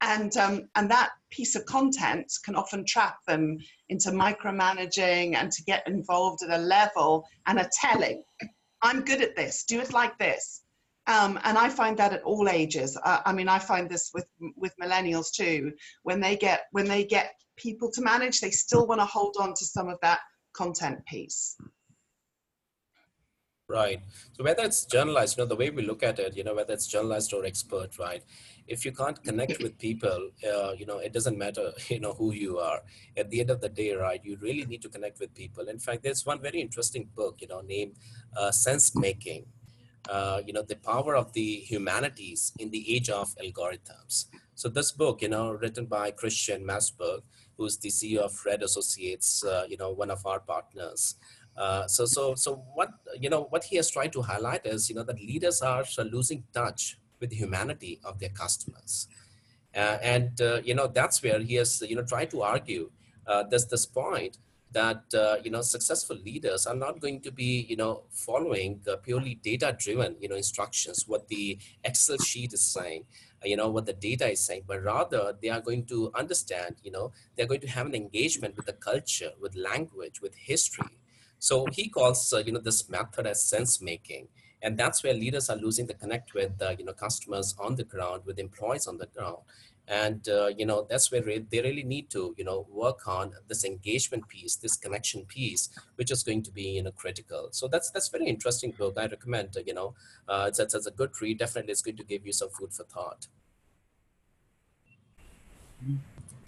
And, 0.02 0.34
um, 0.36 0.68
and 0.76 0.90
that 0.90 1.10
piece 1.30 1.56
of 1.56 1.66
content 1.66 2.32
can 2.44 2.54
often 2.54 2.84
trap 2.86 3.16
them 3.26 3.58
into 3.88 4.10
micromanaging 4.10 5.34
and 5.34 5.50
to 5.50 5.64
get 5.64 5.86
involved 5.86 6.42
at 6.42 6.58
a 6.58 6.62
level 6.62 7.24
and 7.46 7.58
a 7.58 7.68
telling. 7.80 8.22
I'm 8.82 9.02
good 9.02 9.20
at 9.20 9.36
this, 9.36 9.64
do 9.64 9.80
it 9.80 9.92
like 9.92 10.16
this. 10.18 10.62
Um, 11.06 11.38
and 11.44 11.58
I 11.58 11.68
find 11.68 11.96
that 11.98 12.12
at 12.12 12.22
all 12.22 12.48
ages. 12.48 12.96
Uh, 13.04 13.20
I 13.26 13.32
mean, 13.32 13.48
I 13.48 13.58
find 13.58 13.90
this 13.90 14.10
with 14.14 14.28
with 14.56 14.72
millennials 14.80 15.32
too. 15.32 15.72
When 16.02 16.20
they 16.20 16.36
get 16.36 16.66
when 16.72 16.86
they 16.86 17.04
get 17.04 17.32
people 17.56 17.90
to 17.92 18.02
manage, 18.02 18.40
they 18.40 18.50
still 18.50 18.86
want 18.86 19.00
to 19.00 19.06
hold 19.06 19.36
on 19.40 19.54
to 19.54 19.64
some 19.64 19.88
of 19.88 19.98
that 20.02 20.20
content 20.52 21.04
piece. 21.06 21.56
Right. 23.70 24.02
So 24.32 24.42
whether 24.42 24.64
it's 24.64 24.84
generalist, 24.84 25.36
you 25.36 25.44
know, 25.44 25.48
the 25.48 25.54
way 25.54 25.70
we 25.70 25.82
look 25.82 26.02
at 26.02 26.18
it, 26.18 26.36
you 26.36 26.42
know, 26.42 26.56
whether 26.56 26.72
it's 26.72 26.92
generalist 26.92 27.32
or 27.32 27.44
expert, 27.44 28.00
right? 28.00 28.24
If 28.66 28.84
you 28.84 28.90
can't 28.90 29.22
connect 29.22 29.62
with 29.62 29.78
people, 29.78 30.30
uh, 30.44 30.72
you 30.72 30.86
know, 30.86 30.98
it 30.98 31.12
doesn't 31.12 31.38
matter, 31.38 31.70
you 31.88 32.00
know, 32.00 32.14
who 32.14 32.32
you 32.32 32.58
are. 32.58 32.82
At 33.16 33.30
the 33.30 33.38
end 33.38 33.50
of 33.50 33.60
the 33.60 33.68
day, 33.68 33.92
right, 33.92 34.20
you 34.24 34.36
really 34.40 34.64
need 34.64 34.82
to 34.82 34.88
connect 34.88 35.20
with 35.20 35.32
people. 35.36 35.68
In 35.68 35.78
fact, 35.78 36.02
there's 36.02 36.26
one 36.26 36.42
very 36.42 36.60
interesting 36.60 37.08
book, 37.14 37.36
you 37.40 37.46
know, 37.46 37.60
named 37.60 37.94
uh, 38.36 38.50
Sense 38.50 38.96
Making. 38.96 39.46
Uh, 40.08 40.40
you 40.44 40.52
know, 40.52 40.62
the 40.62 40.76
power 40.76 41.14
of 41.14 41.32
the 41.34 41.56
humanities 41.56 42.52
in 42.58 42.70
the 42.70 42.82
age 42.92 43.08
of 43.08 43.28
algorithms. 43.36 44.24
So 44.56 44.68
this 44.68 44.90
book, 44.90 45.22
you 45.22 45.28
know, 45.28 45.52
written 45.52 45.86
by 45.86 46.10
Christian 46.10 46.66
Madsbjerg, 46.66 47.20
who's 47.56 47.76
the 47.76 47.90
CEO 47.90 48.20
of 48.20 48.32
Red 48.44 48.62
Associates, 48.62 49.44
uh, 49.44 49.64
you 49.68 49.76
know, 49.76 49.90
one 49.90 50.10
of 50.10 50.24
our 50.24 50.40
partners. 50.40 51.16
Uh, 51.56 51.86
so, 51.86 52.06
so, 52.06 52.34
so 52.34 52.56
what 52.74 52.90
you 53.18 53.28
know, 53.28 53.44
what 53.50 53.64
he 53.64 53.76
has 53.76 53.90
tried 53.90 54.12
to 54.12 54.22
highlight 54.22 54.64
is, 54.64 54.88
you 54.88 54.94
know, 54.94 55.02
that 55.02 55.16
leaders 55.16 55.60
are 55.60 55.84
losing 56.10 56.44
touch 56.54 56.98
with 57.20 57.30
the 57.30 57.36
humanity 57.36 58.00
of 58.04 58.18
their 58.18 58.30
customers, 58.30 59.08
uh, 59.74 59.98
and 60.02 60.40
uh, 60.40 60.60
you 60.64 60.74
know 60.74 60.86
that's 60.86 61.22
where 61.22 61.40
he 61.40 61.54
has, 61.56 61.82
you 61.82 61.96
know, 61.96 62.04
tried 62.04 62.30
to 62.30 62.42
argue 62.42 62.90
uh, 63.26 63.42
this 63.44 63.64
this 63.66 63.84
point 63.86 64.38
that 64.72 65.02
uh, 65.14 65.36
you 65.42 65.50
know 65.50 65.60
successful 65.62 66.16
leaders 66.24 66.66
are 66.66 66.74
not 66.74 67.00
going 67.00 67.20
to 67.20 67.30
be 67.30 67.66
you 67.68 67.76
know 67.76 68.02
following 68.10 68.80
purely 69.02 69.34
data 69.34 69.76
driven 69.78 70.16
you 70.20 70.28
know 70.28 70.36
instructions 70.36 71.04
what 71.06 71.26
the 71.28 71.58
excel 71.84 72.16
sheet 72.18 72.52
is 72.52 72.62
saying 72.62 73.04
you 73.44 73.56
know 73.56 73.68
what 73.68 73.86
the 73.86 73.92
data 73.92 74.30
is 74.30 74.40
saying 74.40 74.62
but 74.66 74.82
rather 74.82 75.34
they 75.42 75.48
are 75.48 75.60
going 75.60 75.84
to 75.84 76.10
understand 76.14 76.76
you 76.84 76.90
know 76.90 77.10
they're 77.36 77.46
going 77.46 77.60
to 77.60 77.68
have 77.68 77.86
an 77.86 77.94
engagement 77.94 78.56
with 78.56 78.66
the 78.66 78.72
culture 78.72 79.32
with 79.40 79.54
language 79.56 80.20
with 80.20 80.34
history 80.36 80.99
so 81.40 81.66
he 81.72 81.88
calls, 81.88 82.32
uh, 82.32 82.38
you 82.46 82.52
know, 82.52 82.60
this 82.60 82.88
method 82.88 83.26
as 83.26 83.42
sense 83.42 83.82
making. 83.82 84.28
And 84.62 84.76
that's 84.78 85.02
where 85.02 85.14
leaders 85.14 85.48
are 85.50 85.56
losing 85.56 85.86
the 85.86 85.94
connect 85.94 86.34
with, 86.34 86.52
uh, 86.60 86.76
you 86.78 86.84
know, 86.84 86.92
customers 86.92 87.56
on 87.58 87.74
the 87.74 87.84
ground, 87.84 88.22
with 88.26 88.38
employees 88.38 88.86
on 88.86 88.98
the 88.98 89.06
ground. 89.06 89.38
And, 89.88 90.28
uh, 90.28 90.50
you 90.56 90.66
know, 90.66 90.86
that's 90.88 91.10
where 91.10 91.22
they 91.22 91.60
really 91.62 91.82
need 91.82 92.10
to, 92.10 92.34
you 92.38 92.44
know, 92.44 92.66
work 92.70 93.08
on 93.08 93.32
this 93.48 93.64
engagement 93.64 94.28
piece, 94.28 94.54
this 94.54 94.76
connection 94.76 95.24
piece, 95.24 95.70
which 95.96 96.12
is 96.12 96.22
going 96.22 96.42
to 96.42 96.52
be, 96.52 96.68
you 96.76 96.82
know, 96.82 96.92
critical. 96.92 97.48
So 97.50 97.66
that's, 97.66 97.90
that's 97.90 98.08
very 98.08 98.26
interesting 98.26 98.72
book. 98.72 98.94
I 98.98 99.06
recommend, 99.06 99.56
you 99.66 99.74
know, 99.74 99.94
it's, 100.28 100.60
it's, 100.60 100.74
it's 100.74 100.86
a 100.86 100.92
good 100.92 101.10
read. 101.20 101.38
Definitely 101.38 101.72
it's 101.72 101.82
going 101.82 101.96
to 101.96 102.04
give 102.04 102.24
you 102.24 102.32
some 102.32 102.50
food 102.50 102.72
for 102.72 102.84
thought. 102.84 103.26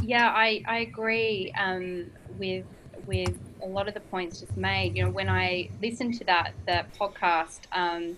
Yeah, 0.03 0.30
I, 0.30 0.62
I 0.66 0.78
agree 0.80 1.53
um, 1.59 2.11
with 2.38 2.66
with 3.07 3.38
a 3.63 3.67
lot 3.67 3.89
of 3.89 3.95
the 3.95 4.01
points 4.01 4.41
just 4.41 4.57
made. 4.57 4.97
You 4.97 5.05
know, 5.05 5.11
when 5.11 5.29
I 5.29 5.71
listened 5.81 6.15
to 6.19 6.25
that 6.25 6.53
that 6.67 6.93
podcast, 6.95 7.61
um, 7.73 8.17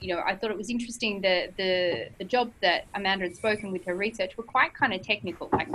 you 0.00 0.14
know, 0.14 0.22
I 0.24 0.36
thought 0.36 0.50
it 0.50 0.56
was 0.56 0.70
interesting 0.70 1.20
that 1.22 1.56
the 1.56 2.08
the 2.18 2.24
job 2.24 2.52
that 2.62 2.86
Amanda 2.94 3.24
had 3.24 3.36
spoken 3.36 3.72
with 3.72 3.84
her 3.84 3.94
research 3.94 4.36
were 4.36 4.44
quite 4.44 4.74
kind 4.74 4.92
of 4.92 5.02
technical. 5.02 5.48
Like, 5.52 5.68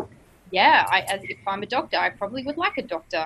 yeah, 0.52 0.86
I, 0.90 1.02
as 1.02 1.22
if 1.24 1.38
I'm 1.48 1.64
a 1.64 1.66
doctor, 1.66 1.98
I 1.98 2.10
probably 2.10 2.44
would 2.44 2.58
like 2.58 2.78
a 2.78 2.84
doctor 2.84 3.24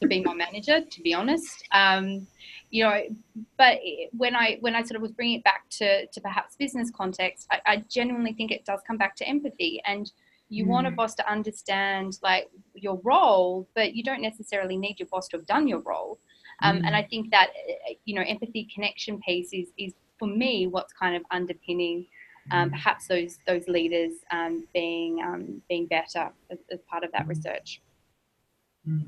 to 0.00 0.06
be 0.06 0.22
my 0.22 0.34
manager. 0.34 0.80
To 0.80 1.02
be 1.02 1.14
honest, 1.14 1.64
um, 1.72 2.26
you 2.70 2.84
know, 2.84 3.02
but 3.56 3.78
when 4.16 4.36
I 4.36 4.58
when 4.60 4.74
I 4.74 4.82
sort 4.82 4.96
of 4.96 5.02
was 5.02 5.12
bringing 5.12 5.38
it 5.38 5.44
back 5.44 5.68
to 5.78 6.06
to 6.06 6.20
perhaps 6.20 6.56
business 6.56 6.90
context, 6.90 7.46
I, 7.50 7.60
I 7.66 7.76
genuinely 7.88 8.32
think 8.32 8.50
it 8.50 8.64
does 8.64 8.80
come 8.86 8.98
back 8.98 9.16
to 9.16 9.28
empathy 9.28 9.82
and 9.86 10.10
you 10.48 10.64
mm. 10.64 10.68
want 10.68 10.86
a 10.86 10.90
boss 10.90 11.14
to 11.14 11.30
understand 11.30 12.18
like 12.22 12.48
your 12.74 13.00
role 13.02 13.68
but 13.74 13.94
you 13.94 14.02
don't 14.02 14.22
necessarily 14.22 14.76
need 14.76 14.98
your 14.98 15.08
boss 15.08 15.28
to 15.28 15.36
have 15.36 15.46
done 15.46 15.66
your 15.66 15.80
role 15.80 16.18
um, 16.62 16.78
mm. 16.78 16.86
and 16.86 16.96
i 16.96 17.02
think 17.02 17.30
that 17.30 17.48
you 18.04 18.14
know 18.14 18.22
empathy 18.26 18.68
connection 18.72 19.20
piece 19.20 19.52
is 19.52 19.68
is 19.78 19.94
for 20.18 20.28
me 20.28 20.66
what's 20.66 20.92
kind 20.92 21.16
of 21.16 21.22
underpinning 21.30 22.06
um, 22.52 22.68
mm. 22.68 22.72
perhaps 22.72 23.08
those 23.08 23.38
those 23.46 23.66
leaders 23.68 24.12
um, 24.30 24.66
being 24.72 25.20
um, 25.22 25.62
being 25.68 25.86
better 25.86 26.30
as, 26.50 26.58
as, 26.70 26.80
part 26.88 27.02
of 27.02 27.10
that 27.12 27.24
mm. 27.24 27.30
research 27.30 27.82
mm. 28.88 29.04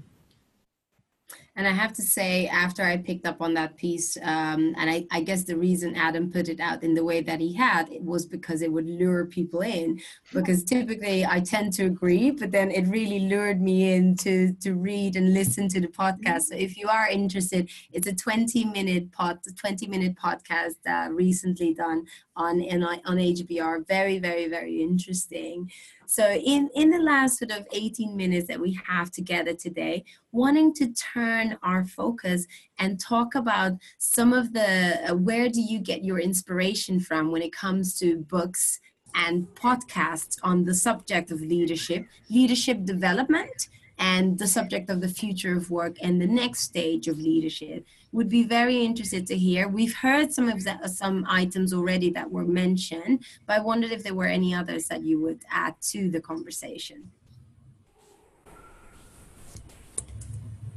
And 1.58 1.66
I 1.66 1.72
have 1.72 1.92
to 1.94 2.02
say, 2.02 2.46
after 2.46 2.84
I 2.84 2.98
picked 2.98 3.26
up 3.26 3.42
on 3.42 3.52
that 3.54 3.76
piece, 3.76 4.16
um, 4.22 4.76
and 4.78 4.88
I, 4.88 5.06
I, 5.10 5.22
guess 5.22 5.42
the 5.42 5.56
reason 5.56 5.96
Adam 5.96 6.30
put 6.30 6.48
it 6.48 6.60
out 6.60 6.84
in 6.84 6.94
the 6.94 7.02
way 7.02 7.20
that 7.20 7.40
he 7.40 7.52
had 7.52 7.90
it 7.90 8.00
was 8.00 8.26
because 8.26 8.62
it 8.62 8.72
would 8.72 8.88
lure 8.88 9.26
people 9.26 9.62
in. 9.62 10.00
Because 10.32 10.62
typically 10.62 11.26
I 11.26 11.40
tend 11.40 11.72
to 11.72 11.86
agree, 11.86 12.30
but 12.30 12.52
then 12.52 12.70
it 12.70 12.86
really 12.86 13.18
lured 13.18 13.60
me 13.60 13.92
in 13.92 14.14
to, 14.18 14.52
to 14.60 14.74
read 14.74 15.16
and 15.16 15.34
listen 15.34 15.68
to 15.70 15.80
the 15.80 15.88
podcast. 15.88 16.42
So 16.42 16.54
if 16.54 16.76
you 16.76 16.86
are 16.88 17.08
interested, 17.08 17.68
it's 17.90 18.06
a 18.06 18.14
20 18.14 18.64
minute 18.66 19.10
pod, 19.10 19.40
20 19.56 19.88
minute 19.88 20.14
podcast 20.14 20.76
uh, 20.88 21.10
recently 21.10 21.74
done 21.74 22.06
on, 22.38 22.62
on 22.62 23.16
HBR. 23.16 23.86
Very, 23.86 24.18
very, 24.18 24.48
very 24.48 24.80
interesting. 24.80 25.70
So 26.06 26.30
in, 26.30 26.70
in 26.74 26.90
the 26.90 27.00
last 27.00 27.38
sort 27.38 27.50
of 27.50 27.66
18 27.72 28.16
minutes 28.16 28.48
that 28.48 28.60
we 28.60 28.78
have 28.86 29.10
together 29.10 29.52
today, 29.52 30.04
wanting 30.32 30.72
to 30.74 30.92
turn 30.94 31.58
our 31.62 31.84
focus 31.84 32.46
and 32.78 32.98
talk 32.98 33.34
about 33.34 33.72
some 33.98 34.32
of 34.32 34.54
the, 34.54 35.10
uh, 35.10 35.14
where 35.14 35.48
do 35.50 35.60
you 35.60 35.80
get 35.80 36.04
your 36.04 36.18
inspiration 36.18 37.00
from 37.00 37.30
when 37.30 37.42
it 37.42 37.52
comes 37.52 37.98
to 37.98 38.16
books 38.16 38.80
and 39.14 39.46
podcasts 39.54 40.38
on 40.42 40.64
the 40.64 40.74
subject 40.74 41.30
of 41.30 41.40
leadership, 41.40 42.06
leadership 42.30 42.84
development, 42.84 43.68
and 43.98 44.38
the 44.38 44.46
subject 44.46 44.88
of 44.90 45.00
the 45.00 45.08
future 45.08 45.56
of 45.56 45.70
work 45.70 45.96
and 46.02 46.20
the 46.20 46.26
next 46.26 46.60
stage 46.60 47.08
of 47.08 47.18
leadership 47.18 47.84
would 48.12 48.28
be 48.28 48.42
very 48.42 48.78
interested 48.78 49.26
to 49.26 49.36
hear. 49.36 49.68
We've 49.68 49.94
heard 49.94 50.32
some 50.32 50.48
of 50.48 50.64
the, 50.64 50.88
some 50.88 51.26
items 51.28 51.72
already 51.72 52.10
that 52.10 52.30
were 52.30 52.44
mentioned 52.44 53.24
but 53.46 53.58
i 53.58 53.60
wondered 53.60 53.92
if 53.92 54.02
there 54.02 54.14
were 54.14 54.26
any 54.26 54.54
others 54.54 54.86
that 54.86 55.02
you 55.02 55.20
would 55.20 55.42
add 55.50 55.74
to 55.80 56.10
the 56.10 56.20
conversation. 56.20 57.10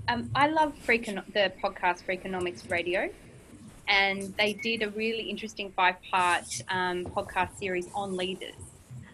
Um, 0.08 0.30
i 0.36 0.48
love 0.48 0.74
the 0.86 1.54
podcast 1.64 2.04
Freakonomics 2.06 2.70
radio 2.70 3.10
and 3.88 4.34
they 4.38 4.54
did 4.54 4.84
a 4.84 4.90
really 4.90 5.24
interesting 5.30 5.72
five 5.72 5.96
part 6.10 6.46
um, 6.70 7.06
podcast 7.06 7.58
series 7.58 7.88
on 7.94 8.18
leaders 8.18 8.71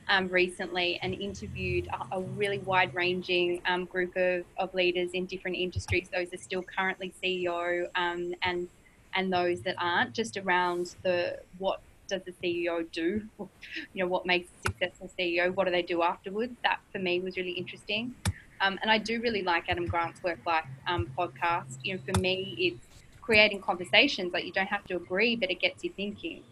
um, 0.10 0.28
recently 0.28 1.00
and 1.02 1.14
interviewed 1.14 1.88
a, 1.88 2.18
a 2.18 2.22
really 2.22 2.60
wide 2.60 2.94
ranging 2.94 3.62
um, 3.66 3.86
group 3.86 4.16
of, 4.16 4.46
of 4.58 4.74
leaders 4.74 5.12
in 5.14 5.26
different 5.26 5.58
industries. 5.58 6.08
Those 6.14 6.34
are 6.34 6.38
still 6.38 6.64
currently 6.64 7.14
CEO 7.24 7.88
um, 7.96 8.34
and 8.44 8.68
and 9.16 9.34
those 9.34 9.62
that 9.62 9.76
aren't, 9.80 10.14
just 10.14 10.38
around 10.38 10.96
the 11.02 11.40
what 11.58 11.82
does 12.08 12.22
the 12.24 12.34
CEO 12.44 12.90
do? 12.92 13.24
You 13.94 14.04
know, 14.04 14.08
what 14.08 14.26
makes 14.26 14.50
a 14.50 14.70
successful 14.70 15.10
CEO? 15.18 15.54
What 15.54 15.66
do 15.66 15.72
they 15.72 15.82
do 15.82 16.04
afterwards? 16.04 16.54
That 16.64 16.80
for 16.92 17.00
me 17.00 17.20
was 17.20 17.36
really 17.36 17.52
interesting. 17.52 18.14
Um, 18.62 18.80
and 18.82 18.90
I 18.90 18.98
do 18.98 19.22
really 19.22 19.42
like 19.42 19.70
Adam 19.70 19.86
Grant's 19.88 20.22
Work 20.24 20.40
Life 20.46 20.66
um, 20.88 21.12
podcast. 21.18 21.78
You 21.84 21.96
know, 21.96 22.02
for 22.06 22.20
me, 22.20 22.56
it's 22.60 22.88
creating 23.22 23.62
conversations. 23.62 24.34
Like 24.34 24.46
you 24.46 24.52
don't 24.52 24.68
have 24.68 24.86
to 24.86 24.96
agree, 24.96 25.36
but 25.36 25.52
it 25.52 25.60
gets 25.60 25.84
you 25.84 25.92
thinking 25.96 26.44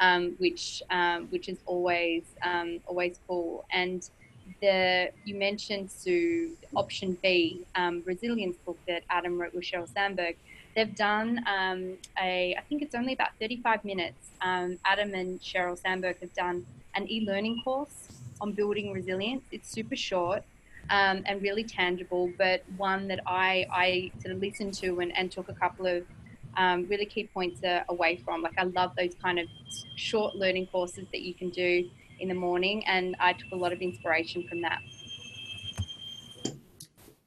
um, 0.00 0.34
which 0.38 0.82
um, 0.90 1.26
which 1.30 1.48
is 1.48 1.58
always 1.66 2.24
um, 2.42 2.80
always 2.86 3.18
cool. 3.26 3.64
And 3.70 4.08
the 4.60 5.10
you 5.24 5.34
mentioned 5.34 5.90
Sue 5.90 6.56
option 6.74 7.16
B 7.22 7.62
um, 7.74 8.02
resilience 8.04 8.56
book 8.58 8.78
that 8.86 9.02
Adam 9.10 9.38
wrote 9.38 9.54
with 9.54 9.64
Sheryl 9.64 9.92
Sandberg. 9.92 10.36
They've 10.74 10.94
done 10.94 11.44
um, 11.46 11.96
a 12.20 12.56
I 12.56 12.60
think 12.68 12.82
it's 12.82 12.94
only 12.94 13.12
about 13.12 13.30
35 13.40 13.84
minutes. 13.84 14.30
Um, 14.40 14.78
Adam 14.84 15.14
and 15.14 15.40
Sheryl 15.40 15.78
Sandberg 15.78 16.18
have 16.20 16.34
done 16.34 16.66
an 16.94 17.10
e-learning 17.10 17.62
course 17.62 18.08
on 18.40 18.52
building 18.52 18.92
resilience. 18.92 19.44
It's 19.50 19.70
super 19.70 19.96
short. 19.96 20.42
And 20.90 21.40
really 21.40 21.64
tangible, 21.64 22.30
but 22.36 22.62
one 22.76 23.08
that 23.08 23.20
I, 23.26 23.66
I 23.72 24.12
sort 24.20 24.34
of 24.34 24.42
listened 24.42 24.74
to 24.74 25.00
and, 25.00 25.16
and 25.16 25.32
took 25.32 25.48
a 25.48 25.54
couple 25.54 25.86
of 25.86 26.04
um, 26.56 26.86
really 26.88 27.06
key 27.06 27.28
points 27.32 27.60
away 27.88 28.16
from. 28.24 28.42
Like 28.42 28.58
I 28.58 28.64
love 28.64 28.92
those 28.96 29.14
kind 29.22 29.38
of 29.38 29.46
short 29.96 30.34
learning 30.34 30.66
courses 30.66 31.06
that 31.12 31.22
you 31.22 31.34
can 31.34 31.50
do 31.50 31.88
in 32.20 32.28
the 32.28 32.34
morning, 32.34 32.84
and 32.86 33.16
I 33.20 33.32
took 33.32 33.52
a 33.52 33.56
lot 33.56 33.72
of 33.72 33.80
inspiration 33.80 34.46
from 34.48 34.62
that. 34.62 34.80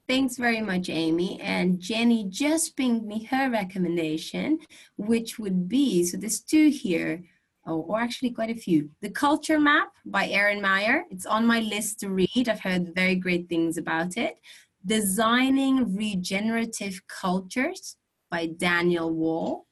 Thanks 0.07 0.37
very 0.37 0.61
much, 0.61 0.87
Amy. 0.89 1.37
And 1.41 1.81
Jenny 1.81 2.23
just 2.29 2.77
pinged 2.77 3.05
me 3.05 3.25
her 3.25 3.49
recommendation, 3.49 4.59
which 4.95 5.37
would 5.37 5.67
be 5.67 6.05
so 6.05 6.15
there's 6.15 6.39
two 6.39 6.69
here, 6.69 7.25
oh, 7.65 7.81
or 7.81 7.99
actually 7.99 8.31
quite 8.31 8.49
a 8.49 8.55
few. 8.55 8.89
The 9.01 9.09
Culture 9.09 9.59
Map 9.59 9.89
by 10.05 10.29
Erin 10.29 10.61
Meyer. 10.61 11.03
It's 11.11 11.25
on 11.25 11.45
my 11.45 11.59
list 11.59 11.99
to 11.99 12.09
read. 12.09 12.47
I've 12.47 12.61
heard 12.61 12.95
very 12.95 13.15
great 13.15 13.49
things 13.49 13.77
about 13.77 14.15
it. 14.15 14.39
Designing 14.85 15.93
Regenerative 15.93 17.01
Cultures 17.07 17.97
by 18.29 18.47
Daniel 18.47 19.13
Wahl. 19.13 19.67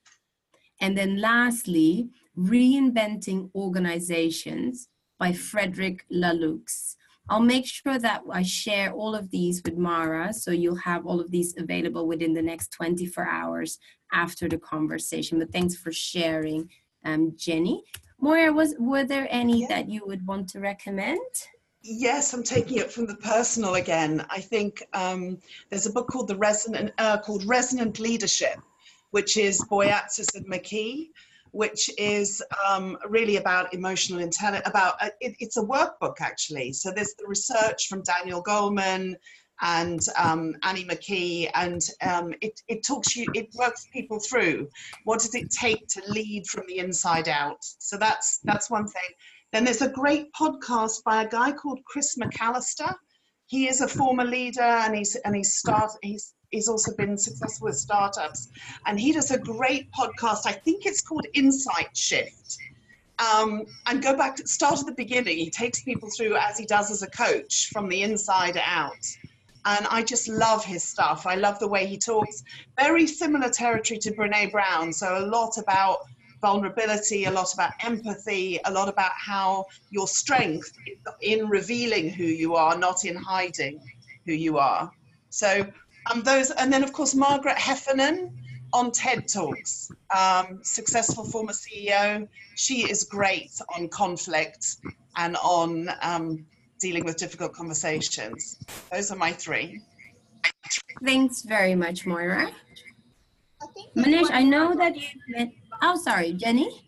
And 0.82 0.98
then 0.98 1.22
lastly, 1.22 2.10
Reinventing 2.38 3.50
Organizations 3.56 4.90
by 5.18 5.32
Frederic 5.32 6.06
Laloux. 6.12 6.96
I'll 7.28 7.42
make 7.42 7.66
sure 7.66 7.98
that 7.98 8.22
I 8.32 8.44
share 8.44 8.92
all 8.92 9.16
of 9.16 9.32
these 9.32 9.64
with 9.64 9.78
Mara, 9.78 10.32
so 10.32 10.52
you'll 10.52 10.76
have 10.76 11.08
all 11.08 11.20
of 11.20 11.32
these 11.32 11.56
available 11.58 12.08
within 12.08 12.34
the 12.34 12.42
next 12.42 12.72
24 12.72 13.28
hours 13.28 13.80
after 14.12 14.48
the 14.48 14.60
conversation. 14.60 15.40
But 15.40 15.52
thanks 15.52 15.76
for 15.76 15.92
sharing, 15.92 16.70
um, 17.04 17.34
Jenny. 17.36 17.84
Moira, 18.20 18.54
was 18.54 18.76
were 18.80 19.04
there 19.04 19.28
any 19.32 19.62
yeah. 19.62 19.68
that 19.70 19.90
you 19.90 20.06
would 20.06 20.26
want 20.28 20.50
to 20.50 20.60
recommend? 20.60 21.20
Yes, 21.88 22.34
I'm 22.34 22.42
taking 22.42 22.80
it 22.80 22.92
from 22.92 23.06
the 23.06 23.16
personal 23.16 23.76
again. 23.76 24.26
I 24.32 24.42
think 24.42 24.82
um, 24.94 25.38
there's 25.70 25.86
a 25.86 25.92
book 25.92 26.08
called 26.08 26.28
the 26.28 26.36
Resonant 26.36 26.92
uh, 26.98 27.20
called 27.20 27.46
Resonant 27.46 28.00
Leadership, 28.00 28.58
which 29.12 29.38
is 29.38 29.64
Boyatzis 29.70 30.34
and 30.34 30.48
McKee, 30.48 31.10
which 31.52 31.92
is 32.00 32.44
um, 32.68 32.98
really 33.08 33.36
about 33.36 33.72
emotional 33.72 34.20
intelligence. 34.20 34.68
About 34.68 34.96
uh, 35.00 35.10
it, 35.22 35.36
it's 35.40 35.58
a 35.58 35.62
workbook 35.62 36.16
actually. 36.22 36.74
So 36.74 36.92
there's 36.92 37.14
the 37.20 37.28
research 37.28 37.88
from 37.88 38.02
Daniel 38.02 38.42
Goleman 38.44 39.14
and 39.62 40.00
um, 40.18 40.56
Annie 40.64 40.86
McKee, 40.86 41.50
and 41.54 41.82
um, 42.02 42.34
it, 42.42 42.62
it 42.68 42.84
talks 42.84 43.16
you, 43.16 43.28
it 43.36 43.50
works 43.54 43.88
people 43.94 44.20
through. 44.20 44.68
What 45.04 45.20
does 45.20 45.36
it 45.36 45.52
take 45.52 45.88
to 45.90 46.02
lead 46.08 46.48
from 46.48 46.64
the 46.68 46.80
inside 46.80 47.30
out? 47.30 47.60
So 47.62 47.96
that's 47.98 48.40
that's 48.44 48.72
one 48.72 48.88
thing. 48.88 49.12
Then 49.56 49.64
there's 49.64 49.82
a 49.82 49.88
great 49.88 50.34
podcast 50.34 51.02
by 51.06 51.24
a 51.24 51.30
guy 51.30 51.54
called 51.54 51.80
Chris 51.86 52.18
McAllister. 52.18 52.94
He 53.46 53.70
is 53.70 53.80
a 53.80 53.88
former 53.88 54.26
leader, 54.26 54.60
and 54.60 54.94
he's 54.94 55.16
and 55.16 55.34
he's 55.34 55.56
start 55.56 55.92
he's 56.02 56.34
he's 56.52 56.68
also 56.68 56.94
been 56.98 57.18
successful 57.18 57.68
with 57.68 57.78
startups, 57.78 58.50
and 58.86 59.00
he 59.00 59.14
does 59.14 59.32
a 59.32 59.40
great 59.40 59.90
podcast. 59.94 60.42
I 60.46 60.52
think 60.52 60.86
it's 60.86 61.02
called 61.02 61.26
Insight 61.34 61.96
Shift. 61.96 62.58
Um, 63.18 63.66
and 63.86 64.04
go 64.04 64.18
back 64.18 64.36
to 64.36 64.46
start 64.46 64.82
at 64.82 64.88
the 64.88 64.92
beginning. 64.92 65.38
He 65.38 65.50
takes 65.50 65.82
people 65.84 66.10
through 66.10 66.36
as 66.36 66.58
he 66.58 66.66
does 66.66 66.92
as 66.92 67.02
a 67.02 67.10
coach 67.10 67.70
from 67.72 67.88
the 67.88 68.04
inside 68.04 68.58
out 68.62 69.06
and 69.66 69.88
I 69.90 70.04
just 70.04 70.28
love 70.28 70.64
his 70.64 70.84
stuff. 70.84 71.26
I 71.26 71.36
love 71.36 71.60
the 71.60 71.68
way 71.68 71.88
he 71.88 71.98
talks. 71.98 72.44
Very 72.78 73.08
similar 73.08 73.50
territory 73.50 74.00
to 74.00 74.12
Brene 74.12 74.52
Brown. 74.52 74.94
So 74.94 75.18
a 75.18 75.26
lot 75.26 75.58
about 75.58 76.00
vulnerability, 76.42 77.26
a 77.26 77.32
lot 77.32 77.54
about 77.54 77.72
empathy, 77.84 78.60
a 78.66 78.72
lot 78.72 78.88
about 78.90 79.12
how 79.14 79.66
your 79.90 80.08
strength 80.08 80.72
in 81.22 81.48
revealing 81.48 82.10
who 82.10 82.24
you 82.26 82.56
are, 82.56 82.78
not 82.78 83.06
in 83.06 83.16
hiding 83.16 83.80
who 84.26 84.34
you 84.34 84.58
are. 84.58 84.92
So 85.30 85.66
um, 86.12 86.22
those, 86.22 86.52
and 86.52 86.72
then 86.72 86.84
of 86.84 86.94
course 86.94 87.16
Margaret 87.16 87.58
Heffernan 87.58 88.38
on 88.74 88.92
TED 88.92 89.28
Talks, 89.28 89.92
um, 90.16 90.60
successful 90.64 91.24
former 91.24 91.54
CEO. 91.54 92.28
She 92.56 92.90
is 92.90 93.04
great 93.04 93.52
on 93.76 93.88
conflict 93.90 94.78
and 95.16 95.38
on 95.38 95.90
um, 96.02 96.46
dealing 96.80 97.06
with 97.06 97.18
difficult 97.18 97.54
conversations. 97.54 98.60
Those 98.92 99.12
are 99.12 99.16
my 99.16 99.32
three. 99.32 99.82
Thanks 101.04 101.42
very 101.42 101.76
much, 101.76 102.06
Moira. 102.06 102.52
Manish, 103.96 104.30
I 104.32 104.44
know 104.44 104.76
that 104.76 104.96
you 104.96 105.52
met, 105.82 105.94
oh, 105.94 105.96
sorry, 105.98 106.34
Jenny? 106.34 106.82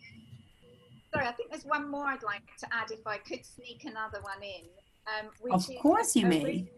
Sorry, 1.13 1.25
I 1.25 1.31
think 1.31 1.51
there's 1.51 1.65
one 1.65 1.89
more 1.89 2.05
I'd 2.05 2.23
like 2.23 2.43
to 2.59 2.67
add 2.71 2.91
if 2.91 3.05
I 3.05 3.17
could 3.17 3.45
sneak 3.45 3.85
another 3.85 4.19
one 4.21 4.43
in. 4.43 4.65
Um, 5.07 5.29
of 5.51 5.65
course 5.81 6.15
you 6.15 6.25
may. 6.25 6.69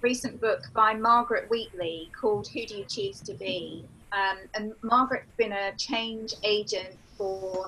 Recent 0.00 0.40
book 0.40 0.62
by 0.74 0.94
Margaret 0.94 1.50
Wheatley 1.50 2.10
called 2.18 2.48
Who 2.48 2.64
Do 2.64 2.78
You 2.78 2.84
Choose 2.84 3.20
to 3.20 3.34
Be? 3.34 3.84
Um, 4.12 4.38
and 4.54 4.72
Margaret's 4.82 5.30
been 5.36 5.52
a 5.52 5.72
change 5.76 6.34
agent 6.42 6.96
for 7.18 7.66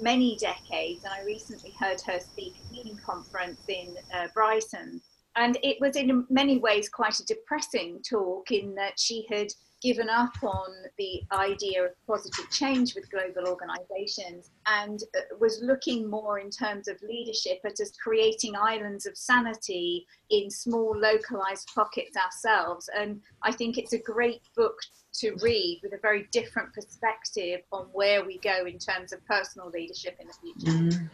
many 0.00 0.36
decades, 0.36 1.04
and 1.04 1.12
I 1.12 1.22
recently 1.24 1.72
heard 1.78 2.00
her 2.02 2.18
speak 2.20 2.54
at 2.56 2.70
a 2.70 2.72
meeting 2.72 2.98
conference 3.04 3.60
in 3.68 3.96
uh, 4.14 4.28
Brighton. 4.34 5.00
And 5.36 5.58
it 5.62 5.80
was 5.80 5.96
in 5.96 6.26
many 6.30 6.58
ways 6.58 6.88
quite 6.88 7.18
a 7.18 7.24
depressing 7.26 8.00
talk 8.08 8.50
in 8.50 8.74
that 8.76 8.98
she 8.98 9.26
had 9.30 9.48
given 9.84 10.08
up 10.08 10.32
on 10.42 10.70
the 10.96 11.22
idea 11.32 11.84
of 11.84 11.90
positive 12.06 12.50
change 12.50 12.94
with 12.94 13.08
global 13.10 13.46
organizations 13.46 14.50
and 14.66 15.02
uh, 15.14 15.20
was 15.38 15.60
looking 15.62 16.08
more 16.08 16.38
in 16.38 16.48
terms 16.48 16.88
of 16.88 16.96
leadership 17.02 17.60
at 17.66 17.78
us 17.78 17.92
creating 18.02 18.56
islands 18.56 19.04
of 19.04 19.14
sanity 19.14 20.06
in 20.30 20.50
small 20.50 20.98
localized 20.98 21.68
pockets 21.74 22.16
ourselves. 22.16 22.88
And 22.98 23.20
I 23.42 23.52
think 23.52 23.76
it's 23.76 23.92
a 23.92 23.98
great 23.98 24.40
book 24.56 24.76
to 25.16 25.36
read 25.42 25.80
with 25.82 25.92
a 25.92 26.00
very 26.00 26.28
different 26.32 26.72
perspective 26.72 27.60
on 27.70 27.84
where 27.92 28.24
we 28.24 28.38
go 28.38 28.64
in 28.64 28.78
terms 28.78 29.12
of 29.12 29.24
personal 29.26 29.68
leadership 29.68 30.16
in 30.18 30.28
the 30.28 30.34
future. 30.40 30.96
Mm. 30.96 31.08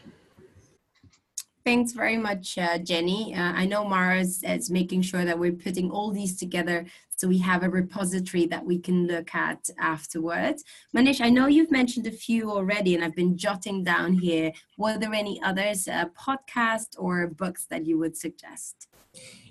Thanks 1.71 1.93
very 1.93 2.17
much, 2.17 2.59
uh, 2.59 2.79
Jenny. 2.79 3.33
Uh, 3.33 3.53
I 3.53 3.65
know 3.65 3.85
Mara 3.85 4.19
is, 4.19 4.43
is, 4.43 4.73
making 4.73 5.03
sure 5.03 5.25
that 5.25 5.39
we're 5.39 5.53
putting 5.53 5.89
all 5.89 6.11
these 6.11 6.37
together 6.37 6.85
so 7.15 7.29
we 7.29 7.39
have 7.39 7.63
a 7.63 7.71
repository 7.71 8.47
that 8.47 8.67
we 8.67 8.77
can 8.81 9.07
look 9.07 9.33
at 9.37 9.71
afterwards. 9.79 10.65
Manish, 10.97 11.21
I 11.21 11.31
know 11.31 11.47
you've 11.47 11.71
mentioned 11.71 12.09
a 12.09 12.11
few 12.11 12.51
already 12.51 12.97
and 12.97 13.05
I've 13.05 13.15
been 13.15 13.39
jotting 13.39 13.85
down 13.85 14.15
here. 14.15 14.51
Were 14.79 14.99
there 14.99 15.15
any 15.15 15.41
others, 15.45 15.87
uh, 15.87 16.07
podcast 16.07 16.97
or 16.99 17.29
books 17.29 17.67
that 17.71 17.87
you 17.87 17.99
would 18.01 18.17
suggest? 18.17 18.89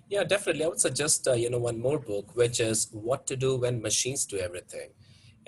Yeah, 0.10 0.26
definitely. 0.26 0.66
I 0.66 0.68
would 0.68 0.82
suggest 0.82 1.26
uh, 1.26 1.36
you 1.36 1.50
know 1.50 1.60
one 1.60 1.80
more 1.80 2.00
book, 2.00 2.36
which 2.36 2.60
is 2.60 2.90
"What 2.92 3.28
to 3.28 3.38
Do 3.38 3.56
When 3.56 3.82
Machines 3.82 4.26
Do 4.26 4.40
Everything," 4.40 4.90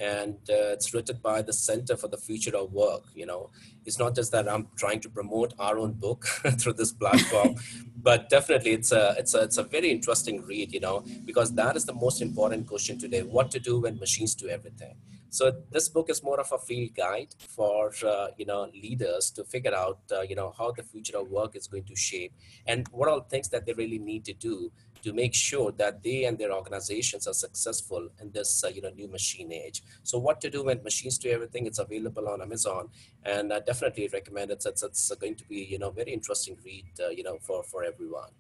and 0.02 0.34
uh, 0.50 0.74
it's 0.74 0.94
written 0.94 1.20
by 1.22 1.42
the 1.44 1.54
Center 1.54 1.96
for 1.96 2.08
the 2.08 2.18
Future 2.18 2.56
of 2.56 2.74
Work. 2.74 3.04
You 3.14 3.28
know, 3.28 3.52
it's 3.86 4.00
not 4.00 4.16
just 4.16 4.32
that 4.32 4.50
I'm 4.50 4.68
trying 4.76 5.00
to 5.02 5.10
promote 5.10 5.54
our 5.60 5.78
own 5.78 5.94
book 5.94 6.26
through 6.60 6.74
this 6.74 6.92
platform, 6.92 7.56
but 7.96 8.30
definitely 8.30 8.72
it's 8.72 8.92
a 8.92 9.16
it's 9.18 9.36
a 9.36 9.44
it's 9.44 9.58
a 9.58 9.64
very 9.64 9.92
interesting 9.92 10.42
read. 10.46 10.74
You 10.74 10.80
know, 10.80 11.06
because 11.24 11.54
that 11.54 11.76
is 11.76 11.86
the 11.86 11.94
most 11.94 12.22
important 12.22 12.68
question 12.68 12.98
today: 12.98 13.22
what 13.22 13.52
to 13.52 13.60
do 13.60 13.80
when 13.80 14.00
machines 14.00 14.34
do 14.34 14.50
everything. 14.50 14.96
So 15.30 15.50
this 15.72 15.88
book 15.88 16.10
is 16.10 16.22
more 16.24 16.42
of 16.42 16.52
a 16.52 16.58
field 16.58 16.94
guide 16.94 17.34
for 17.48 17.94
uh, 18.06 18.28
you 18.38 18.46
know 18.46 18.70
leaders 18.74 19.32
to 19.32 19.46
figure 19.46 19.74
out 19.74 20.00
uh, 20.12 20.22
you 20.22 20.36
know 20.36 20.54
how 20.58 20.72
the 20.72 20.84
future 20.84 21.18
of 21.18 21.30
work 21.30 21.56
is 21.56 21.68
going 21.68 21.86
to 21.86 21.96
shape 21.96 22.34
and 22.66 22.88
what 22.90 23.08
all 23.08 23.22
things 23.22 23.48
that 23.50 23.66
they 23.66 23.74
really 23.74 24.00
need 24.00 24.26
to 24.26 24.34
do 24.34 24.72
to 25.04 25.14
make 25.14 25.34
sure 25.34 25.72
that 25.74 26.04
they 26.04 26.26
and 26.26 26.38
their 26.38 26.54
organizations 26.54 27.28
are 27.28 27.34
successful 27.34 28.10
in 28.20 28.32
this 28.32 28.64
uh, 28.64 28.68
you 28.68 28.82
know 28.82 28.90
new 28.90 29.08
machine 29.08 29.52
age. 29.52 29.84
So 30.04 30.18
what 30.18 30.42
to 30.42 30.50
do 30.50 30.64
when 30.64 30.84
machines 30.84 31.18
do 31.18 31.30
everything? 31.30 31.66
It's 31.66 31.80
available 31.80 32.28
on 32.28 32.42
Amazon, 32.42 32.90
and 33.24 33.54
I 33.54 33.60
definitely 33.60 34.10
recommend 34.12 34.52
it. 34.52 34.64
It's, 34.66 34.84
it's 34.84 35.12
going 35.16 35.36
to 35.36 35.46
be 35.46 35.60
you 35.74 35.80
know 35.80 35.92
very 35.92 36.14
interesting 36.14 36.58
read 36.66 36.86
uh, 37.00 37.10
you 37.10 37.24
know 37.24 37.38
for 37.42 37.64
for 37.64 37.84
everyone. 37.84 38.32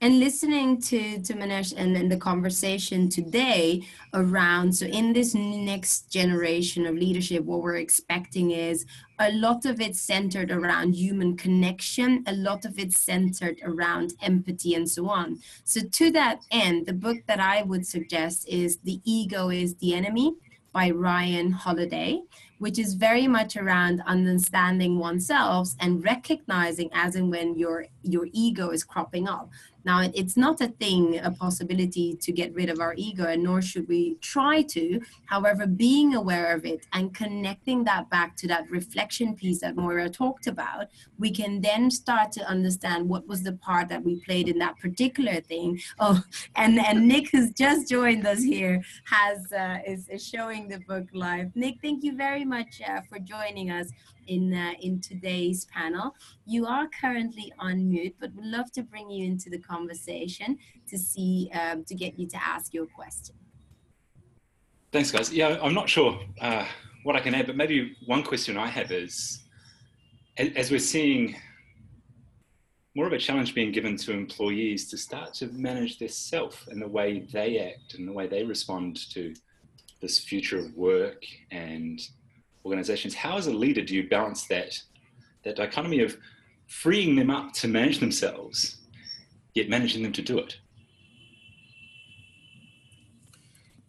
And 0.00 0.18
listening 0.18 0.80
to, 0.82 1.22
to 1.22 1.34
Manish 1.34 1.72
and, 1.76 1.96
and 1.96 2.10
the 2.10 2.16
conversation 2.16 3.08
today 3.08 3.86
around, 4.14 4.74
so 4.74 4.86
in 4.86 5.12
this 5.12 5.34
next 5.34 6.10
generation 6.10 6.86
of 6.86 6.96
leadership, 6.96 7.44
what 7.44 7.62
we're 7.62 7.76
expecting 7.76 8.50
is 8.50 8.84
a 9.20 9.32
lot 9.32 9.64
of 9.64 9.80
it 9.80 9.94
centered 9.94 10.50
around 10.50 10.94
human 10.94 11.36
connection, 11.36 12.24
a 12.26 12.32
lot 12.32 12.64
of 12.64 12.78
it 12.78 12.92
centered 12.92 13.60
around 13.62 14.14
empathy 14.22 14.74
and 14.74 14.90
so 14.90 15.08
on. 15.08 15.38
So 15.64 15.80
to 15.80 16.10
that 16.10 16.40
end, 16.50 16.86
the 16.86 16.92
book 16.92 17.18
that 17.28 17.38
I 17.38 17.62
would 17.62 17.86
suggest 17.86 18.48
is 18.48 18.78
The 18.78 19.00
Ego 19.04 19.50
is 19.50 19.76
the 19.76 19.94
Enemy 19.94 20.34
by 20.72 20.90
Ryan 20.90 21.52
Holiday, 21.52 22.22
which 22.62 22.78
is 22.78 22.94
very 22.94 23.26
much 23.26 23.56
around 23.56 24.00
understanding 24.06 24.96
oneself 24.96 25.74
and 25.80 26.04
recognizing 26.04 26.88
as 26.92 27.16
and 27.16 27.28
when 27.28 27.58
your 27.58 27.86
your 28.02 28.28
ego 28.32 28.70
is 28.70 28.84
cropping 28.84 29.26
up 29.26 29.50
now, 29.84 30.08
it's 30.14 30.36
not 30.36 30.60
a 30.60 30.68
thing, 30.68 31.18
a 31.18 31.30
possibility 31.30 32.14
to 32.14 32.32
get 32.32 32.54
rid 32.54 32.70
of 32.70 32.80
our 32.80 32.94
ego, 32.96 33.24
and 33.24 33.42
nor 33.42 33.60
should 33.60 33.88
we 33.88 34.16
try 34.20 34.62
to. 34.62 35.00
However, 35.26 35.66
being 35.66 36.14
aware 36.14 36.54
of 36.54 36.64
it 36.64 36.86
and 36.92 37.14
connecting 37.14 37.84
that 37.84 38.08
back 38.10 38.36
to 38.36 38.48
that 38.48 38.70
reflection 38.70 39.34
piece 39.34 39.60
that 39.60 39.76
Moira 39.76 40.08
talked 40.08 40.46
about, 40.46 40.86
we 41.18 41.30
can 41.30 41.60
then 41.60 41.90
start 41.90 42.32
to 42.32 42.44
understand 42.48 43.08
what 43.08 43.26
was 43.26 43.42
the 43.42 43.54
part 43.54 43.88
that 43.88 44.04
we 44.04 44.20
played 44.20 44.48
in 44.48 44.58
that 44.58 44.78
particular 44.78 45.40
thing. 45.40 45.80
Oh, 45.98 46.22
and, 46.56 46.78
and 46.78 47.08
Nick, 47.08 47.30
who's 47.30 47.52
just 47.52 47.88
joined 47.88 48.26
us 48.26 48.42
here, 48.42 48.82
has 49.04 49.52
uh, 49.52 49.78
is, 49.86 50.08
is 50.08 50.26
showing 50.26 50.68
the 50.68 50.78
book 50.80 51.06
live. 51.12 51.50
Nick, 51.54 51.76
thank 51.82 52.04
you 52.04 52.16
very 52.16 52.44
much 52.44 52.80
uh, 52.88 53.00
for 53.08 53.18
joining 53.18 53.70
us 53.70 53.88
in 54.26 54.54
uh, 54.54 54.72
in 54.80 55.00
today's 55.00 55.66
panel. 55.66 56.14
You 56.46 56.66
are 56.66 56.88
currently 57.00 57.52
on 57.58 57.88
mute, 57.88 58.14
but 58.20 58.34
we'd 58.34 58.46
love 58.46 58.70
to 58.72 58.82
bring 58.82 59.10
you 59.10 59.26
into 59.26 59.50
the 59.50 59.58
conversation 59.74 60.50
to 60.90 60.96
see 61.10 61.50
um, 61.60 61.78
to 61.88 61.94
get 62.02 62.12
you 62.18 62.26
to 62.34 62.38
ask 62.54 62.68
your 62.78 62.86
question. 62.98 63.36
Thanks, 64.94 65.10
guys. 65.10 65.32
Yeah, 65.32 65.58
I'm 65.64 65.76
not 65.80 65.88
sure 65.88 66.20
uh, 66.40 66.66
what 67.04 67.14
I 67.16 67.20
can 67.20 67.34
add, 67.34 67.46
but 67.46 67.56
maybe 67.56 67.96
one 68.14 68.22
question 68.22 68.56
I 68.56 68.68
have 68.78 68.90
is, 69.04 69.14
as 70.62 70.70
we're 70.70 70.88
seeing 70.96 71.22
more 72.94 73.06
of 73.06 73.14
a 73.14 73.18
challenge 73.18 73.54
being 73.54 73.72
given 73.72 73.96
to 73.96 74.12
employees 74.12 74.90
to 74.90 74.96
start 74.98 75.32
to 75.32 75.46
manage 75.68 75.98
their 75.98 76.14
self 76.32 76.54
and 76.70 76.80
the 76.82 76.92
way 76.98 77.26
they 77.32 77.58
act 77.70 77.94
and 77.94 78.06
the 78.06 78.12
way 78.12 78.26
they 78.26 78.44
respond 78.44 79.10
to 79.14 79.22
this 80.02 80.18
future 80.18 80.58
of 80.58 80.74
work 80.74 81.22
and 81.50 82.00
organizations. 82.66 83.14
How, 83.14 83.38
as 83.38 83.46
a 83.46 83.52
leader, 83.64 83.82
do 83.82 83.94
you 83.94 84.08
balance 84.08 84.46
that 84.48 84.72
that 85.44 85.56
dichotomy 85.56 86.00
of 86.02 86.16
freeing 86.66 87.16
them 87.16 87.30
up 87.30 87.52
to 87.52 87.66
manage 87.68 87.98
themselves, 87.98 88.58
yet 89.54 89.68
managing 89.68 90.02
them 90.02 90.12
to 90.12 90.22
do 90.22 90.38
it? 90.38 90.58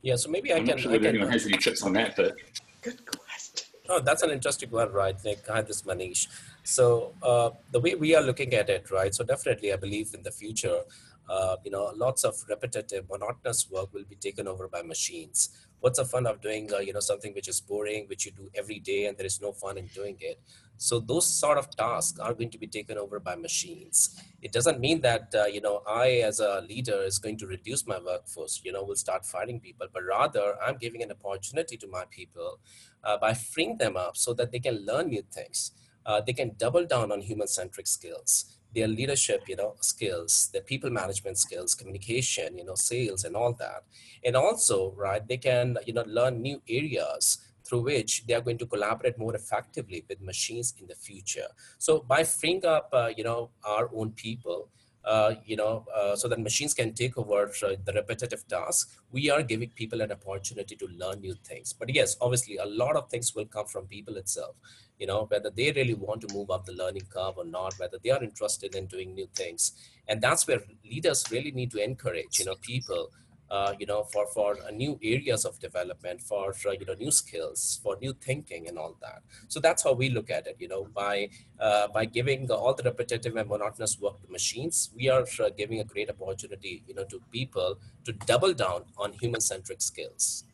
Yeah, 0.02 0.16
so 0.18 0.30
maybe 0.30 0.52
I 0.52 0.58
I'm 0.58 0.66
can. 0.66 0.76
not 0.76 0.80
sure 0.82 0.92
I 0.94 0.98
can 0.98 1.08
anyone 1.08 1.32
has 1.32 1.46
any 1.46 1.58
tips 1.58 1.82
on 1.84 1.94
that, 1.94 2.16
but 2.16 2.36
Good 2.82 3.06
question. 3.06 3.68
Oh, 3.90 4.02
that's 4.02 4.22
an 4.22 4.30
interesting 4.30 4.70
one, 4.70 4.92
right, 4.92 5.16
Nick? 5.24 5.46
Hi, 5.48 5.62
this 5.62 5.78
is 5.78 5.82
Manish. 5.84 6.28
So 6.64 7.14
uh, 7.22 7.52
the 7.72 7.80
way 7.80 7.96
we 7.96 8.16
are 8.16 8.22
looking 8.22 8.54
at 8.54 8.70
it, 8.70 8.92
right? 8.92 9.14
So 9.16 9.24
definitely, 9.24 9.72
I 9.72 9.78
believe 9.78 10.14
in 10.14 10.24
the 10.24 10.32
future, 10.32 10.82
uh, 11.30 11.56
you 11.64 11.72
know, 11.72 11.92
lots 11.96 12.24
of 12.24 12.36
repetitive, 12.50 13.10
monotonous 13.10 13.70
work 13.70 13.94
will 13.94 14.04
be 14.04 14.16
taken 14.16 14.48
over 14.48 14.68
by 14.68 14.82
machines. 14.82 15.50
What's 15.80 16.00
the 16.00 16.06
fun 16.06 16.26
of 16.28 16.42
doing, 16.42 16.72
uh, 16.74 16.80
you 16.80 16.94
know, 16.94 17.00
something 17.00 17.34
which 17.34 17.48
is 17.48 17.60
boring, 17.60 18.08
which 18.08 18.26
you 18.26 18.32
do 18.32 18.50
every 18.56 18.80
day, 18.80 19.06
and 19.06 19.18
there 19.18 19.26
is 19.26 19.42
no 19.42 19.52
fun 19.52 19.78
in 19.78 19.88
doing 19.88 20.18
it? 20.20 20.40
So 20.78 21.00
those 21.00 21.26
sort 21.26 21.58
of 21.58 21.70
tasks 21.76 22.20
are 22.20 22.34
going 22.34 22.50
to 22.52 22.58
be 22.58 22.68
taken 22.68 22.98
over 22.98 23.20
by 23.20 23.36
machines. 23.36 24.22
It 24.42 24.52
doesn't 24.52 24.80
mean 24.80 25.02
that 25.02 25.34
uh, 25.34 25.46
you 25.46 25.62
know 25.62 25.82
I, 25.88 26.22
as 26.26 26.40
a 26.40 26.62
leader, 26.62 27.04
is 27.04 27.20
going 27.20 27.38
to 27.38 27.48
reduce 27.48 27.86
my 27.86 28.00
workforce. 28.00 28.62
You 28.64 28.72
know, 28.74 28.84
will 28.84 28.96
start 28.96 29.26
firing 29.26 29.60
people, 29.60 29.88
but 29.94 30.04
rather 30.04 30.56
I'm 30.62 30.78
giving 30.78 31.04
an 31.04 31.12
opportunity 31.12 31.78
to 31.78 31.88
my 31.88 32.06
people 32.10 32.60
uh, 33.04 33.18
by 33.18 33.34
freeing 33.34 33.78
them 33.78 33.98
up 33.98 34.18
so 34.18 34.34
that 34.34 34.52
they 34.52 34.60
can 34.60 34.86
learn 34.86 35.10
new 35.10 35.24
things. 35.32 35.72
Uh, 36.06 36.20
they 36.20 36.34
can 36.34 36.52
double 36.58 36.86
down 36.86 37.14
on 37.14 37.22
human-centric 37.22 37.88
skills 37.88 38.58
their 38.76 38.88
leadership 38.88 39.44
you 39.48 39.56
know 39.56 39.76
skills 39.80 40.50
their 40.54 40.62
people 40.62 40.90
management 40.90 41.38
skills 41.38 41.76
communication 41.76 42.58
you 42.58 42.66
know 42.66 42.76
sales 42.76 43.24
and 43.24 43.36
all 43.36 43.54
that. 43.54 43.84
And 44.26 44.36
also 44.36 44.94
right 44.96 45.26
they 45.28 45.38
can 45.38 45.78
you 45.86 45.94
know 45.94 46.04
learn 46.08 46.42
new 46.42 46.62
areas 46.68 47.40
through 47.66 47.82
which 47.82 48.26
they 48.28 48.34
are 48.34 48.42
going 48.42 48.58
to 48.58 48.66
collaborate 48.66 49.18
more 49.18 49.36
effectively 49.36 50.04
with 50.10 50.22
machines 50.22 50.74
in 50.80 50.88
the 50.88 50.96
future. 50.96 51.48
So 51.78 52.00
by 52.00 52.24
freeing 52.24 52.66
up 52.66 52.90
uh, 52.94 53.12
you 53.16 53.24
know 53.24 53.52
our 53.64 53.90
own 53.94 54.12
people 54.12 54.70
uh, 55.06 55.36
you 55.46 55.56
know, 55.56 55.86
uh, 55.96 56.16
so 56.16 56.28
that 56.28 56.40
machines 56.40 56.74
can 56.74 56.94
take 56.94 57.18
over 57.18 57.52
uh, 57.64 57.76
the 57.86 57.94
repetitive 57.94 58.48
tasks. 58.48 58.98
We 59.12 59.30
are 59.30 59.44
giving 59.44 59.70
people 59.70 60.02
an 60.02 60.12
opportunity 60.12 60.76
to 60.78 60.88
learn 60.88 61.22
new 61.22 61.36
things. 61.44 61.74
But 61.74 61.94
yes, 61.94 62.16
obviously, 62.22 62.58
a 62.58 62.66
lot 62.66 62.96
of 62.96 63.10
things 63.10 63.36
will 63.36 63.46
come 63.46 63.66
from 63.66 63.88
people 63.88 64.18
itself. 64.18 64.56
You 65.00 65.08
know, 65.08 65.26
whether 65.26 65.50
they 65.50 65.72
really 65.72 65.96
want 65.96 66.22
to 66.22 66.34
move 66.34 66.50
up 66.52 66.66
the 66.66 66.74
learning 66.74 67.08
curve 67.10 67.38
or 67.38 67.46
not, 67.46 67.74
whether 67.78 67.98
they 68.02 68.12
are 68.12 68.24
interested 68.24 68.76
in 68.76 68.86
doing 68.86 69.14
new 69.14 69.28
things, 69.36 69.74
and 70.08 70.22
that's 70.22 70.48
where 70.48 70.62
leaders 70.86 71.26
really 71.32 71.52
need 71.52 71.72
to 71.72 71.84
encourage. 71.84 72.40
You 72.40 72.46
know, 72.46 72.56
people 72.62 73.10
uh, 73.50 73.74
you 73.80 73.86
know, 73.86 74.04
for 74.04 74.26
for 74.28 74.58
uh, 74.66 74.72
new 74.72 75.00
areas 75.04 75.46
of 75.46 75.60
development, 75.60 76.22
for 76.22 76.54
you 76.80 76.86
know 76.86 76.94
new 76.94 77.12
skills, 77.12 77.80
for 77.84 77.98
new 78.02 78.14
thinking, 78.14 78.68
and 78.68 78.78
all 78.78 78.98
that. 79.02 79.22
So 79.48 79.60
that's 79.60 79.84
how 79.84 79.94
we 79.94 80.10
look 80.10 80.30
at 80.30 80.48
it. 80.48 80.58
You 80.60 80.68
know, 80.68 80.88
by 80.94 81.30
uh, 81.60 81.88
by 81.88 82.06
giving 82.06 82.50
all 82.52 82.74
the 82.74 82.84
repetitive 82.84 83.36
and 83.36 83.50
monotonous 83.50 84.00
work 84.00 84.22
to 84.22 84.32
machines, 84.32 84.92
we 84.96 85.10
are 85.10 85.26
uh, 85.40 85.50
giving 85.56 85.80
a 85.80 85.84
great 85.84 86.10
opportunity, 86.10 86.84
you 86.88 86.96
know, 86.96 87.06
to 87.06 87.22
people 87.32 87.78
to 88.06 88.14
double 88.14 88.54
down 88.54 88.86
on 88.98 89.14
human-centric 89.14 89.82
skills. 89.82 90.46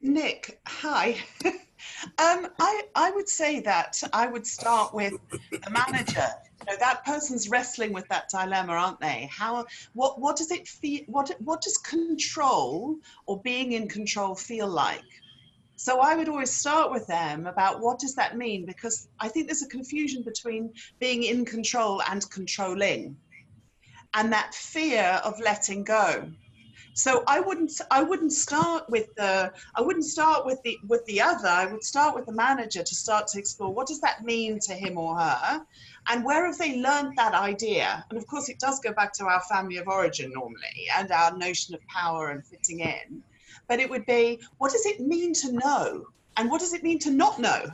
Nick, 0.00 0.60
hi. 0.66 1.16
um, 1.44 2.48
I, 2.60 2.82
I 2.94 3.10
would 3.10 3.28
say 3.28 3.60
that 3.60 4.02
I 4.12 4.26
would 4.26 4.46
start 4.46 4.94
with 4.94 5.14
a 5.66 5.70
manager. 5.70 6.28
You 6.60 6.72
know, 6.72 6.78
that 6.78 7.04
person's 7.04 7.48
wrestling 7.48 7.92
with 7.92 8.08
that 8.08 8.28
dilemma, 8.30 8.72
aren't 8.72 9.00
they? 9.00 9.28
How, 9.30 9.66
what, 9.92 10.20
what 10.20 10.36
does 10.36 10.50
it 10.50 10.66
feel? 10.66 11.02
What, 11.06 11.30
what 11.40 11.60
does 11.60 11.76
control 11.76 12.96
or 13.26 13.40
being 13.42 13.72
in 13.72 13.88
control 13.88 14.34
feel 14.34 14.68
like? 14.68 15.04
So 15.76 16.00
I 16.00 16.14
would 16.16 16.28
always 16.28 16.50
start 16.50 16.90
with 16.90 17.06
them 17.06 17.46
about 17.46 17.80
what 17.80 17.98
does 17.98 18.14
that 18.14 18.38
mean? 18.38 18.64
Because 18.64 19.08
I 19.20 19.28
think 19.28 19.46
there's 19.46 19.62
a 19.62 19.68
confusion 19.68 20.22
between 20.22 20.72
being 20.98 21.22
in 21.22 21.44
control 21.44 22.02
and 22.10 22.28
controlling, 22.30 23.16
and 24.14 24.32
that 24.32 24.54
fear 24.54 25.20
of 25.22 25.38
letting 25.38 25.84
go. 25.84 26.32
So 26.94 27.22
I 27.26 27.40
wouldn't 27.40 27.78
I 27.90 28.02
wouldn't 28.02 28.32
start 28.32 28.88
with 28.88 29.14
the 29.16 29.52
I 29.74 29.82
wouldn't 29.82 30.06
start 30.06 30.46
with 30.46 30.62
the 30.62 30.78
with 30.88 31.04
the 31.04 31.20
other. 31.20 31.48
I 31.48 31.66
would 31.66 31.84
start 31.84 32.14
with 32.14 32.24
the 32.24 32.32
manager 32.32 32.82
to 32.82 32.94
start 32.94 33.26
to 33.28 33.38
explore 33.38 33.70
what 33.70 33.86
does 33.86 34.00
that 34.00 34.24
mean 34.24 34.58
to 34.60 34.72
him 34.72 34.96
or 34.96 35.18
her, 35.18 35.66
and 36.08 36.24
where 36.24 36.46
have 36.46 36.58
they 36.58 36.80
learned 36.80 37.16
that 37.16 37.34
idea? 37.34 38.04
And 38.10 38.18
of 38.18 38.26
course, 38.26 38.48
it 38.48 38.58
does 38.58 38.80
go 38.80 38.92
back 38.92 39.12
to 39.14 39.24
our 39.24 39.40
family 39.42 39.76
of 39.76 39.88
origin 39.88 40.32
normally 40.32 40.86
and 40.96 41.10
our 41.10 41.36
notion 41.36 41.74
of 41.74 41.80
power 41.86 42.30
and 42.30 42.44
fitting 42.46 42.80
in. 42.80 43.22
But 43.68 43.80
it 43.80 43.90
would 43.90 44.06
be 44.06 44.40
what 44.58 44.72
does 44.72 44.86
it 44.86 45.00
mean 45.00 45.32
to 45.34 45.52
know, 45.52 46.06
and 46.36 46.50
what 46.50 46.60
does 46.60 46.72
it 46.72 46.82
mean 46.82 46.98
to 47.00 47.10
not 47.10 47.38
know? 47.38 47.66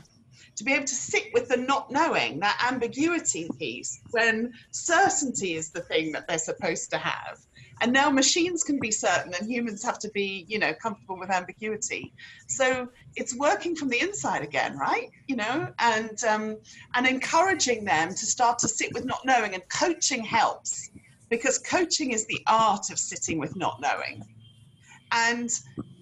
To 0.57 0.65
be 0.65 0.73
able 0.73 0.85
to 0.85 0.95
sit 0.95 1.31
with 1.33 1.49
the 1.49 1.57
not 1.57 1.91
knowing, 1.91 2.41
that 2.41 2.69
ambiguity 2.71 3.49
piece, 3.59 4.01
when 4.11 4.53
certainty 4.71 5.55
is 5.55 5.71
the 5.71 5.81
thing 5.81 6.13
that 6.13 6.29
they're 6.29 6.39
supposed 6.39 6.91
to 6.91 6.99
have 6.99 7.39
and 7.83 7.93
now 7.93 8.09
machines 8.09 8.63
can 8.63 8.79
be 8.79 8.93
certain 8.93 9.35
and 9.35 9.51
humans 9.51 9.85
have 9.85 9.99
to 9.99 10.09
be 10.11 10.47
you 10.49 10.59
know 10.59 10.73
comfortable 10.73 11.19
with 11.19 11.31
ambiguity. 11.31 12.13
So 12.47 12.89
it's 13.17 13.35
working 13.37 13.75
from 13.75 13.89
the 13.89 14.01
inside 14.01 14.43
again 14.43 14.79
right? 14.79 15.11
You 15.27 15.37
know 15.37 15.69
and 15.79 16.25
um, 16.25 16.57
and 16.95 17.07
encouraging 17.07 17.85
them 17.85 18.11
to 18.11 18.27
start 18.27 18.59
to 18.61 18.69
sit 18.69 18.95
with 18.95 19.05
not 19.05 19.27
knowing 19.27 19.55
and 19.55 19.69
coaching 19.69 20.25
helps 20.25 20.91
because 21.29 21.59
coaching 21.59 22.13
is 22.13 22.25
the 22.27 22.41
art 22.47 22.91
of 22.91 22.99
sitting 22.99 23.39
with 23.39 23.57
not 23.57 23.81
knowing 23.81 24.23
and 25.11 25.51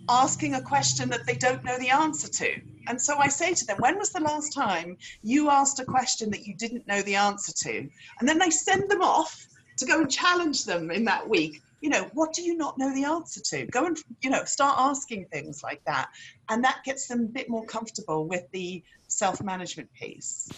asking 0.09 0.55
a 0.55 0.63
question 0.63 1.09
that 1.09 1.25
they 1.27 1.35
don't 1.35 1.65
know 1.65 1.79
the 1.79 1.89
answer 1.89 2.29
to. 2.29 2.61
And 2.89 3.01
so 3.01 3.17
I 3.19 3.29
say 3.29 3.55
to 3.55 3.65
them, 3.65 3.77
when 3.79 3.97
was 3.99 4.11
the 4.11 4.21
last 4.21 4.53
time 4.53 4.97
you 5.23 5.51
asked 5.51 5.79
a 5.79 5.85
question 5.85 6.31
that 6.31 6.47
you 6.47 6.57
didn't 6.57 6.87
know 6.89 7.01
the 7.03 7.15
answer 7.15 7.53
to? 7.53 7.89
And 8.19 8.29
then 8.29 8.43
I 8.43 8.49
send 8.49 8.91
them 8.91 9.03
off 9.03 9.47
to 9.77 9.87
go 9.87 10.01
and 10.01 10.11
challenge 10.11 10.65
them 10.65 10.91
in 10.91 11.05
that 11.05 11.29
week 11.29 11.63
you 11.81 11.89
know, 11.89 12.09
what 12.13 12.33
do 12.33 12.43
you 12.43 12.57
not 12.57 12.79
know 12.79 12.95
the 12.95 13.05
answer 13.05 13.41
to? 13.41 13.67
Go 13.67 13.87
and, 13.87 13.97
you 14.23 14.31
know, 14.31 14.45
start 14.45 14.77
asking 14.79 15.27
things 15.33 15.63
like 15.63 15.83
that. 15.87 16.11
And 16.49 16.63
that 16.65 16.83
gets 16.85 17.09
them 17.09 17.21
a 17.21 17.29
bit 17.29 17.49
more 17.49 17.65
comfortable 17.65 18.27
with 18.27 18.45
the 18.53 18.83
self 19.09 19.43
management 19.43 19.93
piece. 19.95 20.51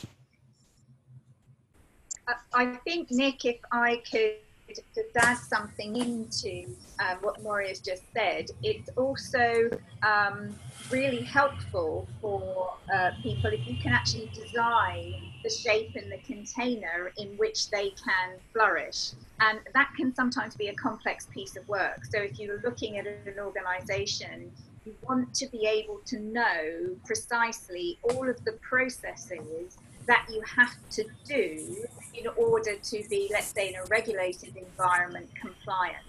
I 2.55 2.79
think, 2.85 3.11
Nick, 3.11 3.45
if 3.45 3.57
I 3.73 4.01
could 4.11 4.37
just 4.69 5.17
add 5.17 5.37
something 5.37 5.97
into 5.97 6.75
um, 7.01 7.19
what 7.21 7.43
Moira's 7.43 7.81
just 7.81 8.03
said, 8.15 8.47
it's 8.63 8.89
also 8.97 9.69
um, 10.03 10.55
really 10.91 11.23
helpful 11.23 12.09
for 12.21 12.75
uh, 12.95 13.11
people 13.23 13.51
if 13.51 13.67
you 13.67 13.77
can 13.83 13.93
actually 13.93 14.31
design 14.35 15.32
the 15.43 15.51
shape 15.51 15.97
and 15.97 16.11
the 16.11 16.19
container 16.19 17.13
in 17.19 17.29
which 17.37 17.71
they 17.71 17.91
can 17.91 18.39
flourish. 18.53 19.13
And 19.41 19.59
that 19.75 19.91
can 19.97 20.15
sometimes 20.15 20.55
be 20.55 20.69
a 20.69 20.75
complex 20.75 21.27
piece 21.27 21.57
of 21.57 21.69
work. 21.69 22.05
So 22.05 22.21
if 22.21 22.39
you're 22.39 22.61
looking 22.61 22.99
at 22.99 23.07
an 23.07 23.39
organization, 23.39 24.53
you 24.85 24.95
want 25.03 25.35
to 25.35 25.47
be 25.49 25.67
able 25.67 26.01
to 26.07 26.19
know 26.21 26.97
precisely 27.05 27.99
all 28.03 28.29
of 28.29 28.45
the 28.45 28.53
processes 28.53 29.79
that 30.07 30.27
you 30.33 30.43
have 30.43 30.75
to 30.91 31.05
do 31.25 31.87
in 32.15 32.27
order 32.37 32.77
to 32.77 33.05
be, 33.09 33.29
let's 33.33 33.47
say, 33.47 33.69
in 33.69 33.77
a 33.77 33.85
regulated 33.87 34.57
environment 34.57 35.29
compliant. 35.41 36.05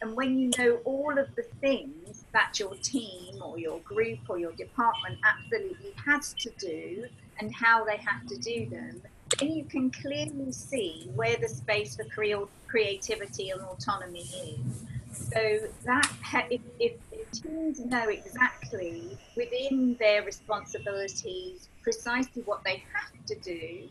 And 0.00 0.16
when 0.16 0.38
you 0.38 0.50
know 0.58 0.80
all 0.84 1.18
of 1.18 1.34
the 1.34 1.44
things 1.60 2.24
that 2.32 2.58
your 2.58 2.74
team 2.76 3.42
or 3.42 3.58
your 3.58 3.78
group 3.80 4.18
or 4.28 4.38
your 4.38 4.52
department 4.52 5.18
absolutely 5.24 5.94
has 6.04 6.34
to 6.34 6.50
do 6.58 7.06
and 7.38 7.54
how 7.54 7.84
they 7.84 7.96
have 7.96 8.26
to 8.26 8.36
do 8.38 8.66
them, 8.68 9.02
then 9.38 9.52
you 9.52 9.64
can 9.64 9.90
clearly 9.90 10.52
see 10.52 11.08
where 11.14 11.36
the 11.36 11.48
space 11.48 11.96
for 11.96 12.04
creativity 12.66 13.50
and 13.50 13.60
autonomy 13.62 14.20
is. 14.20 14.84
So 15.12 15.68
that 15.84 16.10
if, 16.50 16.60
if, 16.78 16.92
if 17.12 17.30
teams 17.30 17.80
know 17.80 18.08
exactly 18.08 19.16
within 19.36 19.96
their 19.98 20.22
responsibilities 20.22 21.68
precisely 21.82 22.42
what 22.42 22.64
they 22.64 22.82
have 22.92 23.26
to 23.26 23.34
do, 23.40 23.88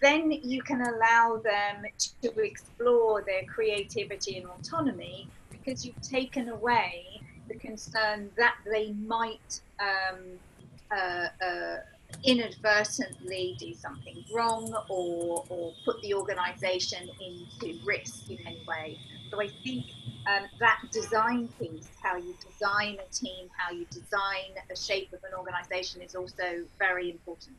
then 0.00 0.32
you 0.32 0.60
can 0.62 0.82
allow 0.82 1.40
them 1.42 1.84
to 2.22 2.40
explore 2.40 3.22
their 3.22 3.44
creativity 3.44 4.38
and 4.38 4.46
autonomy 4.46 5.28
because 5.50 5.86
you've 5.86 6.00
taken 6.02 6.48
away 6.48 7.04
the 7.48 7.54
concern 7.54 8.30
that 8.36 8.56
they 8.70 8.92
might 8.92 9.60
um, 9.78 10.18
uh, 10.90 11.28
uh, 11.44 11.76
inadvertently 12.24 13.56
do 13.58 13.74
something 13.74 14.24
wrong 14.32 14.72
or, 14.88 15.44
or 15.48 15.72
put 15.84 16.00
the 16.02 16.14
organization 16.14 17.08
into 17.20 17.78
risk 17.84 18.30
in 18.30 18.38
any 18.46 18.62
way. 18.66 18.98
So 19.30 19.40
I 19.40 19.48
think 19.64 19.86
um, 20.26 20.46
that 20.60 20.82
design 20.92 21.48
piece, 21.58 21.88
how 22.02 22.16
you 22.16 22.34
design 22.48 22.98
a 23.00 23.12
team, 23.12 23.48
how 23.56 23.72
you 23.72 23.86
design 23.90 24.52
a 24.70 24.76
shape 24.76 25.12
of 25.12 25.20
an 25.24 25.34
organization 25.36 26.02
is 26.02 26.14
also 26.14 26.64
very 26.78 27.10
important. 27.10 27.56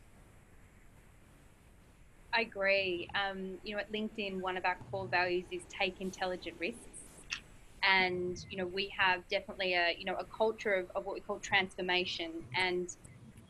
I 2.34 2.42
agree. 2.42 3.10
Um, 3.16 3.58
you 3.64 3.76
know, 3.76 3.80
at 3.80 3.92
LinkedIn, 3.92 4.40
one 4.40 4.58
of 4.58 4.66
our 4.66 4.78
core 4.92 5.08
values 5.08 5.46
is 5.52 5.62
take 5.70 6.02
intelligent 6.02 6.56
risks. 6.60 6.80
and 7.84 8.46
you 8.50 8.58
know 8.58 8.66
we 8.66 8.88
have 8.98 9.28
definitely 9.30 9.74
a 9.74 9.96
you 9.98 10.06
know 10.06 10.16
a 10.16 10.24
culture 10.24 10.74
of, 10.74 10.90
of 10.96 11.06
what 11.06 11.16
we 11.16 11.22
call 11.22 11.38
transformation 11.40 12.32
and 12.56 12.96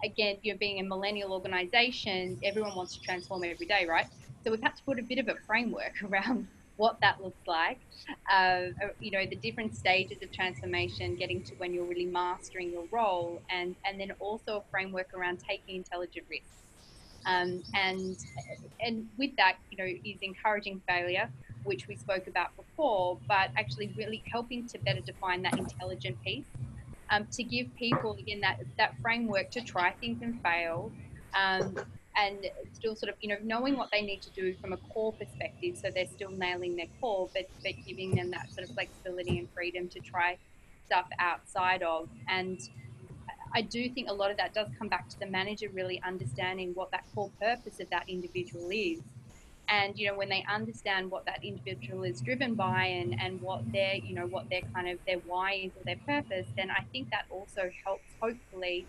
again 0.03 0.37
you 0.41 0.51
know 0.51 0.57
being 0.57 0.79
a 0.79 0.83
millennial 0.83 1.33
organization 1.33 2.37
everyone 2.43 2.75
wants 2.75 2.95
to 2.95 3.01
transform 3.01 3.43
every 3.43 3.65
day 3.65 3.85
right 3.87 4.07
so 4.43 4.51
we've 4.51 4.61
had 4.61 4.75
to 4.75 4.83
put 4.83 4.99
a 4.99 5.03
bit 5.03 5.19
of 5.19 5.27
a 5.27 5.35
framework 5.45 5.93
around 6.09 6.47
what 6.77 6.99
that 7.01 7.21
looks 7.21 7.47
like 7.47 7.79
uh, 8.31 8.63
you 8.99 9.11
know 9.11 9.25
the 9.27 9.35
different 9.35 9.75
stages 9.75 10.17
of 10.23 10.31
transformation 10.31 11.15
getting 11.15 11.43
to 11.43 11.53
when 11.55 11.73
you're 11.73 11.85
really 11.85 12.05
mastering 12.05 12.71
your 12.71 12.85
role 12.91 13.41
and 13.49 13.75
and 13.85 13.99
then 13.99 14.11
also 14.19 14.57
a 14.57 14.63
framework 14.71 15.13
around 15.13 15.39
taking 15.47 15.75
intelligent 15.75 16.25
risks 16.29 16.47
um, 17.25 17.63
and 17.75 18.17
and 18.81 19.07
with 19.17 19.35
that 19.37 19.57
you 19.69 19.77
know 19.77 19.85
is 19.85 20.17
encouraging 20.21 20.81
failure 20.87 21.29
which 21.63 21.87
we 21.87 21.95
spoke 21.95 22.27
about 22.27 22.55
before, 22.55 23.17
but 23.27 23.49
actually 23.57 23.93
really 23.97 24.23
helping 24.31 24.67
to 24.67 24.77
better 24.79 24.99
define 25.01 25.41
that 25.43 25.57
intelligent 25.57 26.21
piece. 26.23 26.45
Um, 27.13 27.27
to 27.33 27.43
give 27.43 27.67
people 27.75 28.13
again 28.13 28.41
that 28.41 28.59
that 28.77 28.95
framework 28.99 29.51
to 29.51 29.61
try 29.61 29.91
things 29.91 30.23
and 30.23 30.41
fail, 30.41 30.91
um, 31.35 31.77
and 32.15 32.47
still 32.73 32.95
sort 32.95 33.09
of 33.09 33.15
you 33.21 33.29
know 33.29 33.37
knowing 33.43 33.77
what 33.77 33.89
they 33.91 34.01
need 34.01 34.21
to 34.23 34.31
do 34.31 34.55
from 34.59 34.73
a 34.73 34.77
core 34.77 35.13
perspective, 35.13 35.77
so 35.77 35.89
they're 35.93 36.07
still 36.07 36.31
nailing 36.31 36.75
their 36.75 36.87
core, 36.99 37.29
but 37.35 37.47
but 37.61 37.73
giving 37.85 38.15
them 38.15 38.31
that 38.31 38.51
sort 38.51 38.67
of 38.67 38.73
flexibility 38.73 39.37
and 39.37 39.47
freedom 39.53 39.87
to 39.89 39.99
try 39.99 40.37
stuff 40.87 41.07
outside 41.19 41.83
of. 41.83 42.09
And 42.27 42.59
I 43.53 43.61
do 43.61 43.87
think 43.89 44.09
a 44.09 44.13
lot 44.13 44.31
of 44.31 44.37
that 44.37 44.55
does 44.55 44.67
come 44.79 44.87
back 44.87 45.07
to 45.09 45.19
the 45.19 45.27
manager 45.27 45.69
really 45.71 46.01
understanding 46.03 46.71
what 46.73 46.89
that 46.91 47.03
core 47.13 47.29
purpose 47.39 47.79
of 47.79 47.89
that 47.91 48.09
individual 48.09 48.69
is 48.71 49.01
and 49.69 49.97
you 49.97 50.07
know 50.07 50.15
when 50.15 50.29
they 50.29 50.43
understand 50.51 51.09
what 51.09 51.25
that 51.25 51.43
individual 51.43 52.03
is 52.03 52.21
driven 52.21 52.53
by 52.53 52.85
and 52.85 53.19
and 53.21 53.41
what 53.41 53.61
their 53.71 53.95
you 53.95 54.13
know 54.13 54.27
what 54.27 54.49
their 54.49 54.61
kind 54.73 54.87
of 54.89 54.97
their 55.07 55.17
why 55.19 55.53
is 55.53 55.71
or 55.77 55.83
their 55.85 55.99
purpose 56.05 56.45
then 56.57 56.69
i 56.71 56.83
think 56.91 57.09
that 57.09 57.25
also 57.29 57.69
helps 57.83 58.03
hopefully 58.19 58.85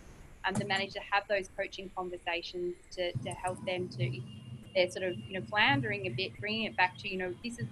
um, 0.47 0.53
the 0.53 0.65
manager 0.65 0.99
have 1.11 1.23
those 1.27 1.49
coaching 1.57 1.89
conversations 1.95 2.75
to, 2.91 3.11
to 3.13 3.29
help 3.31 3.63
them 3.65 3.87
to 3.89 4.21
they're 4.75 4.89
sort 4.91 5.05
of 5.05 5.17
you 5.27 5.39
know 5.39 5.45
floundering 5.49 6.05
a 6.07 6.09
bit 6.09 6.37
bringing 6.39 6.65
it 6.65 6.75
back 6.75 6.97
to 6.97 7.09
you 7.09 7.17
know 7.17 7.33
this 7.43 7.57
is 7.57 7.67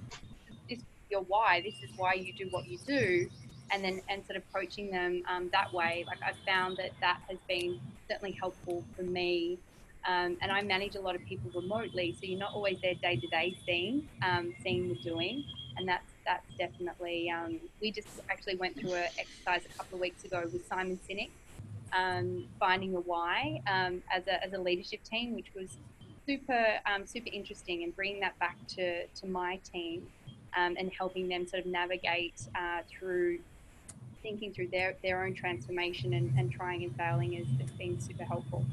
this 0.69 0.79
is 0.79 0.85
your 1.09 1.21
why 1.21 1.61
this 1.63 1.75
is 1.83 1.95
why 1.97 2.13
you 2.13 2.33
do 2.33 2.47
what 2.51 2.67
you 2.67 2.77
do 2.87 3.29
and 3.71 3.83
then 3.83 4.01
and 4.09 4.25
sort 4.25 4.37
of 4.37 4.43
coaching 4.53 4.91
them 4.91 5.23
um, 5.27 5.49
that 5.51 5.73
way. 5.73 6.05
Like 6.07 6.19
i've 6.25 6.37
found 6.45 6.77
that 6.77 6.91
that 7.01 7.19
has 7.29 7.39
been 7.47 7.79
certainly 8.09 8.31
helpful 8.31 8.83
for 8.95 9.03
me 9.03 9.57
um, 10.05 10.37
and 10.41 10.51
I 10.51 10.61
manage 10.61 10.95
a 10.95 11.01
lot 11.01 11.15
of 11.15 11.23
people 11.25 11.49
remotely, 11.53 12.15
so 12.19 12.25
you're 12.25 12.39
not 12.39 12.53
always 12.53 12.77
there 12.81 12.95
day 12.95 13.15
to 13.15 13.27
day 13.27 13.55
seeing, 13.65 14.07
um, 14.21 14.53
seeing 14.61 14.89
the 14.89 14.95
doing, 14.95 15.45
and 15.77 15.87
that's 15.87 16.11
that's 16.25 16.53
definitely. 16.57 17.29
Um, 17.29 17.59
we 17.81 17.91
just 17.91 18.07
actually 18.29 18.55
went 18.55 18.79
through 18.79 18.93
an 18.93 19.09
exercise 19.17 19.61
a 19.65 19.77
couple 19.77 19.95
of 19.95 20.01
weeks 20.01 20.23
ago 20.23 20.43
with 20.51 20.67
Simon 20.67 20.99
Sinek, 21.09 21.29
um, 21.97 22.45
finding 22.59 22.95
a 22.95 22.99
why 22.99 23.61
um, 23.67 24.01
as 24.11 24.27
a 24.27 24.43
as 24.43 24.53
a 24.53 24.59
leadership 24.59 25.03
team, 25.03 25.35
which 25.35 25.53
was 25.55 25.77
super 26.25 26.65
um, 26.85 27.05
super 27.05 27.29
interesting, 27.31 27.83
and 27.83 27.95
bringing 27.95 28.19
that 28.19 28.37
back 28.39 28.57
to 28.75 29.07
to 29.07 29.27
my 29.27 29.57
team, 29.71 30.07
and 30.55 30.91
helping 30.97 31.29
them 31.29 31.47
sort 31.47 31.65
of 31.65 31.71
navigate 31.71 32.41
uh, 32.55 32.81
through 32.89 33.39
thinking 34.23 34.53
through 34.53 34.69
their, 34.69 34.95
their 35.03 35.23
own 35.23 35.35
transformation 35.35 36.13
and, 36.13 36.33
and 36.39 36.51
trying 36.51 36.83
and 36.83 36.95
failing 36.95 37.33
has, 37.33 37.45
has 37.59 37.69
been 37.77 37.99
super 37.99 38.23
helpful. 38.23 38.65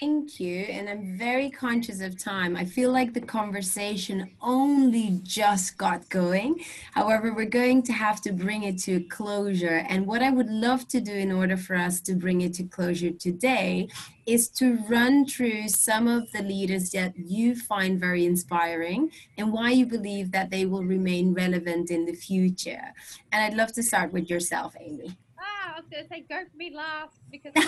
Thank 0.00 0.38
you. 0.38 0.64
And 0.64 0.86
I'm 0.86 1.16
very 1.16 1.48
conscious 1.48 2.02
of 2.02 2.18
time. 2.22 2.56
I 2.56 2.66
feel 2.66 2.92
like 2.92 3.14
the 3.14 3.22
conversation 3.22 4.30
only 4.42 5.18
just 5.22 5.78
got 5.78 6.06
going. 6.10 6.62
However, 6.92 7.32
we're 7.32 7.46
going 7.46 7.82
to 7.84 7.92
have 7.94 8.20
to 8.22 8.32
bring 8.32 8.64
it 8.64 8.78
to 8.80 8.96
a 8.96 9.00
closure. 9.00 9.86
And 9.88 10.06
what 10.06 10.22
I 10.22 10.30
would 10.30 10.50
love 10.50 10.86
to 10.88 11.00
do 11.00 11.14
in 11.14 11.32
order 11.32 11.56
for 11.56 11.74
us 11.74 12.02
to 12.02 12.14
bring 12.14 12.42
it 12.42 12.52
to 12.54 12.64
closure 12.64 13.12
today 13.12 13.88
is 14.26 14.50
to 14.50 14.76
run 14.90 15.24
through 15.24 15.68
some 15.68 16.06
of 16.06 16.30
the 16.32 16.42
leaders 16.42 16.90
that 16.90 17.14
you 17.16 17.56
find 17.56 17.98
very 17.98 18.26
inspiring 18.26 19.10
and 19.38 19.54
why 19.54 19.70
you 19.70 19.86
believe 19.86 20.32
that 20.32 20.50
they 20.50 20.66
will 20.66 20.84
remain 20.84 21.32
relevant 21.32 21.90
in 21.90 22.04
the 22.04 22.14
future. 22.14 22.92
And 23.32 23.42
I'd 23.42 23.56
love 23.56 23.72
to 23.72 23.82
start 23.82 24.12
with 24.12 24.28
yourself, 24.28 24.74
Amy. 24.78 25.16
Ah, 25.40 25.76
I 25.76 25.80
was 25.80 25.88
going 25.90 26.02
to 26.02 26.08
say 26.10 26.26
go 26.28 26.44
for 26.44 26.56
me 26.58 26.74
last 26.76 27.16
because. 27.30 27.54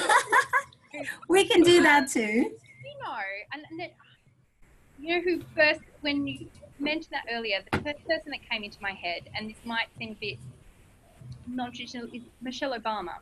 we 1.30 1.46
can 1.46 1.62
do 1.62 1.82
that 1.82 2.08
too. 2.08 2.56
You 2.82 3.06
know, 3.06 3.16
and, 3.52 3.62
and 3.70 3.90
you 4.98 5.14
know 5.14 5.22
who 5.22 5.42
first 5.54 5.80
when 6.00 6.26
you 6.26 6.48
mentioned 6.78 7.12
that 7.12 7.26
earlier, 7.32 7.58
the 7.70 7.78
first 7.78 8.04
person 8.06 8.30
that 8.30 8.40
came 8.50 8.64
into 8.64 8.78
my 8.80 8.92
head, 8.92 9.28
and 9.34 9.48
this 9.48 9.58
might 9.64 9.86
seem 9.98 10.12
a 10.12 10.14
bit 10.14 10.38
non-traditional, 11.46 12.08
is 12.12 12.22
Michelle 12.40 12.78
Obama. 12.78 13.16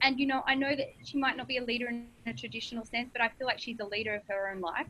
And 0.00 0.18
you 0.18 0.26
know, 0.26 0.42
I 0.46 0.54
know 0.54 0.74
that 0.74 0.92
she 1.04 1.18
might 1.18 1.36
not 1.36 1.48
be 1.48 1.58
a 1.58 1.64
leader 1.64 1.88
in 1.88 2.06
a 2.26 2.32
traditional 2.32 2.84
sense, 2.84 3.10
but 3.12 3.20
I 3.20 3.28
feel 3.36 3.46
like 3.46 3.58
she's 3.58 3.80
a 3.80 3.84
leader 3.84 4.14
of 4.14 4.22
her 4.28 4.50
own 4.50 4.60
life, 4.60 4.86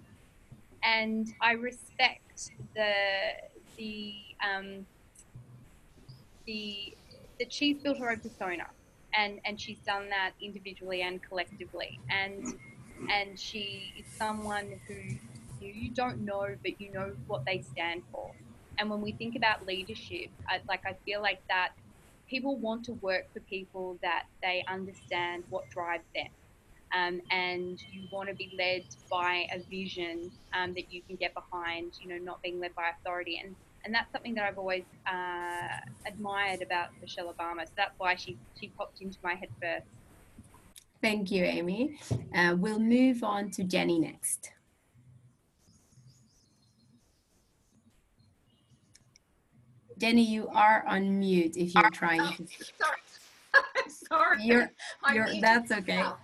and 0.85 1.33
I 1.41 1.53
respect 1.53 2.51
the 2.75 2.93
the 3.79 4.15
um, 4.47 4.87
the 6.47 6.95
that 7.39 7.53
she's 7.53 7.79
built 7.79 7.99
her 7.99 8.11
own 8.11 8.21
persona 8.21 8.67
and 9.15 9.41
and 9.45 9.61
she's 9.61 9.79
done 9.87 10.09
that 10.11 10.33
individually 10.41 11.03
and 11.03 11.23
collectively. 11.23 11.99
And 12.11 12.55
and 13.11 13.39
she 13.39 13.93
is 13.99 14.07
someone 14.17 14.81
who 14.87 14.95
you 15.65 15.91
don't 15.91 16.21
know 16.25 16.47
but 16.63 16.81
you 16.81 16.93
know 16.93 17.13
what 17.27 17.45
they 17.45 17.63
stand 17.63 18.03
for. 18.13 18.33
And 18.79 18.89
when 18.89 19.01
we 19.01 19.13
think 19.13 19.37
about 19.37 19.67
leadership 19.67 20.31
I, 20.49 20.61
like 20.69 20.87
i 20.87 20.95
feel 21.05 21.21
like 21.21 21.43
that 21.49 21.73
people 22.29 22.57
want 22.57 22.85
to 22.85 22.93
work 22.95 23.25
for 23.33 23.41
people 23.41 23.99
that 24.03 24.25
they 24.43 24.65
understand 24.69 25.45
what 25.51 25.69
drives 25.71 26.05
them. 26.15 26.29
Um, 26.95 27.21
and 27.31 27.79
you 27.93 28.09
want 28.11 28.29
to 28.31 28.35
be 28.35 28.53
led 28.59 28.85
by 29.11 29.47
a 29.55 29.61
vision 29.69 30.31
um, 30.55 30.75
that 30.75 30.93
you 30.93 31.03
can 31.03 31.17
get 31.17 31.35
behind 31.35 31.93
you 32.01 32.09
know 32.09 32.19
not 32.23 32.43
being 32.43 32.61
led 32.61 32.75
by 32.75 32.91
authority. 32.99 33.41
And 33.43 33.55
and 33.85 33.95
that's 33.95 34.11
something 34.13 34.35
that 34.35 34.45
I've 34.45 34.59
always 34.59 34.85
uh, 35.07 35.69
admired 36.07 36.63
about 36.63 36.89
Michelle 37.01 37.33
Obama. 37.33 37.67
So 37.67 37.73
that's 37.77 37.99
why 37.99 38.15
she 38.15 38.37
she 38.59 38.69
popped 38.69 39.01
into 39.01 39.19
my 39.23 39.35
head 39.35 39.49
first. 39.61 39.87
Thank 41.03 41.31
you, 41.31 41.45
Amy. 41.45 41.99
Uh, 42.35 42.57
we'll 42.59 42.79
move 42.79 43.25
on 43.25 43.51
to 43.53 43.65
Jenny 43.65 43.99
next. 43.99 44.53
Jenny, 49.97 50.23
you 50.23 50.49
are 50.49 50.85
on 50.87 51.19
mute 51.19 51.57
if 51.57 51.75
you're 51.75 51.91
trying 51.91 52.21
to. 52.37 52.65
Sorry, 52.65 53.89
sorry. 54.09 54.43
You're, 54.43 54.71
you're, 55.13 55.29
that's 55.41 55.73
okay. 55.73 56.01
Uh, 56.01 56.15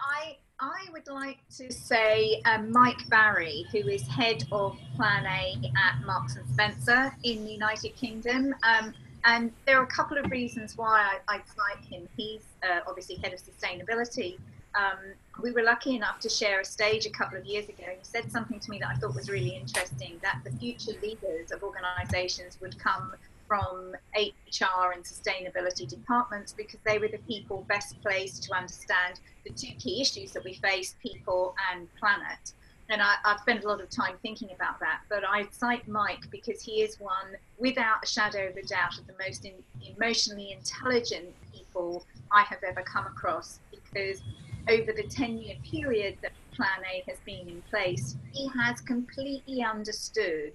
I 0.00 0.36
I 0.60 0.88
would 0.92 1.08
like 1.08 1.38
to 1.56 1.72
say 1.72 2.42
um, 2.44 2.70
Mike 2.70 3.08
Barry, 3.08 3.64
who 3.72 3.78
is 3.78 4.06
head 4.06 4.44
of 4.52 4.76
Plan 4.94 5.24
A 5.24 5.56
at 5.74 6.04
Marks 6.04 6.36
and 6.36 6.46
Spencer 6.50 7.16
in 7.22 7.46
the 7.46 7.50
United 7.50 7.96
Kingdom. 7.96 8.54
Um, 8.62 8.92
and 9.24 9.52
there 9.64 9.78
are 9.78 9.84
a 9.84 9.86
couple 9.86 10.18
of 10.18 10.30
reasons 10.30 10.76
why 10.76 11.18
I, 11.28 11.36
I 11.36 11.36
like 11.36 11.82
him. 11.86 12.06
He's 12.14 12.42
uh, 12.62 12.80
obviously 12.86 13.16
head 13.16 13.32
of 13.32 13.40
sustainability. 13.40 14.38
Um, 14.74 14.98
we 15.42 15.50
were 15.50 15.62
lucky 15.62 15.96
enough 15.96 16.20
to 16.20 16.28
share 16.28 16.60
a 16.60 16.64
stage 16.64 17.06
a 17.06 17.10
couple 17.10 17.38
of 17.38 17.46
years 17.46 17.66
ago. 17.70 17.84
He 17.88 18.04
said 18.04 18.30
something 18.30 18.60
to 18.60 18.70
me 18.70 18.78
that 18.80 18.88
I 18.88 18.94
thought 18.96 19.14
was 19.14 19.30
really 19.30 19.56
interesting 19.56 20.20
that 20.22 20.40
the 20.44 20.52
future 20.58 20.92
leaders 21.02 21.52
of 21.52 21.62
organizations 21.62 22.58
would 22.60 22.78
come 22.78 23.14
from 23.50 23.96
HR 24.16 24.92
and 24.94 25.02
sustainability 25.02 25.88
departments 25.88 26.52
because 26.52 26.78
they 26.86 26.98
were 26.98 27.08
the 27.08 27.18
people 27.26 27.64
best 27.68 28.00
placed 28.00 28.44
to 28.44 28.54
understand 28.54 29.18
the 29.44 29.50
two 29.50 29.74
key 29.76 30.00
issues 30.00 30.30
that 30.30 30.44
we 30.44 30.54
face 30.54 30.94
people 31.02 31.56
and 31.72 31.92
planet. 31.98 32.52
And 32.90 33.02
I, 33.02 33.16
have 33.24 33.40
spent 33.40 33.64
a 33.64 33.68
lot 33.68 33.80
of 33.80 33.90
time 33.90 34.14
thinking 34.22 34.50
about 34.54 34.78
that. 34.78 35.00
But 35.08 35.24
I 35.28 35.48
cite 35.50 35.88
Mike 35.88 36.30
because 36.30 36.62
he 36.62 36.82
is 36.82 37.00
one, 37.00 37.36
without 37.58 38.04
a 38.04 38.06
shadow 38.06 38.46
of 38.46 38.56
a 38.56 38.62
doubt, 38.62 38.96
of 39.00 39.08
the 39.08 39.14
most 39.18 39.44
in, 39.44 39.54
emotionally 39.96 40.52
intelligent 40.52 41.34
people 41.52 42.06
I 42.30 42.42
have 42.42 42.60
ever 42.64 42.82
come 42.82 43.06
across. 43.06 43.58
Because 43.72 44.22
over 44.68 44.92
the 44.92 45.08
10 45.08 45.38
year 45.38 45.56
period 45.68 46.18
that 46.22 46.32
Plan 46.52 46.84
A 46.92 47.02
has 47.10 47.18
been 47.26 47.48
in 47.48 47.62
place, 47.68 48.14
he 48.32 48.48
has 48.60 48.80
completely 48.80 49.64
understood 49.64 50.52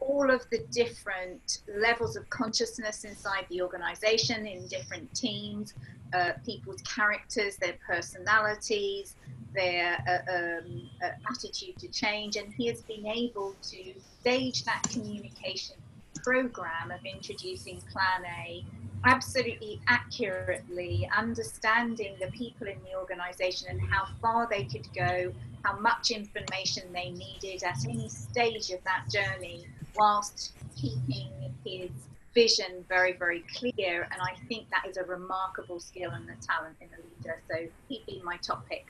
all 0.00 0.30
of 0.30 0.42
the 0.50 0.58
different 0.70 1.62
levels 1.78 2.16
of 2.16 2.28
consciousness 2.30 3.04
inside 3.04 3.46
the 3.50 3.62
organization 3.62 4.46
in 4.46 4.66
different 4.66 5.12
teams, 5.14 5.74
uh, 6.12 6.32
people's 6.44 6.80
characters, 6.82 7.56
their 7.56 7.76
personalities, 7.86 9.14
their 9.54 9.98
uh, 10.08 10.32
um, 10.32 10.90
uh, 11.04 11.10
attitude 11.30 11.76
to 11.78 11.88
change, 11.88 12.36
and 12.36 12.52
he 12.54 12.66
has 12.66 12.82
been 12.82 13.06
able 13.06 13.54
to 13.62 13.94
stage 14.20 14.64
that 14.64 14.82
communication 14.90 15.76
program 16.22 16.90
of 16.90 17.04
introducing 17.04 17.80
Plan 17.92 18.24
A 18.44 18.64
absolutely 19.04 19.80
accurately 19.88 21.08
understanding 21.16 22.14
the 22.20 22.26
people 22.32 22.66
in 22.66 22.76
the 22.84 22.98
organization 22.98 23.68
and 23.70 23.80
how 23.80 24.06
far 24.20 24.46
they 24.50 24.64
could 24.64 24.86
go, 24.94 25.32
how 25.64 25.78
much 25.78 26.10
information 26.10 26.82
they 26.92 27.10
needed 27.10 27.62
at 27.62 27.78
any 27.88 28.08
stage 28.08 28.70
of 28.70 28.82
that 28.84 29.04
journey, 29.10 29.66
whilst 29.96 30.52
keeping 30.76 31.30
his 31.64 31.90
vision 32.34 32.84
very, 32.88 33.12
very 33.12 33.44
clear. 33.56 34.08
And 34.12 34.20
I 34.20 34.34
think 34.48 34.68
that 34.70 34.88
is 34.88 34.96
a 34.96 35.04
remarkable 35.04 35.80
skill 35.80 36.10
and 36.12 36.28
a 36.28 36.46
talent 36.46 36.76
in 36.80 36.88
a 36.88 37.00
leader. 37.02 37.42
So 37.50 37.68
he'd 37.88 38.06
be 38.06 38.22
my 38.24 38.36
top 38.36 38.68
pick. 38.68 38.86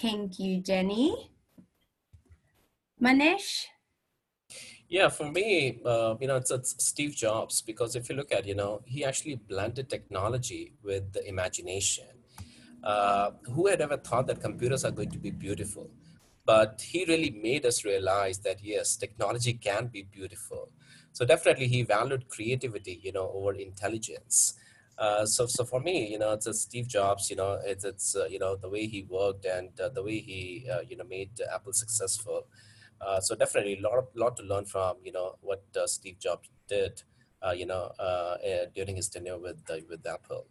Thank 0.00 0.38
you, 0.38 0.60
Jenny. 0.60 1.30
Manish? 3.02 3.64
Yeah, 4.88 5.08
for 5.08 5.30
me, 5.30 5.80
uh, 5.84 6.14
you 6.20 6.28
know, 6.28 6.36
it's, 6.36 6.50
it's 6.50 6.76
Steve 6.84 7.14
Jobs 7.14 7.60
because 7.60 7.96
if 7.96 8.08
you 8.08 8.14
look 8.14 8.30
at, 8.30 8.46
you 8.46 8.54
know, 8.54 8.82
he 8.86 9.04
actually 9.04 9.34
blended 9.34 9.90
technology 9.90 10.74
with 10.82 11.12
the 11.12 11.26
imagination. 11.28 12.06
Uh, 12.84 13.32
who 13.52 13.66
had 13.66 13.80
ever 13.80 13.96
thought 13.96 14.28
that 14.28 14.40
computers 14.40 14.84
are 14.84 14.92
going 14.92 15.10
to 15.10 15.18
be 15.18 15.30
beautiful? 15.30 15.90
But 16.46 16.80
he 16.80 17.04
really 17.04 17.30
made 17.30 17.66
us 17.66 17.84
realize 17.84 18.38
that 18.40 18.62
yes, 18.64 18.96
technology 18.96 19.54
can 19.54 19.88
be 19.88 20.02
beautiful. 20.04 20.70
So 21.12 21.24
definitely, 21.24 21.68
he 21.68 21.82
valued 21.82 22.28
creativity, 22.28 23.00
you 23.02 23.12
know, 23.12 23.30
over 23.34 23.52
intelligence. 23.54 24.54
Uh, 24.98 25.26
so, 25.26 25.46
so 25.46 25.64
for 25.64 25.80
me, 25.80 26.10
you 26.10 26.18
know, 26.18 26.32
it's 26.32 26.46
a 26.46 26.54
Steve 26.54 26.88
Jobs. 26.88 27.28
You 27.30 27.36
know, 27.36 27.58
it's 27.64 27.84
it's 27.84 28.16
uh, 28.16 28.26
you 28.26 28.38
know 28.38 28.56
the 28.56 28.68
way 28.68 28.86
he 28.86 29.02
worked 29.02 29.44
and 29.44 29.78
uh, 29.80 29.88
the 29.90 30.02
way 30.02 30.18
he 30.20 30.66
uh, 30.72 30.80
you 30.88 30.96
know 30.96 31.04
made 31.04 31.30
Apple 31.54 31.72
successful. 31.72 32.46
Uh, 33.00 33.20
so 33.20 33.34
definitely 33.34 33.78
a 33.78 33.82
lot, 33.82 34.04
lot 34.14 34.36
to 34.36 34.42
learn 34.42 34.64
from, 34.64 34.96
you 35.04 35.12
know, 35.12 35.36
what 35.42 35.62
uh, 35.78 35.86
Steve 35.86 36.18
Jobs 36.18 36.48
did, 36.66 37.02
you 37.54 37.66
know, 37.66 37.92
during 38.74 38.96
his 38.96 39.08
tenure 39.08 39.38
with, 39.38 39.62
with 39.88 40.06
Apple. 40.06 40.46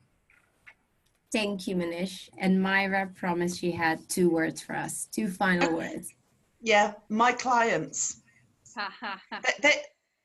Thank 1.35 1.67
you, 1.67 1.75
Manish. 1.75 2.29
And 2.37 2.61
Moira 2.61 3.11
promised 3.13 3.59
she 3.59 3.69
had 3.69 4.07
two 4.07 4.29
words 4.29 4.61
for 4.61 4.73
us, 4.73 5.09
two 5.11 5.27
final 5.27 5.75
words. 5.81 6.13
Yeah, 6.61 6.93
my 7.09 7.33
clients. 7.33 8.21
they, 9.43 9.51
they, 9.61 9.81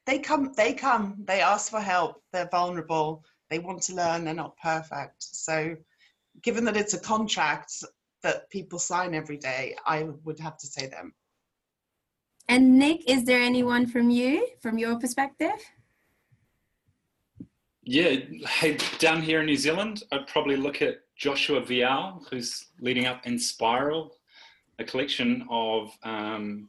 they 0.07 0.19
come, 0.21 0.53
they 0.57 0.73
come, 0.73 1.17
they 1.25 1.41
ask 1.41 1.69
for 1.69 1.81
help, 1.81 2.23
they're 2.33 2.49
vulnerable, 2.49 3.25
they 3.49 3.59
want 3.59 3.83
to 3.83 3.95
learn, 3.97 4.25
they're 4.25 4.35
not 4.35 4.57
perfect. 4.59 5.17
So 5.19 5.75
given 6.45 6.65
that 6.67 6.77
it's 6.77 6.95
a 6.95 7.01
contract 7.01 7.73
that 8.23 8.49
people 8.51 8.79
sign 8.79 9.13
every 9.13 9.37
day, 9.37 9.75
I 9.85 10.11
would 10.23 10.39
have 10.39 10.59
to 10.59 10.67
say 10.69 10.87
them. 10.87 11.13
And 12.49 12.79
Nick, 12.79 13.11
is 13.11 13.25
there 13.25 13.43
anyone 13.43 13.89
from 13.89 14.11
you, 14.11 14.47
from 14.63 14.79
your 14.79 14.97
perspective? 14.97 15.59
Yeah, 17.83 18.17
hey, 18.47 18.77
down 18.99 19.23
here 19.23 19.41
in 19.41 19.47
New 19.47 19.57
Zealand, 19.57 20.03
I'd 20.13 20.27
probably 20.27 20.57
look 20.57 20.83
at 20.83 20.99
Joshua 21.17 21.65
Vial, 21.65 22.23
who's 22.31 22.67
leading 22.79 23.07
up 23.07 23.25
Enspiral, 23.25 24.11
a 24.79 24.85
collection 24.85 25.47
of, 25.49 25.91
um, 26.03 26.69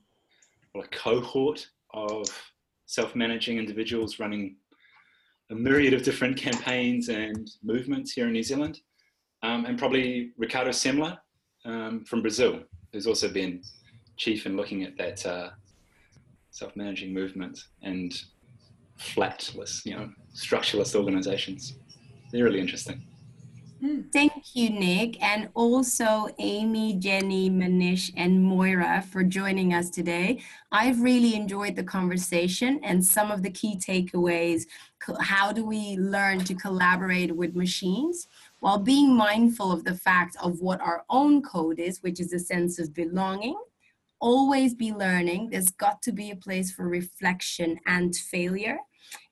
well, 0.74 0.86
a 0.86 0.88
cohort 0.88 1.68
of 1.94 2.28
self-managing 2.86 3.58
individuals 3.58 4.20
running 4.20 4.56
a 5.50 5.56
myriad 5.56 5.94
of 5.94 6.02
different 6.02 6.38
campaigns 6.38 7.10
and 7.10 7.52
movements 7.62 8.14
here 8.14 8.28
in 8.28 8.32
New 8.32 8.44
Zealand. 8.44 8.80
Um, 9.44 9.66
and 9.66 9.78
probably 9.78 10.32
Ricardo 10.38 10.70
Semler 10.70 11.18
um, 11.66 12.06
from 12.06 12.22
Brazil, 12.22 12.64
who's 12.94 13.08
also 13.08 13.28
been 13.28 13.62
chief 14.16 14.46
in 14.46 14.56
looking 14.56 14.84
at 14.84 14.98
that 14.98 15.26
uh, 15.26 15.50
self-managing 16.52 17.14
movement 17.14 17.66
and 17.82 18.14
flatless, 19.02 19.86
you 19.86 19.96
know, 19.96 20.10
structureless 20.34 20.96
organizations. 20.96 21.78
They're 22.32 22.44
really 22.44 22.60
interesting. 22.60 23.02
Hmm. 23.82 24.02
Thank 24.14 24.56
you, 24.56 24.70
Nick, 24.70 25.22
and 25.24 25.50
also 25.56 26.28
Amy, 26.38 26.94
Jenny, 27.00 27.50
Manish, 27.50 28.12
and 28.16 28.44
Moira 28.44 29.04
for 29.12 29.24
joining 29.24 29.74
us 29.74 29.90
today. 29.90 30.44
I've 30.72 31.02
really 31.02 31.34
enjoyed 31.34 31.76
the 31.76 31.84
conversation 31.84 32.80
and 32.84 33.04
some 33.04 33.32
of 33.32 33.42
the 33.42 33.50
key 33.50 33.78
takeaways. 33.78 34.66
How 35.20 35.52
do 35.52 35.66
we 35.66 35.98
learn 35.98 36.44
to 36.46 36.54
collaborate 36.54 37.36
with 37.36 37.56
machines 37.56 38.28
while 38.60 38.78
being 38.78 39.16
mindful 39.16 39.72
of 39.72 39.84
the 39.84 39.96
fact 39.96 40.38
of 40.44 40.60
what 40.60 40.80
our 40.80 41.04
own 41.10 41.42
code 41.42 41.80
is, 41.80 42.04
which 42.04 42.20
is 42.20 42.34
a 42.34 42.40
sense 42.40 42.78
of 42.78 42.94
belonging 42.94 43.58
always 44.22 44.74
be 44.74 44.94
learning. 44.94 45.50
There's 45.50 45.72
got 45.72 46.02
to 46.04 46.12
be 46.12 46.32
a 46.32 46.36
place 46.36 46.72
for 46.72 46.88
reflection 46.88 47.80
and 47.86 48.16
failure. 48.16 48.78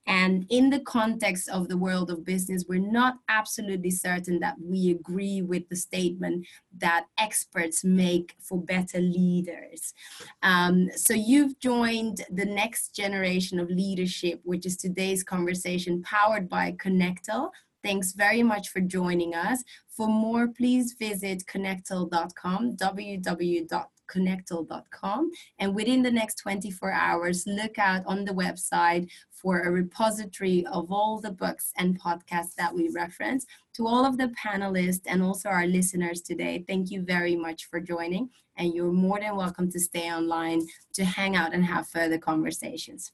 And 0.09 0.47
in 0.49 0.71
the 0.71 0.79
context 0.79 1.49
of 1.49 1.69
the 1.69 1.77
world 1.77 2.09
of 2.09 2.25
business, 2.25 2.65
we're 2.67 2.79
not 2.79 3.19
absolutely 3.29 3.91
certain 3.91 4.39
that 4.39 4.55
we 4.59 4.89
agree 4.89 5.43
with 5.43 5.69
the 5.69 5.75
statement 5.75 6.47
that 6.79 7.05
experts 7.19 7.83
make 7.83 8.35
for 8.41 8.59
better 8.59 8.99
leaders. 8.99 9.93
Um, 10.41 10.89
so 10.95 11.13
you've 11.13 11.59
joined 11.59 12.25
the 12.31 12.45
next 12.45 12.95
generation 12.95 13.59
of 13.59 13.69
leadership, 13.69 14.41
which 14.43 14.65
is 14.65 14.77
today's 14.77 15.23
conversation 15.23 16.01
powered 16.01 16.49
by 16.49 16.71
Connectel. 16.71 17.51
Thanks 17.83 18.13
very 18.13 18.41
much 18.41 18.69
for 18.69 18.81
joining 18.81 19.35
us. 19.35 19.63
For 19.95 20.07
more, 20.07 20.47
please 20.47 20.95
visit 20.99 21.43
connectel.com, 21.45 22.77
www 22.77 23.98
connectel.com. 24.13 25.31
And 25.59 25.75
within 25.75 26.01
the 26.01 26.11
next 26.11 26.35
24 26.35 26.91
hours, 26.91 27.45
look 27.47 27.77
out 27.77 28.03
on 28.05 28.25
the 28.25 28.33
website 28.33 29.09
for 29.29 29.61
a 29.61 29.71
repository 29.71 30.65
of 30.67 30.91
all 30.91 31.19
the 31.19 31.31
books 31.31 31.71
and 31.77 31.99
podcasts 31.99 32.55
that 32.55 32.73
we 32.73 32.89
reference. 32.89 33.45
To 33.75 33.87
all 33.87 34.05
of 34.05 34.17
the 34.17 34.33
panelists 34.45 35.03
and 35.05 35.23
also 35.23 35.49
our 35.49 35.65
listeners 35.65 36.21
today, 36.21 36.65
thank 36.67 36.91
you 36.91 37.01
very 37.01 37.35
much 37.35 37.65
for 37.65 37.79
joining. 37.79 38.29
And 38.57 38.73
you're 38.73 38.91
more 38.91 39.19
than 39.19 39.37
welcome 39.37 39.71
to 39.71 39.79
stay 39.79 40.11
online 40.11 40.67
to 40.93 41.05
hang 41.05 41.35
out 41.35 41.53
and 41.53 41.63
have 41.63 41.87
further 41.87 42.17
conversations. 42.17 43.13